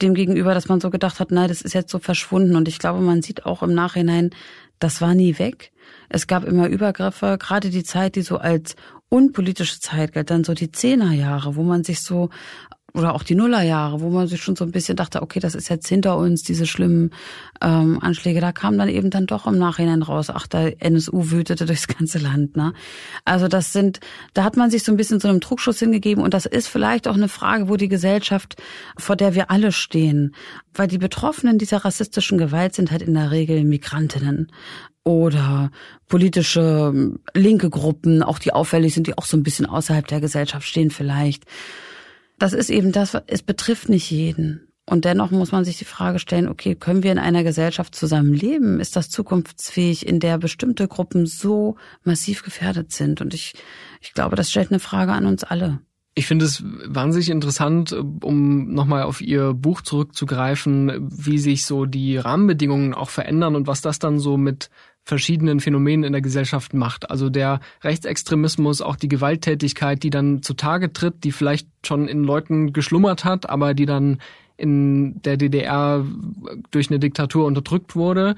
dem 0.00 0.14
gegenüber, 0.14 0.54
dass 0.54 0.68
man 0.68 0.80
so 0.80 0.88
gedacht 0.88 1.20
hat, 1.20 1.30
nein, 1.30 1.48
das 1.48 1.60
ist 1.60 1.74
jetzt 1.74 1.90
so 1.90 1.98
verschwunden. 1.98 2.56
Und 2.56 2.66
ich 2.66 2.78
glaube, 2.78 3.00
man 3.00 3.20
sieht 3.20 3.44
auch 3.44 3.62
im 3.62 3.74
Nachhinein, 3.74 4.30
das 4.78 5.00
war 5.00 5.14
nie 5.14 5.38
weg. 5.38 5.72
Es 6.08 6.26
gab 6.26 6.44
immer 6.44 6.68
Übergriffe, 6.68 7.36
gerade 7.38 7.70
die 7.70 7.84
Zeit, 7.84 8.16
die 8.16 8.22
so 8.22 8.38
als 8.38 8.74
unpolitische 9.10 9.78
Zeit 9.80 10.14
galt, 10.14 10.30
dann 10.30 10.44
so 10.44 10.54
die 10.54 10.72
Zehnerjahre, 10.72 11.56
wo 11.56 11.62
man 11.62 11.84
sich 11.84 12.00
so 12.00 12.30
oder 12.94 13.14
auch 13.14 13.22
die 13.22 13.34
Nullerjahre, 13.34 14.00
wo 14.00 14.10
man 14.10 14.26
sich 14.26 14.42
schon 14.42 14.56
so 14.56 14.64
ein 14.64 14.70
bisschen 14.70 14.96
dachte, 14.96 15.22
okay, 15.22 15.40
das 15.40 15.54
ist 15.54 15.68
jetzt 15.70 15.88
hinter 15.88 16.16
uns, 16.18 16.42
diese 16.42 16.66
schlimmen 16.66 17.10
ähm, 17.62 17.98
Anschläge, 18.02 18.40
da 18.40 18.52
kam 18.52 18.76
dann 18.76 18.88
eben 18.88 19.08
dann 19.08 19.26
doch 19.26 19.46
im 19.46 19.58
Nachhinein 19.58 20.02
raus, 20.02 20.28
ach, 20.28 20.46
der 20.46 20.82
NSU 20.82 21.30
wütete 21.30 21.64
durchs 21.66 21.88
ganze 21.88 22.18
Land. 22.18 22.56
Ne? 22.56 22.74
Also 23.24 23.48
das 23.48 23.72
sind, 23.72 24.00
da 24.34 24.44
hat 24.44 24.56
man 24.56 24.70
sich 24.70 24.82
so 24.82 24.92
ein 24.92 24.96
bisschen 24.96 25.20
so 25.20 25.28
einem 25.28 25.40
Druckschuss 25.40 25.78
hingegeben 25.78 26.22
und 26.22 26.34
das 26.34 26.44
ist 26.44 26.68
vielleicht 26.68 27.08
auch 27.08 27.14
eine 27.14 27.28
Frage, 27.28 27.68
wo 27.68 27.76
die 27.76 27.88
Gesellschaft, 27.88 28.60
vor 28.98 29.16
der 29.16 29.34
wir 29.34 29.50
alle 29.50 29.72
stehen, 29.72 30.34
weil 30.74 30.88
die 30.88 30.98
Betroffenen 30.98 31.58
dieser 31.58 31.84
rassistischen 31.84 32.36
Gewalt 32.36 32.74
sind 32.74 32.90
halt 32.90 33.02
in 33.02 33.14
der 33.14 33.30
Regel 33.30 33.64
Migrantinnen 33.64 34.52
oder 35.04 35.70
politische 36.08 36.92
ähm, 36.94 37.20
linke 37.34 37.70
Gruppen, 37.70 38.22
auch 38.22 38.38
die 38.38 38.52
auffällig 38.52 38.94
sind, 38.94 39.06
die 39.06 39.16
auch 39.16 39.24
so 39.24 39.36
ein 39.36 39.42
bisschen 39.42 39.66
außerhalb 39.66 40.06
der 40.06 40.20
Gesellschaft 40.20 40.66
stehen 40.66 40.90
vielleicht 40.90 41.44
das 42.42 42.54
ist 42.54 42.70
eben 42.70 42.90
das, 42.90 43.16
es 43.28 43.40
betrifft 43.40 43.88
nicht 43.88 44.10
jeden. 44.10 44.66
Und 44.84 45.04
dennoch 45.04 45.30
muss 45.30 45.52
man 45.52 45.64
sich 45.64 45.78
die 45.78 45.84
Frage 45.84 46.18
stellen, 46.18 46.48
okay, 46.48 46.74
können 46.74 47.04
wir 47.04 47.12
in 47.12 47.20
einer 47.20 47.44
Gesellschaft 47.44 47.94
zusammen 47.94 48.34
leben? 48.34 48.80
Ist 48.80 48.96
das 48.96 49.10
zukunftsfähig, 49.10 50.04
in 50.04 50.18
der 50.18 50.38
bestimmte 50.38 50.88
Gruppen 50.88 51.26
so 51.26 51.76
massiv 52.02 52.42
gefährdet 52.42 52.90
sind? 52.90 53.20
Und 53.20 53.32
ich, 53.32 53.54
ich 54.00 54.12
glaube, 54.12 54.34
das 54.34 54.50
stellt 54.50 54.72
eine 54.72 54.80
Frage 54.80 55.12
an 55.12 55.26
uns 55.26 55.44
alle. 55.44 55.78
Ich 56.14 56.26
finde 56.26 56.44
es 56.44 56.64
wahnsinnig 56.64 57.30
interessant, 57.30 57.92
um 57.92 58.74
nochmal 58.74 59.04
auf 59.04 59.20
Ihr 59.20 59.54
Buch 59.54 59.80
zurückzugreifen, 59.80 61.10
wie 61.10 61.38
sich 61.38 61.64
so 61.64 61.86
die 61.86 62.16
Rahmenbedingungen 62.16 62.92
auch 62.92 63.10
verändern 63.10 63.54
und 63.54 63.68
was 63.68 63.82
das 63.82 64.00
dann 64.00 64.18
so 64.18 64.36
mit 64.36 64.68
verschiedenen 65.04 65.60
Phänomenen 65.60 66.04
in 66.04 66.12
der 66.12 66.22
Gesellschaft 66.22 66.74
macht. 66.74 67.10
Also 67.10 67.28
der 67.28 67.60
Rechtsextremismus, 67.82 68.80
auch 68.80 68.96
die 68.96 69.08
Gewalttätigkeit, 69.08 70.02
die 70.02 70.10
dann 70.10 70.42
zutage 70.42 70.92
tritt, 70.92 71.24
die 71.24 71.32
vielleicht 71.32 71.68
schon 71.84 72.08
in 72.08 72.22
Leuten 72.22 72.72
geschlummert 72.72 73.24
hat, 73.24 73.48
aber 73.48 73.74
die 73.74 73.86
dann 73.86 74.18
in 74.56 75.20
der 75.22 75.36
DDR 75.36 76.04
durch 76.70 76.90
eine 76.90 77.00
Diktatur 77.00 77.46
unterdrückt 77.46 77.96
wurde 77.96 78.36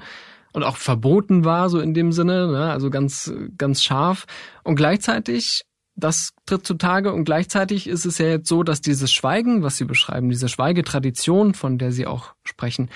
und 0.53 0.63
auch 0.63 0.77
verboten 0.77 1.45
war, 1.45 1.69
so 1.69 1.79
in 1.79 1.93
dem 1.93 2.11
Sinne, 2.11 2.47
ne? 2.47 2.71
also 2.71 2.89
ganz, 2.89 3.31
ganz 3.57 3.83
scharf. 3.83 4.25
Und 4.63 4.75
gleichzeitig 4.75 5.65
das 5.95 6.33
tritt 6.45 6.65
zutage 6.65 7.13
und 7.13 7.23
gleichzeitig 7.23 7.87
ist 7.87 8.05
es 8.05 8.17
ja 8.17 8.27
jetzt 8.27 8.49
so, 8.49 8.63
dass 8.63 8.81
dieses 8.81 9.13
Schweigen, 9.13 9.63
was 9.63 9.77
Sie 9.77 9.85
beschreiben, 9.85 10.29
diese 10.29 10.49
Schweigetradition, 10.49 11.53
von 11.53 11.77
der 11.77 11.91
Sie 11.91 12.05
auch 12.05 12.33
sprechen, 12.43 12.89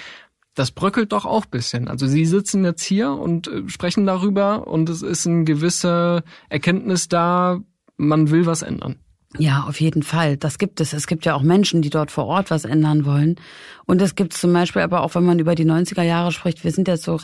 das 0.55 0.71
bröckelt 0.71 1.11
doch 1.11 1.25
auch 1.25 1.45
bisschen. 1.45 1.87
Also 1.87 2.07
Sie 2.07 2.25
sitzen 2.25 2.63
jetzt 2.65 2.83
hier 2.83 3.11
und 3.11 3.47
äh, 3.47 3.67
sprechen 3.67 4.05
darüber 4.05 4.67
und 4.67 4.89
es 4.89 5.01
ist 5.01 5.27
eine 5.27 5.43
gewisse 5.43 6.23
Erkenntnis 6.49 7.07
da, 7.07 7.59
man 7.97 8.31
will 8.31 8.45
was 8.45 8.61
ändern. 8.61 8.97
Ja, 9.37 9.65
auf 9.67 9.79
jeden 9.79 10.01
Fall. 10.01 10.37
Das 10.37 10.57
gibt 10.57 10.81
es. 10.81 10.91
Es 10.91 11.05
gibt 11.05 11.23
ja 11.23 11.35
auch 11.35 11.43
Menschen, 11.43 11.83
die 11.83 11.91
dort 11.91 12.09
vor 12.09 12.25
Ort 12.25 12.49
was 12.49 12.65
ändern 12.65 13.05
wollen. 13.05 13.35
Und 13.85 14.01
es 14.01 14.15
gibt 14.15 14.33
zum 14.33 14.51
Beispiel 14.51 14.81
aber 14.81 15.01
auch, 15.01 15.13
wenn 15.13 15.23
man 15.23 15.37
über 15.37 15.53
die 15.53 15.65
90er 15.65 16.01
Jahre 16.01 16.31
spricht, 16.31 16.63
wir 16.63 16.71
sind 16.71 16.87
jetzt 16.87 17.03
so 17.03 17.19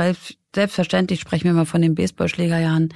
selbstverständlich, 0.53 1.19
sprechen 1.19 1.45
wir 1.45 1.53
mal 1.53 1.65
von 1.65 1.81
den 1.81 1.95
Baseballschlägerjahren, 1.95 2.93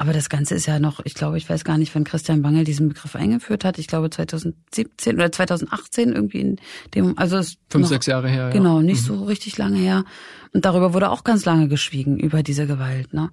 aber 0.00 0.14
das 0.14 0.30
Ganze 0.30 0.54
ist 0.54 0.64
ja 0.64 0.78
noch, 0.78 1.00
ich 1.04 1.12
glaube, 1.12 1.36
ich 1.36 1.46
weiß 1.46 1.62
gar 1.62 1.76
nicht, 1.76 1.94
wann 1.94 2.04
Christian 2.04 2.40
Bangel 2.40 2.64
diesen 2.64 2.88
Begriff 2.88 3.14
eingeführt 3.16 3.66
hat. 3.66 3.76
Ich 3.76 3.86
glaube 3.86 4.08
2017 4.08 5.14
oder 5.16 5.30
2018 5.30 6.14
irgendwie 6.14 6.40
in 6.40 6.56
dem, 6.94 7.18
also 7.18 7.36
es 7.36 7.58
fünf, 7.68 7.86
sechs 7.86 8.06
Jahre 8.06 8.30
her. 8.30 8.44
Ja. 8.44 8.48
Genau, 8.48 8.80
nicht 8.80 9.02
mhm. 9.02 9.06
so 9.18 9.24
richtig 9.24 9.58
lange 9.58 9.76
her. 9.76 10.06
Und 10.52 10.64
darüber 10.64 10.92
wurde 10.94 11.10
auch 11.10 11.22
ganz 11.22 11.44
lange 11.44 11.68
geschwiegen 11.68 12.18
über 12.18 12.42
diese 12.42 12.66
Gewalt. 12.66 13.14
Ne? 13.14 13.30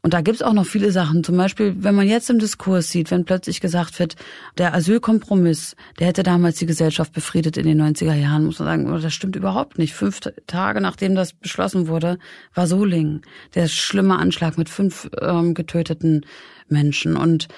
Und 0.00 0.14
da 0.14 0.22
gibt's 0.22 0.42
auch 0.42 0.54
noch 0.54 0.66
viele 0.66 0.92
Sachen. 0.92 1.22
Zum 1.22 1.36
Beispiel, 1.36 1.74
wenn 1.78 1.94
man 1.94 2.08
jetzt 2.08 2.30
im 2.30 2.38
Diskurs 2.38 2.90
sieht, 2.90 3.10
wenn 3.10 3.24
plötzlich 3.24 3.60
gesagt 3.60 3.98
wird, 3.98 4.16
der 4.56 4.74
Asylkompromiss, 4.74 5.76
der 5.98 6.06
hätte 6.06 6.22
damals 6.22 6.56
die 6.56 6.66
Gesellschaft 6.66 7.12
befriedet 7.12 7.56
in 7.58 7.66
den 7.66 7.82
90er 7.82 8.14
Jahren, 8.14 8.46
muss 8.46 8.58
man 8.58 8.68
sagen, 8.68 8.92
oh, 8.92 8.98
das 8.98 9.12
stimmt 9.12 9.36
überhaupt 9.36 9.78
nicht. 9.78 9.92
Fünf 9.92 10.20
Tage 10.46 10.80
nachdem 10.80 11.14
das 11.14 11.34
beschlossen 11.34 11.88
wurde, 11.88 12.18
war 12.54 12.66
Solingen 12.66 13.22
der 13.54 13.68
schlimme 13.68 14.18
Anschlag 14.18 14.56
mit 14.56 14.68
fünf 14.70 15.10
ähm, 15.20 15.52
getöteten 15.52 16.24
Menschen. 16.68 17.16
Und 17.16 17.48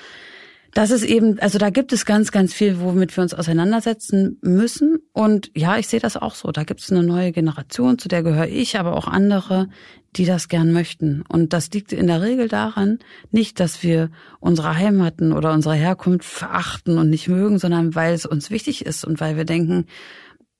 das 0.76 0.90
ist 0.90 1.04
eben, 1.04 1.38
also 1.38 1.56
da 1.56 1.70
gibt 1.70 1.94
es 1.94 2.04
ganz, 2.04 2.30
ganz 2.32 2.52
viel, 2.52 2.78
womit 2.80 3.16
wir 3.16 3.22
uns 3.22 3.32
auseinandersetzen 3.32 4.38
müssen. 4.42 4.98
Und 5.14 5.50
ja, 5.56 5.78
ich 5.78 5.88
sehe 5.88 6.00
das 6.00 6.18
auch 6.18 6.34
so. 6.34 6.52
Da 6.52 6.64
gibt 6.64 6.80
es 6.80 6.92
eine 6.92 7.02
neue 7.02 7.32
Generation, 7.32 7.98
zu 7.98 8.08
der 8.08 8.22
gehöre 8.22 8.48
ich, 8.48 8.78
aber 8.78 8.94
auch 8.94 9.06
andere, 9.06 9.70
die 10.16 10.26
das 10.26 10.48
gern 10.48 10.74
möchten. 10.74 11.24
Und 11.30 11.54
das 11.54 11.70
liegt 11.70 11.94
in 11.94 12.06
der 12.06 12.20
Regel 12.20 12.48
daran, 12.48 12.98
nicht, 13.30 13.58
dass 13.58 13.82
wir 13.82 14.10
unsere 14.38 14.76
Heimaten 14.76 15.32
oder 15.32 15.54
unsere 15.54 15.76
Herkunft 15.76 16.26
verachten 16.26 16.98
und 16.98 17.08
nicht 17.08 17.26
mögen, 17.26 17.58
sondern 17.58 17.94
weil 17.94 18.12
es 18.12 18.26
uns 18.26 18.50
wichtig 18.50 18.84
ist 18.84 19.02
und 19.06 19.18
weil 19.18 19.38
wir 19.38 19.46
denken, 19.46 19.86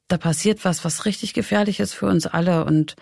da 0.09 0.17
passiert 0.17 0.65
was, 0.65 0.83
was 0.83 1.05
richtig 1.05 1.35
gefährlich 1.35 1.79
ist 1.79 1.93
für 1.93 2.07
uns 2.07 2.27
alle 2.27 2.65
und 2.65 2.97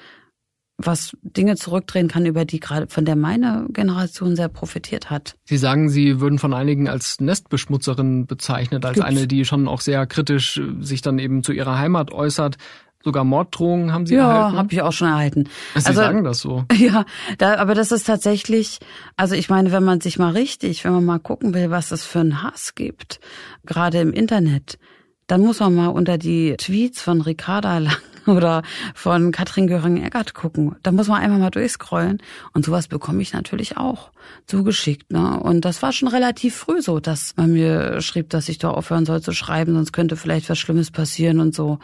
was 0.77 1.16
Dinge 1.22 1.57
zurückdrehen 1.57 2.09
kann, 2.09 2.27
über 2.27 2.45
die 2.45 2.59
gerade 2.61 2.89
von 2.89 3.05
der 3.05 3.16
meine 3.16 3.66
Generation 3.70 4.35
sehr 4.35 4.49
profitiert 4.49 5.11
hat. 5.11 5.37
Sie 5.45 5.57
sagen, 5.57 5.89
Sie 5.89 6.20
würden 6.20 6.39
von 6.39 6.53
einigen 6.53 6.89
als 6.89 7.20
Nestbeschmutzerin 7.20 8.27
bezeichnet, 8.27 8.85
als 8.85 8.95
Gibt's. 8.95 9.09
eine, 9.09 9.27
die 9.27 9.45
schon 9.45 9.68
auch 9.68 9.81
sehr 9.81 10.07
kritisch 10.07 10.59
äh, 10.59 10.83
sich 10.83 11.01
dann 11.01 11.18
eben 11.18 11.43
zu 11.45 11.53
ihrer 11.53 11.79
Heimat 11.79 12.11
äußert. 12.12 12.57
Sogar 13.05 13.22
Morddrohungen 13.25 13.93
haben 13.93 14.07
Sie 14.07 14.14
ja, 14.14 14.22
erhalten? 14.22 14.55
Ja, 14.55 14.59
habe 14.59 14.72
ich 14.72 14.83
auch 14.83 14.93
schon 14.93 15.09
erhalten. 15.09 15.45
Sie 15.75 15.87
also, 15.87 15.93
sagen 15.93 16.25
das 16.25 16.41
so. 16.41 16.64
Ja, 16.75 17.05
da, 17.39 17.57
aber 17.57 17.75
das 17.75 17.93
ist 17.93 18.05
tatsächlich, 18.05 18.79
also 19.16 19.35
ich 19.35 19.51
meine, 19.51 19.72
wenn 19.72 19.85
man 19.85 20.01
sich 20.01 20.18
mal 20.18 20.33
richtig, 20.33 20.85
wenn 20.85 20.93
man 20.93 21.05
mal 21.05 21.18
gucken 21.18 21.55
will, 21.55 21.70
was 21.70 21.93
es 21.93 22.05
für 22.05 22.20
einen 22.20 22.43
Hass 22.43 22.75
gibt, 22.75 23.20
gerade 23.66 24.01
im 24.01 24.12
Internet, 24.12 24.79
dann 25.27 25.43
muss 25.43 25.61
man 25.61 25.75
mal 25.75 25.89
unter 25.89 26.18
die 26.18 26.55
Tweets 26.57 27.03
von 27.03 27.20
Ricarda 27.20 27.79
Lang 27.79 27.97
oder 28.27 28.62
von 28.95 29.33
Katrin 29.33 29.66
Göring-Eckert 29.66 30.35
gucken. 30.35 30.77
Da 30.83 30.93
muss 30.93 31.09
man 31.09 31.20
einfach 31.20 31.39
mal 31.39 31.51
durchscrollen. 31.51 32.22
Und 32.53 32.64
sowas 32.64 32.89
bekomme 32.89 33.22
ich 33.22 33.33
natürlich 33.33 33.77
auch 33.77 34.11
zugeschickt. 34.47 35.12
Ne? 35.12 35.39
Und 35.41 35.64
das 35.64 35.83
war 35.83 35.93
schon 35.93 36.09
relativ 36.09 36.55
früh 36.55 36.83
so, 36.83 37.01
dass 37.01 37.37
man 37.37 37.53
mir 37.53 38.01
schrieb, 38.01 38.31
dass 38.31 38.49
ich 38.49 38.59
doch 38.59 38.75
aufhören 38.75 39.07
soll 39.07 39.22
zu 39.22 39.33
schreiben, 39.33 39.75
sonst 39.75 39.93
könnte 39.93 40.16
vielleicht 40.16 40.49
was 40.51 40.59
Schlimmes 40.59 40.91
passieren 40.91 41.41
und 41.41 41.55
so. 41.55 41.79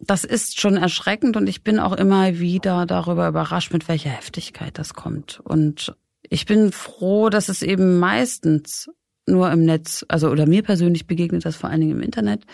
Das 0.00 0.24
ist 0.24 0.60
schon 0.60 0.76
erschreckend 0.76 1.36
und 1.36 1.48
ich 1.48 1.64
bin 1.64 1.80
auch 1.80 1.92
immer 1.92 2.38
wieder 2.38 2.86
darüber 2.86 3.26
überrascht, 3.26 3.72
mit 3.72 3.88
welcher 3.88 4.10
Heftigkeit 4.10 4.78
das 4.78 4.94
kommt. 4.94 5.40
Und 5.42 5.94
ich 6.22 6.46
bin 6.46 6.72
froh, 6.72 7.30
dass 7.30 7.48
es 7.48 7.62
eben 7.62 7.98
meistens 7.98 8.88
nur 9.26 9.50
im 9.50 9.64
Netz, 9.64 10.04
also 10.08 10.30
oder 10.30 10.46
mir 10.46 10.62
persönlich 10.62 11.06
begegnet 11.06 11.44
das 11.44 11.56
vor 11.56 11.70
allen 11.70 11.80
Dingen 11.80 11.96
im 11.96 12.02
Internet, 12.02 12.44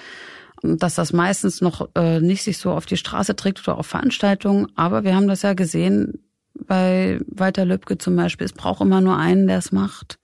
dass 0.64 0.94
das 0.94 1.12
meistens 1.12 1.60
noch 1.60 1.88
äh, 1.94 2.20
nicht 2.20 2.42
sich 2.42 2.58
so 2.58 2.72
auf 2.72 2.86
die 2.86 2.96
Straße 2.96 3.36
trägt 3.36 3.66
oder 3.66 3.78
auf 3.78 3.86
Veranstaltungen. 3.86 4.68
Aber 4.76 5.04
wir 5.04 5.14
haben 5.14 5.28
das 5.28 5.42
ja 5.42 5.52
gesehen 5.52 6.24
bei 6.54 7.20
Walter 7.26 7.64
Lübcke 7.64 7.98
zum 7.98 8.16
Beispiel. 8.16 8.46
Es 8.46 8.52
braucht 8.52 8.80
immer 8.80 9.00
nur 9.00 9.18
einen, 9.18 9.46
der 9.46 9.58
es 9.58 9.72
macht. 9.72 10.18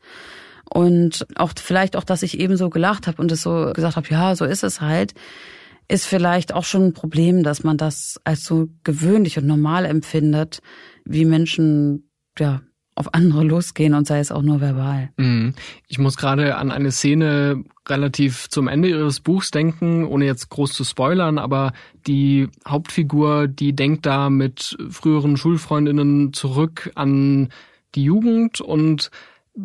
Und 0.73 1.27
auch 1.37 1.53
vielleicht 1.57 1.97
auch, 1.97 2.05
dass 2.05 2.23
ich 2.23 2.39
eben 2.39 2.57
so 2.57 2.71
gelacht 2.71 3.07
habe 3.07 3.21
und 3.21 3.31
es 3.33 3.43
so 3.43 3.73
gesagt 3.75 3.97
habe, 3.97 4.09
ja, 4.09 4.35
so 4.37 4.45
ist 4.45 4.63
es 4.63 4.81
halt, 4.81 5.15
ist 5.89 6.07
vielleicht 6.07 6.55
auch 6.55 6.65
schon 6.65 6.87
ein 6.87 6.95
Problem, 6.95 7.43
dass 7.43 7.65
man 7.65 7.77
das 7.77 8.21
als 8.25 8.45
so 8.45 8.69
gewöhnlich 8.85 9.37
und 9.37 9.47
normal 9.47 9.85
empfindet, 9.85 10.61
wie 11.05 11.25
Menschen 11.25 12.09
ja 12.39 12.63
auf 13.01 13.15
andere 13.15 13.43
losgehen 13.43 13.95
und 13.95 14.07
sei 14.07 14.21
es 14.21 14.31
auch 14.31 14.43
nur 14.43 14.61
verbal. 14.61 15.09
Mhm. 15.17 15.55
Ich 15.89 15.99
muss 15.99 16.17
gerade 16.17 16.57
an 16.57 16.71
eine 16.71 16.93
Szene 16.93 17.65
relativ 17.89 18.49
zum 18.51 18.69
Ende 18.69 18.91
ihres 18.91 19.21
Buchs 19.21 19.51
denken, 19.51 20.05
ohne 20.05 20.27
jetzt 20.27 20.51
groß 20.51 20.73
zu 20.75 20.85
spoilern, 20.85 21.39
aber 21.39 21.73
die 22.07 22.49
Hauptfigur, 22.69 23.49
die 23.49 23.75
denkt 23.75 24.05
da 24.05 24.29
mit 24.29 24.77
früheren 24.91 25.37
Schulfreundinnen 25.39 26.35
zurück 26.35 26.91
an 26.95 27.49
die 27.95 28.05
Jugend 28.05 28.61
und 28.61 29.11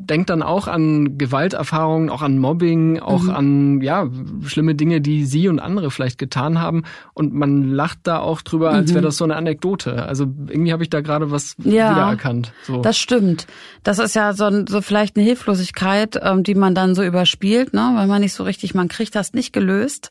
denkt 0.04 0.30
dann 0.30 0.44
auch 0.44 0.68
an 0.68 1.18
Gewalterfahrungen, 1.18 2.10
auch 2.10 2.22
an 2.22 2.38
Mobbing, 2.38 3.00
auch 3.00 3.24
mhm. 3.24 3.30
an 3.30 3.82
ja 3.82 4.10
schlimme 4.46 4.76
Dinge, 4.76 5.02
die 5.02 5.26
sie 5.26 5.48
und 5.48 5.60
andere 5.60 5.92
vielleicht 5.92 6.18
getan 6.18 6.60
haben. 6.60 6.84
Und 7.14 7.34
man 7.34 7.72
lacht 7.72 8.00
da 8.04 8.20
auch 8.20 8.42
drüber, 8.42 8.72
als 8.72 8.90
wäre 8.90 9.02
mhm. 9.02 9.06
das 9.06 9.18
so 9.18 9.24
eine 9.24 9.36
Anekdote. 9.36 10.04
Also 10.06 10.26
irgendwie 10.48 10.74
habe 10.74 10.84
ich 10.84 10.90
da 10.90 11.02
gerade 11.02 11.32
was 11.32 11.56
ja, 11.64 11.92
wiedererkannt. 11.92 12.52
So. 12.64 12.82
Das 12.82 12.98
stimmt. 12.98 13.48
Das 13.84 14.00
ist 14.00 14.16
ja 14.16 14.34
so, 14.34 14.50
so 14.68 14.82
vielleicht 14.82 15.16
eine 15.16 15.26
Hilflosigkeit, 15.26 16.20
ähm, 16.22 16.44
die 16.44 16.56
man 16.56 16.76
dann 16.76 16.96
so 16.96 17.04
überspielt, 17.04 17.74
ne? 17.74 17.92
weil 17.96 18.08
man 18.08 18.22
nicht 18.22 18.34
so 18.34 18.44
richtig, 18.44 18.76
man 18.76 18.88
kriegt 18.88 19.16
das 19.16 19.34
nicht 19.34 19.54
gelöst. 19.54 20.10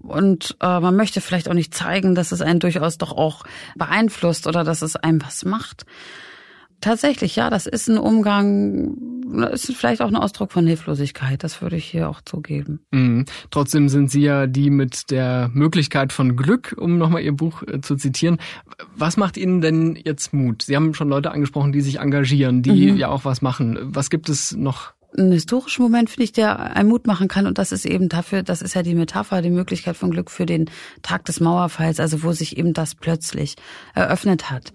Und 0.00 0.56
äh, 0.60 0.80
man 0.80 0.96
möchte 0.96 1.20
vielleicht 1.20 1.48
auch 1.48 1.54
nicht 1.54 1.74
zeigen, 1.74 2.14
dass 2.14 2.32
es 2.32 2.40
einen 2.40 2.60
durchaus 2.60 2.98
doch 2.98 3.12
auch 3.12 3.44
beeinflusst 3.76 4.46
oder 4.46 4.64
dass 4.64 4.82
es 4.82 4.96
einem 4.96 5.22
was 5.22 5.44
macht. 5.44 5.84
Tatsächlich, 6.80 7.36
ja, 7.36 7.50
das 7.50 7.66
ist 7.66 7.88
ein 7.88 7.98
Umgang, 7.98 8.96
ist 9.52 9.74
vielleicht 9.74 10.02
auch 10.02 10.08
ein 10.08 10.16
Ausdruck 10.16 10.52
von 10.52 10.66
Hilflosigkeit, 10.66 11.42
das 11.42 11.62
würde 11.62 11.76
ich 11.76 11.84
hier 11.84 12.08
auch 12.08 12.20
zugeben. 12.20 12.80
Mhm. 12.90 13.24
Trotzdem 13.50 13.88
sind 13.88 14.10
Sie 14.10 14.22
ja 14.22 14.46
die 14.46 14.70
mit 14.70 15.10
der 15.10 15.50
Möglichkeit 15.52 16.12
von 16.12 16.36
Glück, 16.36 16.74
um 16.78 16.98
nochmal 16.98 17.22
Ihr 17.22 17.32
Buch 17.32 17.62
äh, 17.62 17.80
zu 17.80 17.96
zitieren. 17.96 18.38
Was 18.96 19.16
macht 19.16 19.36
Ihnen 19.36 19.60
denn 19.60 19.96
jetzt 19.96 20.32
Mut? 20.32 20.62
Sie 20.62 20.76
haben 20.76 20.94
schon 20.94 21.08
Leute 21.08 21.30
angesprochen, 21.30 21.72
die 21.72 21.80
sich 21.80 21.98
engagieren, 22.00 22.62
die 22.62 22.92
mhm. 22.92 22.96
ja 22.96 23.08
auch 23.08 23.24
was 23.24 23.42
machen. 23.42 23.78
Was 23.82 24.10
gibt 24.10 24.28
es 24.28 24.52
noch? 24.52 24.92
Ein 25.16 25.32
historischer 25.32 25.82
Moment, 25.82 26.08
finde 26.08 26.24
ich, 26.24 26.32
der 26.32 26.76
einen 26.76 26.88
Mut 26.88 27.06
machen 27.06 27.26
kann. 27.26 27.46
Und 27.46 27.58
das 27.58 27.72
ist 27.72 27.84
eben 27.84 28.08
dafür, 28.08 28.42
das 28.44 28.62
ist 28.62 28.74
ja 28.74 28.82
die 28.82 28.94
Metapher, 28.94 29.42
die 29.42 29.50
Möglichkeit 29.50 29.96
von 29.96 30.10
Glück 30.10 30.30
für 30.30 30.46
den 30.46 30.70
Tag 31.02 31.24
des 31.24 31.40
Mauerfalls, 31.40 31.98
also 31.98 32.22
wo 32.22 32.32
sich 32.32 32.56
eben 32.56 32.74
das 32.74 32.94
plötzlich 32.94 33.56
eröffnet 33.94 34.50
hat. 34.50 34.72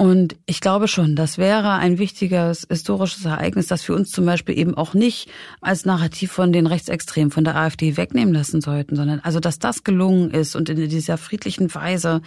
Und 0.00 0.36
ich 0.46 0.60
glaube 0.60 0.86
schon, 0.86 1.16
das 1.16 1.38
wäre 1.38 1.72
ein 1.72 1.98
wichtiges 1.98 2.68
historisches 2.70 3.24
Ereignis, 3.24 3.66
das 3.66 3.86
wir 3.88 3.96
uns 3.96 4.10
zum 4.10 4.26
Beispiel 4.26 4.56
eben 4.56 4.76
auch 4.76 4.94
nicht 4.94 5.28
als 5.60 5.84
Narrativ 5.86 6.30
von 6.30 6.52
den 6.52 6.68
Rechtsextremen, 6.68 7.32
von 7.32 7.42
der 7.42 7.56
AfD 7.56 7.96
wegnehmen 7.96 8.32
lassen 8.32 8.60
sollten, 8.60 8.94
sondern 8.94 9.18
also, 9.18 9.40
dass 9.40 9.58
das 9.58 9.82
gelungen 9.82 10.30
ist 10.30 10.54
und 10.54 10.68
in 10.68 10.88
dieser 10.88 11.18
friedlichen 11.18 11.74
Weise 11.74 12.22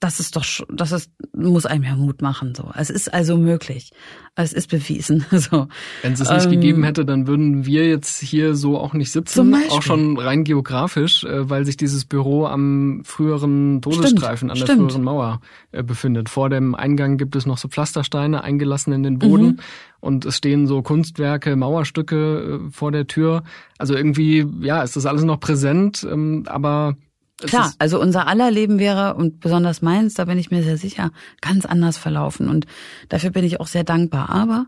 das 0.00 0.20
ist 0.20 0.36
doch, 0.36 0.44
das 0.72 0.92
ist, 0.92 1.10
muss 1.34 1.66
einem 1.66 1.82
ja 1.82 1.96
Mut 1.96 2.22
machen, 2.22 2.54
so. 2.54 2.70
Es 2.76 2.88
ist 2.88 3.12
also 3.12 3.36
möglich. 3.36 3.90
Es 4.36 4.52
ist 4.52 4.68
bewiesen, 4.68 5.26
so. 5.30 5.66
Wenn 6.02 6.12
es 6.12 6.20
es 6.20 6.30
nicht 6.30 6.44
ähm, 6.44 6.50
gegeben 6.52 6.84
hätte, 6.84 7.04
dann 7.04 7.26
würden 7.26 7.66
wir 7.66 7.88
jetzt 7.88 8.20
hier 8.20 8.54
so 8.54 8.78
auch 8.78 8.92
nicht 8.92 9.10
sitzen. 9.10 9.52
Auch 9.70 9.82
schon 9.82 10.16
rein 10.16 10.44
geografisch, 10.44 11.24
äh, 11.24 11.50
weil 11.50 11.64
sich 11.64 11.76
dieses 11.76 12.04
Büro 12.04 12.46
am 12.46 13.02
früheren 13.04 13.82
Todesstreifen, 13.82 14.48
stimmt, 14.48 14.52
an 14.52 14.58
der 14.58 14.66
stimmt. 14.66 14.92
früheren 14.92 15.04
Mauer 15.04 15.40
äh, 15.72 15.82
befindet. 15.82 16.28
Vor 16.28 16.48
dem 16.48 16.76
Eingang 16.76 17.16
gibt 17.18 17.34
es 17.34 17.44
noch 17.44 17.58
so 17.58 17.66
Pflastersteine 17.66 18.44
eingelassen 18.44 18.92
in 18.92 19.02
den 19.02 19.18
Boden. 19.18 19.46
Mhm. 19.46 19.58
Und 20.00 20.26
es 20.26 20.36
stehen 20.36 20.68
so 20.68 20.80
Kunstwerke, 20.82 21.56
Mauerstücke 21.56 22.60
äh, 22.68 22.70
vor 22.70 22.92
der 22.92 23.08
Tür. 23.08 23.42
Also 23.78 23.96
irgendwie, 23.96 24.46
ja, 24.60 24.82
ist 24.82 24.94
das 24.94 25.06
alles 25.06 25.24
noch 25.24 25.40
präsent, 25.40 26.06
ähm, 26.08 26.44
aber 26.46 26.96
Klar, 27.38 27.72
also 27.78 28.00
unser 28.00 28.26
aller 28.26 28.50
Leben 28.50 28.78
wäre 28.78 29.14
und 29.14 29.40
besonders 29.40 29.80
meins, 29.80 30.14
da 30.14 30.24
bin 30.24 30.38
ich 30.38 30.50
mir 30.50 30.62
sehr 30.62 30.76
sicher, 30.76 31.12
ganz 31.40 31.66
anders 31.66 31.96
verlaufen 31.96 32.48
und 32.48 32.66
dafür 33.08 33.30
bin 33.30 33.44
ich 33.44 33.60
auch 33.60 33.68
sehr 33.68 33.84
dankbar. 33.84 34.28
Aber 34.30 34.66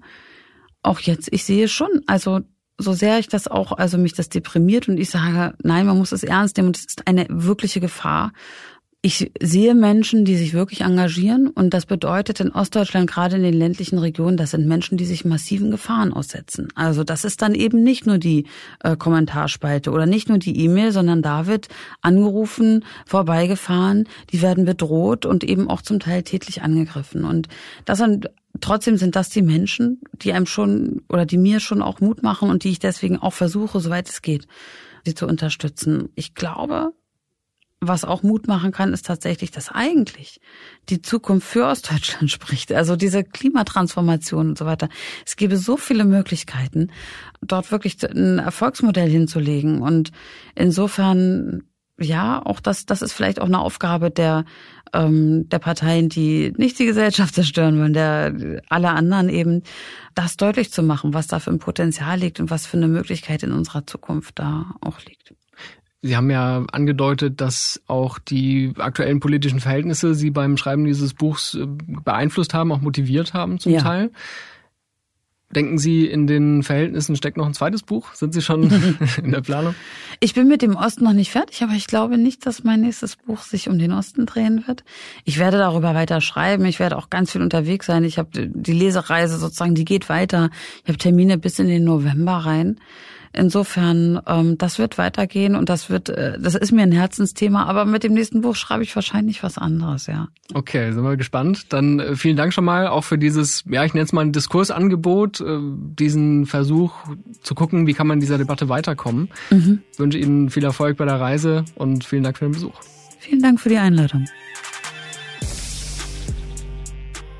auch 0.82 1.00
jetzt, 1.00 1.28
ich 1.32 1.44
sehe 1.44 1.68
schon, 1.68 1.88
also 2.06 2.40
so 2.78 2.92
sehr 2.92 3.18
ich 3.18 3.28
das 3.28 3.48
auch, 3.48 3.72
also 3.72 3.98
mich 3.98 4.14
das 4.14 4.28
deprimiert 4.28 4.88
und 4.88 4.98
ich 4.98 5.10
sage, 5.10 5.54
nein, 5.62 5.86
man 5.86 5.98
muss 5.98 6.12
es 6.12 6.22
ernst 6.22 6.56
nehmen 6.56 6.68
und 6.68 6.76
es 6.76 6.86
ist 6.86 7.06
eine 7.06 7.26
wirkliche 7.28 7.80
Gefahr 7.80 8.32
ich 9.02 9.32
sehe 9.40 9.74
Menschen, 9.74 10.26
die 10.26 10.36
sich 10.36 10.52
wirklich 10.52 10.82
engagieren 10.82 11.48
und 11.48 11.72
das 11.72 11.86
bedeutet 11.86 12.38
in 12.40 12.52
Ostdeutschland, 12.52 13.10
gerade 13.10 13.36
in 13.36 13.42
den 13.42 13.54
ländlichen 13.54 13.98
Regionen, 13.98 14.36
das 14.36 14.50
sind 14.50 14.66
Menschen, 14.66 14.98
die 14.98 15.06
sich 15.06 15.24
massiven 15.24 15.70
Gefahren 15.70 16.12
aussetzen. 16.12 16.68
Also 16.74 17.02
das 17.02 17.24
ist 17.24 17.40
dann 17.40 17.54
eben 17.54 17.82
nicht 17.82 18.06
nur 18.06 18.18
die 18.18 18.44
äh, 18.80 18.96
Kommentarspalte 18.96 19.90
oder 19.90 20.04
nicht 20.04 20.28
nur 20.28 20.36
die 20.36 20.64
E-Mail, 20.64 20.92
sondern 20.92 21.22
da 21.22 21.46
wird 21.46 21.68
angerufen, 22.02 22.84
vorbeigefahren, 23.06 24.06
die 24.32 24.42
werden 24.42 24.66
bedroht 24.66 25.24
und 25.24 25.44
eben 25.44 25.70
auch 25.70 25.80
zum 25.80 25.98
Teil 25.98 26.22
tätlich 26.22 26.60
angegriffen. 26.60 27.24
Und 27.24 27.48
das 27.86 27.98
sind 27.98 28.28
trotzdem 28.60 28.98
sind 28.98 29.16
das 29.16 29.30
die 29.30 29.42
Menschen, 29.42 30.02
die 30.12 30.34
einem 30.34 30.44
schon 30.44 31.00
oder 31.08 31.24
die 31.24 31.38
mir 31.38 31.60
schon 31.60 31.80
auch 31.80 32.00
Mut 32.00 32.22
machen 32.22 32.50
und 32.50 32.64
die 32.64 32.70
ich 32.70 32.80
deswegen 32.80 33.16
auch 33.16 33.32
versuche, 33.32 33.80
soweit 33.80 34.10
es 34.10 34.20
geht, 34.20 34.46
sie 35.06 35.14
zu 35.14 35.26
unterstützen. 35.26 36.10
Ich 36.16 36.34
glaube, 36.34 36.92
was 37.80 38.04
auch 38.04 38.22
Mut 38.22 38.46
machen 38.46 38.72
kann, 38.72 38.92
ist 38.92 39.06
tatsächlich, 39.06 39.50
dass 39.50 39.70
eigentlich 39.70 40.40
die 40.90 41.00
Zukunft 41.00 41.48
für 41.48 41.66
Ostdeutschland 41.66 42.30
spricht. 42.30 42.72
Also 42.72 42.94
diese 42.94 43.24
Klimatransformation 43.24 44.50
und 44.50 44.58
so 44.58 44.66
weiter. 44.66 44.88
Es 45.24 45.36
gäbe 45.36 45.56
so 45.56 45.76
viele 45.76 46.04
Möglichkeiten, 46.04 46.92
dort 47.40 47.72
wirklich 47.72 47.96
ein 48.04 48.38
Erfolgsmodell 48.38 49.08
hinzulegen. 49.08 49.80
Und 49.80 50.12
insofern, 50.54 51.62
ja, 51.98 52.44
auch 52.44 52.60
das, 52.60 52.84
das 52.84 53.00
ist 53.00 53.14
vielleicht 53.14 53.40
auch 53.40 53.46
eine 53.46 53.60
Aufgabe 53.60 54.10
der, 54.10 54.44
ähm, 54.92 55.48
der 55.48 55.58
Parteien, 55.58 56.10
die 56.10 56.52
nicht 56.58 56.78
die 56.78 56.86
Gesellschaft 56.86 57.34
zerstören 57.34 57.78
wollen, 57.78 57.94
der 57.94 58.60
alle 58.68 58.90
anderen 58.90 59.30
eben, 59.30 59.62
das 60.14 60.36
deutlich 60.36 60.70
zu 60.70 60.82
machen, 60.82 61.14
was 61.14 61.28
da 61.28 61.38
für 61.38 61.50
ein 61.50 61.58
Potenzial 61.58 62.18
liegt 62.18 62.40
und 62.40 62.50
was 62.50 62.66
für 62.66 62.76
eine 62.76 62.88
Möglichkeit 62.88 63.42
in 63.42 63.52
unserer 63.52 63.86
Zukunft 63.86 64.38
da 64.38 64.74
auch 64.82 65.00
liegt. 65.06 65.34
Sie 66.02 66.16
haben 66.16 66.30
ja 66.30 66.64
angedeutet, 66.72 67.40
dass 67.42 67.82
auch 67.86 68.18
die 68.18 68.72
aktuellen 68.78 69.20
politischen 69.20 69.60
Verhältnisse 69.60 70.14
Sie 70.14 70.30
beim 70.30 70.56
Schreiben 70.56 70.84
dieses 70.84 71.12
Buchs 71.12 71.54
äh, 71.54 71.66
beeinflusst 71.66 72.54
haben, 72.54 72.72
auch 72.72 72.80
motiviert 72.80 73.34
haben 73.34 73.58
zum 73.58 73.72
ja. 73.72 73.80
Teil. 73.80 74.10
Denken 75.54 75.78
Sie, 75.78 76.06
in 76.06 76.28
den 76.28 76.62
Verhältnissen 76.62 77.16
steckt 77.16 77.36
noch 77.36 77.44
ein 77.44 77.54
zweites 77.54 77.82
Buch? 77.82 78.14
Sind 78.14 78.32
Sie 78.32 78.40
schon 78.40 78.70
in 79.22 79.32
der 79.32 79.40
Planung? 79.40 79.74
Ich 80.20 80.32
bin 80.32 80.46
mit 80.46 80.62
dem 80.62 80.76
Osten 80.76 81.02
noch 81.02 81.12
nicht 81.12 81.32
fertig, 81.32 81.62
aber 81.62 81.72
ich 81.72 81.88
glaube 81.88 82.18
nicht, 82.18 82.46
dass 82.46 82.62
mein 82.62 82.82
nächstes 82.82 83.16
Buch 83.16 83.40
sich 83.40 83.68
um 83.68 83.76
den 83.76 83.92
Osten 83.92 84.26
drehen 84.26 84.68
wird. 84.68 84.84
Ich 85.24 85.38
werde 85.38 85.58
darüber 85.58 85.94
weiter 85.94 86.20
schreiben. 86.20 86.64
Ich 86.66 86.78
werde 86.78 86.96
auch 86.96 87.10
ganz 87.10 87.32
viel 87.32 87.42
unterwegs 87.42 87.86
sein. 87.86 88.04
Ich 88.04 88.16
habe 88.16 88.30
die 88.32 88.72
Lesereise 88.72 89.38
sozusagen, 89.38 89.74
die 89.74 89.84
geht 89.84 90.08
weiter. 90.08 90.50
Ich 90.84 90.88
habe 90.88 90.98
Termine 90.98 91.36
bis 91.36 91.58
in 91.58 91.66
den 91.66 91.82
November 91.82 92.34
rein. 92.34 92.78
Insofern, 93.32 94.20
ähm, 94.26 94.58
das 94.58 94.80
wird 94.80 94.98
weitergehen 94.98 95.54
und 95.54 95.68
das 95.68 95.88
wird, 95.88 96.08
äh, 96.08 96.36
das 96.40 96.56
ist 96.56 96.72
mir 96.72 96.82
ein 96.82 96.90
Herzensthema, 96.90 97.64
aber 97.64 97.84
mit 97.84 98.02
dem 98.02 98.12
nächsten 98.12 98.40
Buch 98.40 98.56
schreibe 98.56 98.82
ich 98.82 98.94
wahrscheinlich 98.96 99.44
was 99.44 99.56
anderes, 99.56 100.08
ja. 100.08 100.28
Okay, 100.52 100.92
sind 100.92 101.04
wir 101.04 101.16
gespannt. 101.16 101.72
Dann 101.72 102.00
äh, 102.00 102.16
vielen 102.16 102.36
Dank 102.36 102.52
schon 102.52 102.64
mal 102.64 102.88
auch 102.88 103.04
für 103.04 103.18
dieses, 103.18 103.62
ja, 103.70 103.84
ich 103.84 103.94
nenne 103.94 104.04
es 104.04 104.12
mal 104.12 104.22
ein 104.22 104.32
Diskursangebot, 104.32 105.40
äh, 105.40 105.58
diesen 105.60 106.46
Versuch 106.46 106.92
zu 107.42 107.54
gucken, 107.54 107.86
wie 107.86 107.94
kann 107.94 108.08
man 108.08 108.16
in 108.16 108.20
dieser 108.20 108.38
Debatte 108.38 108.68
weiterkommen. 108.68 109.28
Mhm. 109.50 109.82
Ich 109.92 109.98
wünsche 110.00 110.18
Ihnen 110.18 110.50
viel 110.50 110.64
Erfolg 110.64 110.96
bei 110.96 111.04
der 111.04 111.20
Reise 111.20 111.64
und 111.76 112.04
vielen 112.04 112.24
Dank 112.24 112.36
für 112.36 112.46
den 112.46 112.52
Besuch. 112.52 112.80
Vielen 113.20 113.42
Dank 113.42 113.60
für 113.60 113.68
die 113.68 113.78
Einladung. 113.78 114.24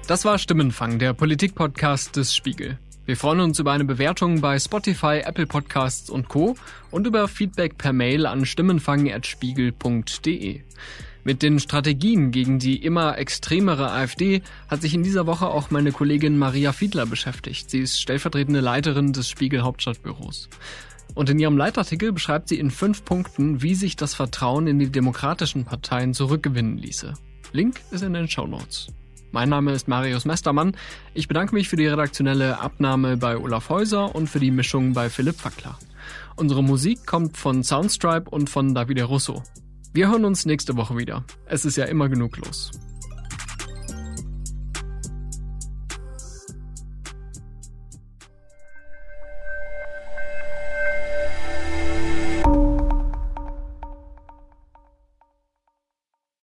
Das 0.07 0.25
war 0.25 0.39
Stimmenfang, 0.39 1.01
der 1.01 1.15
Politikpodcast 1.15 2.17
des 2.17 2.35
Spiegel. 2.35 2.79
Wir 3.07 3.17
freuen 3.17 3.41
uns 3.41 3.59
über 3.59 3.73
eine 3.73 3.85
Bewertung 3.85 4.41
bei 4.41 4.59
Spotify, 4.59 5.23
Apple 5.25 5.47
Podcasts 5.47 6.11
und 6.11 6.29
Co. 6.29 6.57
und 6.91 7.07
über 7.07 7.29
Feedback 7.29 7.79
per 7.79 7.93
Mail 7.93 8.27
an 8.27 8.45
stimmenfang.spiegel.de. 8.45 10.61
Mit 11.23 11.43
den 11.43 11.61
Strategien 11.61 12.31
gegen 12.31 12.59
die 12.59 12.77
immer 12.77 13.19
extremere 13.19 13.91
AfD 13.91 14.43
hat 14.69 14.83
sich 14.83 14.95
in 14.95 15.03
dieser 15.03 15.27
Woche 15.27 15.49
auch 15.49 15.71
meine 15.71 15.93
Kollegin 15.93 16.39
Maria 16.39 16.73
Fiedler 16.73 17.07
beschäftigt. 17.07 17.71
Sie 17.71 17.81
ist 17.81 18.01
stellvertretende 18.01 18.61
Leiterin 18.61 19.13
des 19.13 19.29
Spiegel 19.29 19.63
Hauptstadtbüros. 19.63 20.49
Und 21.15 21.29
in 21.29 21.39
ihrem 21.39 21.57
Leitartikel 21.57 22.13
beschreibt 22.13 22.49
sie 22.49 22.59
in 22.59 22.71
fünf 22.71 23.05
Punkten, 23.05 23.63
wie 23.63 23.75
sich 23.75 23.97
das 23.97 24.15
Vertrauen 24.15 24.67
in 24.67 24.79
die 24.79 24.91
demokratischen 24.91 25.65
Parteien 25.65 26.15
zurückgewinnen 26.15 26.79
ließe. 26.79 27.15
Link 27.53 27.81
ist 27.91 28.03
in 28.03 28.13
den 28.13 28.29
Show 28.29 28.47
Notes. 28.47 28.89
Mein 29.33 29.49
Name 29.49 29.73
ist 29.73 29.87
Marius 29.87 30.25
Mestermann. 30.25 30.77
Ich 31.15 31.29
bedanke 31.29 31.55
mich 31.55 31.69
für 31.69 31.77
die 31.77 31.87
redaktionelle 31.87 32.59
Abnahme 32.59 33.17
bei 33.17 33.37
Olaf 33.37 33.69
Häuser 33.69 34.15
und 34.15 34.29
für 34.29 34.41
die 34.41 34.51
Mischung 34.51 34.93
bei 34.93 35.09
Philipp 35.09 35.37
Fackler. 35.37 35.79
Unsere 36.37 36.65
Musik 36.65 37.07
kommt 37.07 37.37
von 37.37 37.63
Soundstripe 37.63 38.29
und 38.29 38.51
von 38.51 38.75
Davide 38.75 39.05
Russo. 39.05 39.43
Wir 39.93 40.11
hören 40.11 40.25
uns 40.25 40.47
nächste 40.47 40.77
Woche 40.77 40.97
wieder. 40.97 41.25
Es 41.47 41.65
ist 41.65 41.77
ja 41.77 41.85
immer 41.85 42.09
genug 42.09 42.39
los. 42.39 42.71